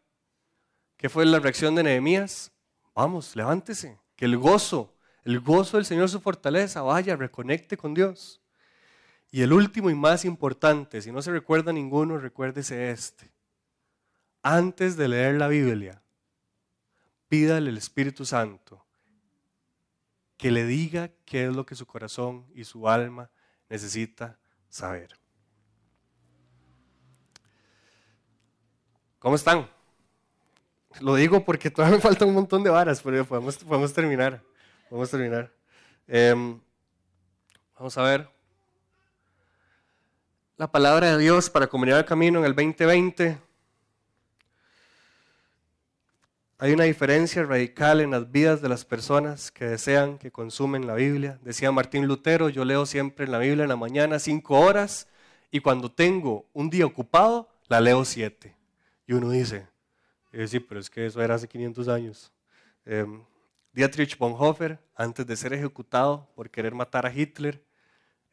¿Qué 0.97 1.09
fue 1.09 1.26
la 1.26 1.39
reacción 1.39 1.74
de 1.74 1.84
Nehemías? 1.84 2.51
Vamos, 2.93 3.36
levántese, 3.36 3.97
que 4.15 4.26
el 4.26 4.38
gozo 4.38 4.93
el 5.24 5.39
gozo 5.39 5.78
del 5.78 5.86
Señor 5.86 6.09
su 6.09 6.19
fortaleza. 6.19 6.82
Vaya, 6.82 7.15
reconecte 7.15 7.78
con 7.78 7.93
Dios. 7.93 8.41
Y 9.30 9.41
el 9.41 9.53
último 9.53 9.89
y 9.89 9.95
más 9.95 10.26
importante, 10.26 11.01
si 11.01 11.11
no 11.11 11.22
se 11.22 11.32
recuerda 11.32 11.72
ninguno, 11.72 12.17
recuérdese 12.17 12.91
este. 12.91 13.32
Antes 14.41 14.97
de 14.97 15.07
leer 15.07 15.36
la 15.36 15.47
Biblia, 15.47 16.01
pídale 17.32 17.70
al 17.70 17.78
Espíritu 17.78 18.26
Santo 18.26 18.86
que 20.36 20.52
le 20.52 20.66
diga 20.66 21.12
qué 21.24 21.46
es 21.46 21.56
lo 21.56 21.66
que 21.66 21.76
su 21.76 21.86
corazón 21.86 22.46
y 22.54 22.66
su 22.66 22.90
alma 22.90 23.32
necesita 23.70 24.38
saber. 24.68 25.18
¿Cómo 29.18 29.36
están? 29.36 29.70
Lo 31.00 31.16
digo 31.16 31.46
porque 31.46 31.72
todavía 31.72 31.96
me 31.96 32.02
falta 32.02 32.26
un 32.26 32.34
montón 32.34 32.66
de 32.66 32.70
varas, 32.70 33.02
pero 33.02 33.24
podemos, 33.24 33.58
podemos 33.60 33.94
terminar. 33.94 34.44
Terminar. 35.10 35.54
Em, 36.10 36.60
vamos 37.78 37.98
a 37.98 38.02
ver. 38.02 38.30
La 40.58 40.70
palabra 40.70 41.16
de 41.16 41.18
Dios 41.18 41.50
para 41.50 41.68
comunidad 41.68 42.00
el 42.00 42.06
camino 42.06 42.40
en 42.40 42.46
el 42.46 42.54
2020. 42.54 43.51
Hay 46.64 46.74
una 46.74 46.84
diferencia 46.84 47.41
radical 47.41 48.01
en 48.01 48.12
las 48.12 48.32
vidas 48.32 48.62
de 48.62 48.70
las 48.70 48.86
personas 48.86 49.49
que 49.49 49.66
desean, 49.66 50.20
que 50.20 50.30
consumen 50.30 50.86
la 50.86 50.93
Biblia. 50.93 51.39
Decía 51.41 51.72
Martín 51.72 52.05
Lutero, 52.05 52.49
yo 52.49 52.66
leo 52.66 52.86
siempre 52.86 53.28
la 53.28 53.39
Biblia 53.39 53.64
en 53.64 53.70
la 53.70 53.76
mañana 53.76 54.20
cinco 54.20 54.59
horas 54.59 55.07
y 55.49 55.62
cuando 55.62 55.91
tengo 55.91 56.45
un 56.53 56.70
día 56.70 56.86
ocupado, 56.86 57.49
la 57.68 57.82
leo 57.82 58.05
siete. 58.05 58.55
Y 59.07 59.14
uno 59.14 59.32
dice, 59.32 59.70
eh, 60.32 60.47
sí, 60.47 60.59
pero 60.59 60.80
es 60.80 60.91
que 60.91 61.07
eso 61.07 61.20
era 61.20 61.34
hace 61.34 61.47
500 61.47 61.88
años. 61.88 62.32
Eh, 62.86 63.07
Dietrich 63.74 64.16
Bonhoeffer, 64.16 64.78
antes 64.93 65.26
de 65.26 65.36
ser 65.38 65.53
ejecutado 65.53 66.30
por 66.36 66.51
querer 66.51 66.76
matar 66.76 67.07
a 67.07 67.12
Hitler, 67.12 67.66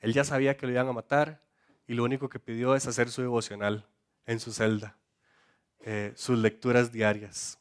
él 0.01 0.13
ya 0.13 0.25
sabía 0.25 0.55
que 0.55 0.67
lo 0.67 0.73
iban 0.73 0.89
a 0.89 0.93
matar 0.93 1.41
y 1.87 1.95
lo 1.95 2.05
único 2.05 2.29
que 2.29 2.39
pidió 2.39 2.75
es 2.75 2.87
hacer 2.87 3.09
su 3.09 3.23
devocional 3.23 3.87
en 4.27 4.39
su 4.39 4.53
celda, 4.53 4.99
eh, 5.81 6.13
sus 6.15 6.39
lecturas 6.39 6.93
diarias. 6.93 7.58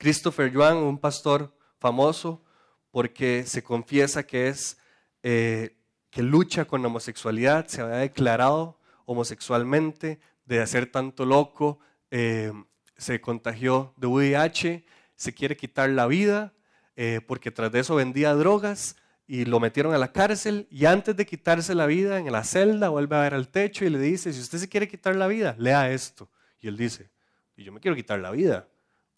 Christopher 0.00 0.50
Yuan, 0.50 0.78
un 0.78 0.96
pastor 0.96 1.54
famoso 1.78 2.42
porque 2.90 3.44
se 3.46 3.62
confiesa 3.62 4.22
que 4.22 4.48
es 4.48 4.78
eh, 5.22 5.76
que 6.08 6.22
lucha 6.22 6.64
con 6.64 6.80
la 6.80 6.88
homosexualidad, 6.88 7.66
se 7.66 7.82
había 7.82 7.96
declarado 7.96 8.78
homosexualmente, 9.04 10.18
de 10.46 10.62
hacer 10.62 10.90
tanto 10.90 11.26
loco, 11.26 11.80
eh, 12.10 12.50
se 12.96 13.20
contagió 13.20 13.92
de 13.98 14.06
VIH, 14.06 14.86
se 15.16 15.34
quiere 15.34 15.54
quitar 15.54 15.90
la 15.90 16.06
vida 16.06 16.54
eh, 16.96 17.20
porque 17.26 17.50
tras 17.50 17.70
de 17.70 17.80
eso 17.80 17.94
vendía 17.94 18.32
drogas 18.32 18.96
y 19.26 19.44
lo 19.44 19.60
metieron 19.60 19.92
a 19.92 19.98
la 19.98 20.12
cárcel 20.12 20.66
y 20.70 20.86
antes 20.86 21.14
de 21.14 21.26
quitarse 21.26 21.74
la 21.74 21.84
vida 21.84 22.18
en 22.18 22.32
la 22.32 22.42
celda 22.44 22.88
vuelve 22.88 23.16
a 23.16 23.20
ver 23.20 23.34
al 23.34 23.48
techo 23.48 23.84
y 23.84 23.90
le 23.90 23.98
dice, 23.98 24.32
si 24.32 24.40
usted 24.40 24.56
se 24.56 24.68
quiere 24.70 24.88
quitar 24.88 25.14
la 25.14 25.26
vida, 25.26 25.54
lea 25.58 25.90
esto. 25.90 26.30
Y 26.58 26.68
él 26.68 26.78
dice, 26.78 27.10
yo 27.54 27.70
me 27.70 27.80
quiero 27.80 27.94
quitar 27.94 28.18
la 28.18 28.30
vida. 28.30 28.66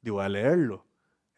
Digo, 0.03 0.21
a 0.21 0.29
leerlo. 0.29 0.85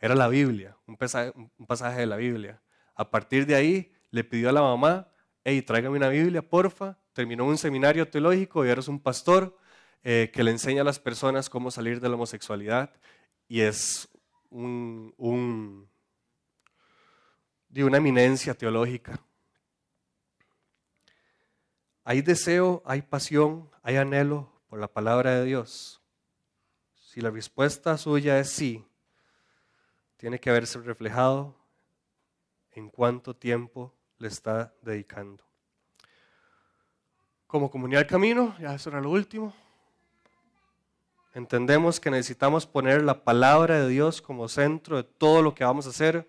Era 0.01 0.15
la 0.15 0.29
Biblia, 0.29 0.77
un 0.87 0.97
pasaje, 0.97 2.01
de 2.01 2.07
la 2.07 2.17
Biblia. 2.17 2.61
A 2.95 3.11
partir 3.11 3.47
de 3.47 3.55
ahí 3.55 3.93
le 4.11 4.25
pidió 4.25 4.49
a 4.49 4.53
la 4.53 4.63
mamá, 4.63 5.09
hey, 5.45 5.63
tráigame 5.63 5.97
una 5.97 6.09
Biblia, 6.09 6.43
porfa. 6.43 6.99
Terminó 7.13 7.45
un 7.45 7.57
seminario 7.57 8.09
teológico 8.09 8.65
y 8.65 8.69
ahora 8.69 8.81
es 8.81 8.89
un 8.89 9.01
pastor 9.01 9.57
eh, 10.03 10.31
que 10.35 10.43
le 10.43 10.51
enseña 10.51 10.83
a 10.83 10.85
las 10.85 10.99
personas 10.99 11.49
cómo 11.49 11.71
salir 11.71 12.01
de 12.01 12.09
la 12.09 12.17
homosexualidad. 12.17 12.93
Y 13.49 13.61
es 13.61 14.09
un, 14.51 15.15
un, 15.17 15.89
de 17.69 17.85
una 17.85 17.99
eminencia 17.99 18.55
teológica. 18.55 19.21
Hay 22.05 22.21
deseo, 22.21 22.83
hay 22.85 23.03
pasión, 23.03 23.71
hay 23.83 23.97
anhelo 23.97 24.53
por 24.69 24.79
la 24.79 24.89
palabra 24.89 25.37
de 25.37 25.45
Dios. 25.47 26.04
Si 27.15 27.21
la 27.21 27.31
respuesta 27.31 27.97
suya 27.97 28.41
es 28.41 28.51
sí, 28.51 28.85
tiene 30.17 30.41
que 30.41 30.51
haberse 30.51 30.81
reflejado 30.81 31.55
en 32.73 32.91
cuánto 32.91 33.37
tiempo 33.37 33.95
le 34.19 34.27
está 34.27 34.75
dedicando. 34.83 35.45
Como 37.47 37.71
comunidad 37.71 38.01
del 38.01 38.09
camino, 38.09 38.57
ya 38.59 38.75
eso 38.75 38.91
era 38.91 39.01
lo 39.01 39.13
último, 39.13 39.55
entendemos 41.35 42.01
que 42.01 42.11
necesitamos 42.11 42.67
poner 42.67 43.05
la 43.05 43.23
palabra 43.23 43.79
de 43.79 43.89
Dios 43.89 44.21
como 44.21 44.49
centro 44.49 44.97
de 44.97 45.05
todo 45.05 45.41
lo 45.41 45.55
que 45.55 45.63
vamos 45.63 45.87
a 45.87 45.91
hacer, 45.91 46.29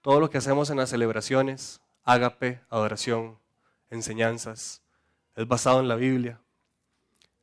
todo 0.00 0.20
lo 0.20 0.30
que 0.30 0.38
hacemos 0.38 0.70
en 0.70 0.78
las 0.78 0.88
celebraciones, 0.88 1.82
ágape, 2.02 2.62
adoración, 2.70 3.38
enseñanzas, 3.90 4.80
es 5.36 5.46
basado 5.46 5.80
en 5.80 5.88
la 5.88 5.96
Biblia. 5.96 6.40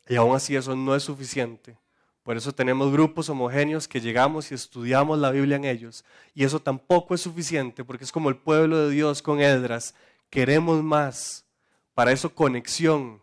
Y 0.07 0.15
aún 0.15 0.35
así 0.35 0.55
eso 0.55 0.75
no 0.75 0.95
es 0.95 1.03
suficiente 1.03 1.77
por 2.23 2.37
eso 2.37 2.53
tenemos 2.53 2.91
grupos 2.91 3.29
homogéneos 3.29 3.87
que 3.87 4.01
llegamos 4.01 4.51
y 4.51 4.55
estudiamos 4.55 5.17
la 5.19 5.31
Biblia 5.31 5.55
en 5.55 5.65
ellos. 5.65 6.03
Y 6.33 6.43
eso 6.43 6.59
tampoco 6.59 7.15
es 7.15 7.21
suficiente 7.21 7.83
porque 7.83 8.03
es 8.03 8.11
como 8.11 8.29
el 8.29 8.37
pueblo 8.37 8.77
de 8.77 8.91
Dios 8.91 9.21
con 9.21 9.39
Edras. 9.39 9.95
Queremos 10.29 10.83
más. 10.83 11.45
Para 11.93 12.11
eso 12.11 12.35
conexión. 12.35 13.21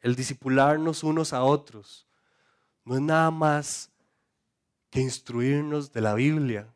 El 0.00 0.14
discipularnos 0.14 1.02
unos 1.02 1.32
a 1.32 1.42
otros. 1.42 2.06
No 2.84 2.94
es 2.94 3.02
nada 3.02 3.30
más 3.30 3.90
que 4.90 5.00
instruirnos 5.00 5.92
de 5.92 6.00
la 6.00 6.14
Biblia. 6.14 6.72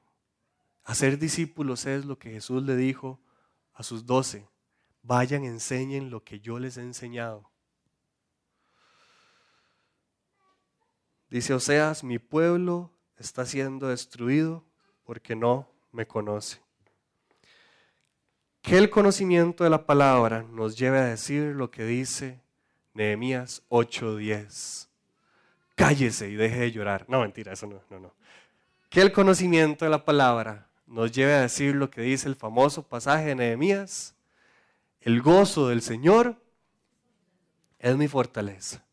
Hacer 0.84 1.18
discípulos 1.18 1.86
es 1.86 2.04
lo 2.04 2.18
que 2.18 2.30
Jesús 2.30 2.62
le 2.64 2.76
dijo 2.76 3.20
a 3.72 3.82
sus 3.82 4.04
doce. 4.04 4.48
Vayan, 5.02 5.44
enseñen 5.44 6.10
lo 6.10 6.22
que 6.22 6.40
yo 6.40 6.58
les 6.58 6.76
he 6.76 6.82
enseñado. 6.82 7.51
Dice 11.32 11.54
Oseas, 11.54 12.04
mi 12.04 12.18
pueblo 12.18 12.90
está 13.16 13.46
siendo 13.46 13.88
destruido 13.88 14.66
porque 15.02 15.34
no 15.34 15.66
me 15.90 16.06
conoce. 16.06 16.60
Que 18.60 18.76
el 18.76 18.90
conocimiento 18.90 19.64
de 19.64 19.70
la 19.70 19.86
palabra 19.86 20.42
nos 20.42 20.76
lleve 20.76 20.98
a 20.98 21.06
decir 21.06 21.54
lo 21.56 21.70
que 21.70 21.86
dice 21.86 22.42
Nehemías 22.92 23.62
8:10. 23.70 24.90
Cállese 25.74 26.28
y 26.28 26.34
deje 26.34 26.60
de 26.60 26.70
llorar. 26.70 27.06
No, 27.08 27.22
mentira, 27.22 27.54
eso 27.54 27.66
no, 27.66 27.80
no, 27.88 27.98
no. 27.98 28.14
Que 28.90 29.00
el 29.00 29.10
conocimiento 29.10 29.86
de 29.86 29.90
la 29.90 30.04
palabra 30.04 30.68
nos 30.86 31.12
lleve 31.12 31.32
a 31.32 31.40
decir 31.40 31.74
lo 31.74 31.88
que 31.88 32.02
dice 32.02 32.28
el 32.28 32.36
famoso 32.36 32.86
pasaje 32.86 33.28
de 33.28 33.36
Nehemías. 33.36 34.14
El 35.00 35.22
gozo 35.22 35.68
del 35.68 35.80
Señor 35.80 36.36
es 37.78 37.96
mi 37.96 38.06
fortaleza. 38.06 38.84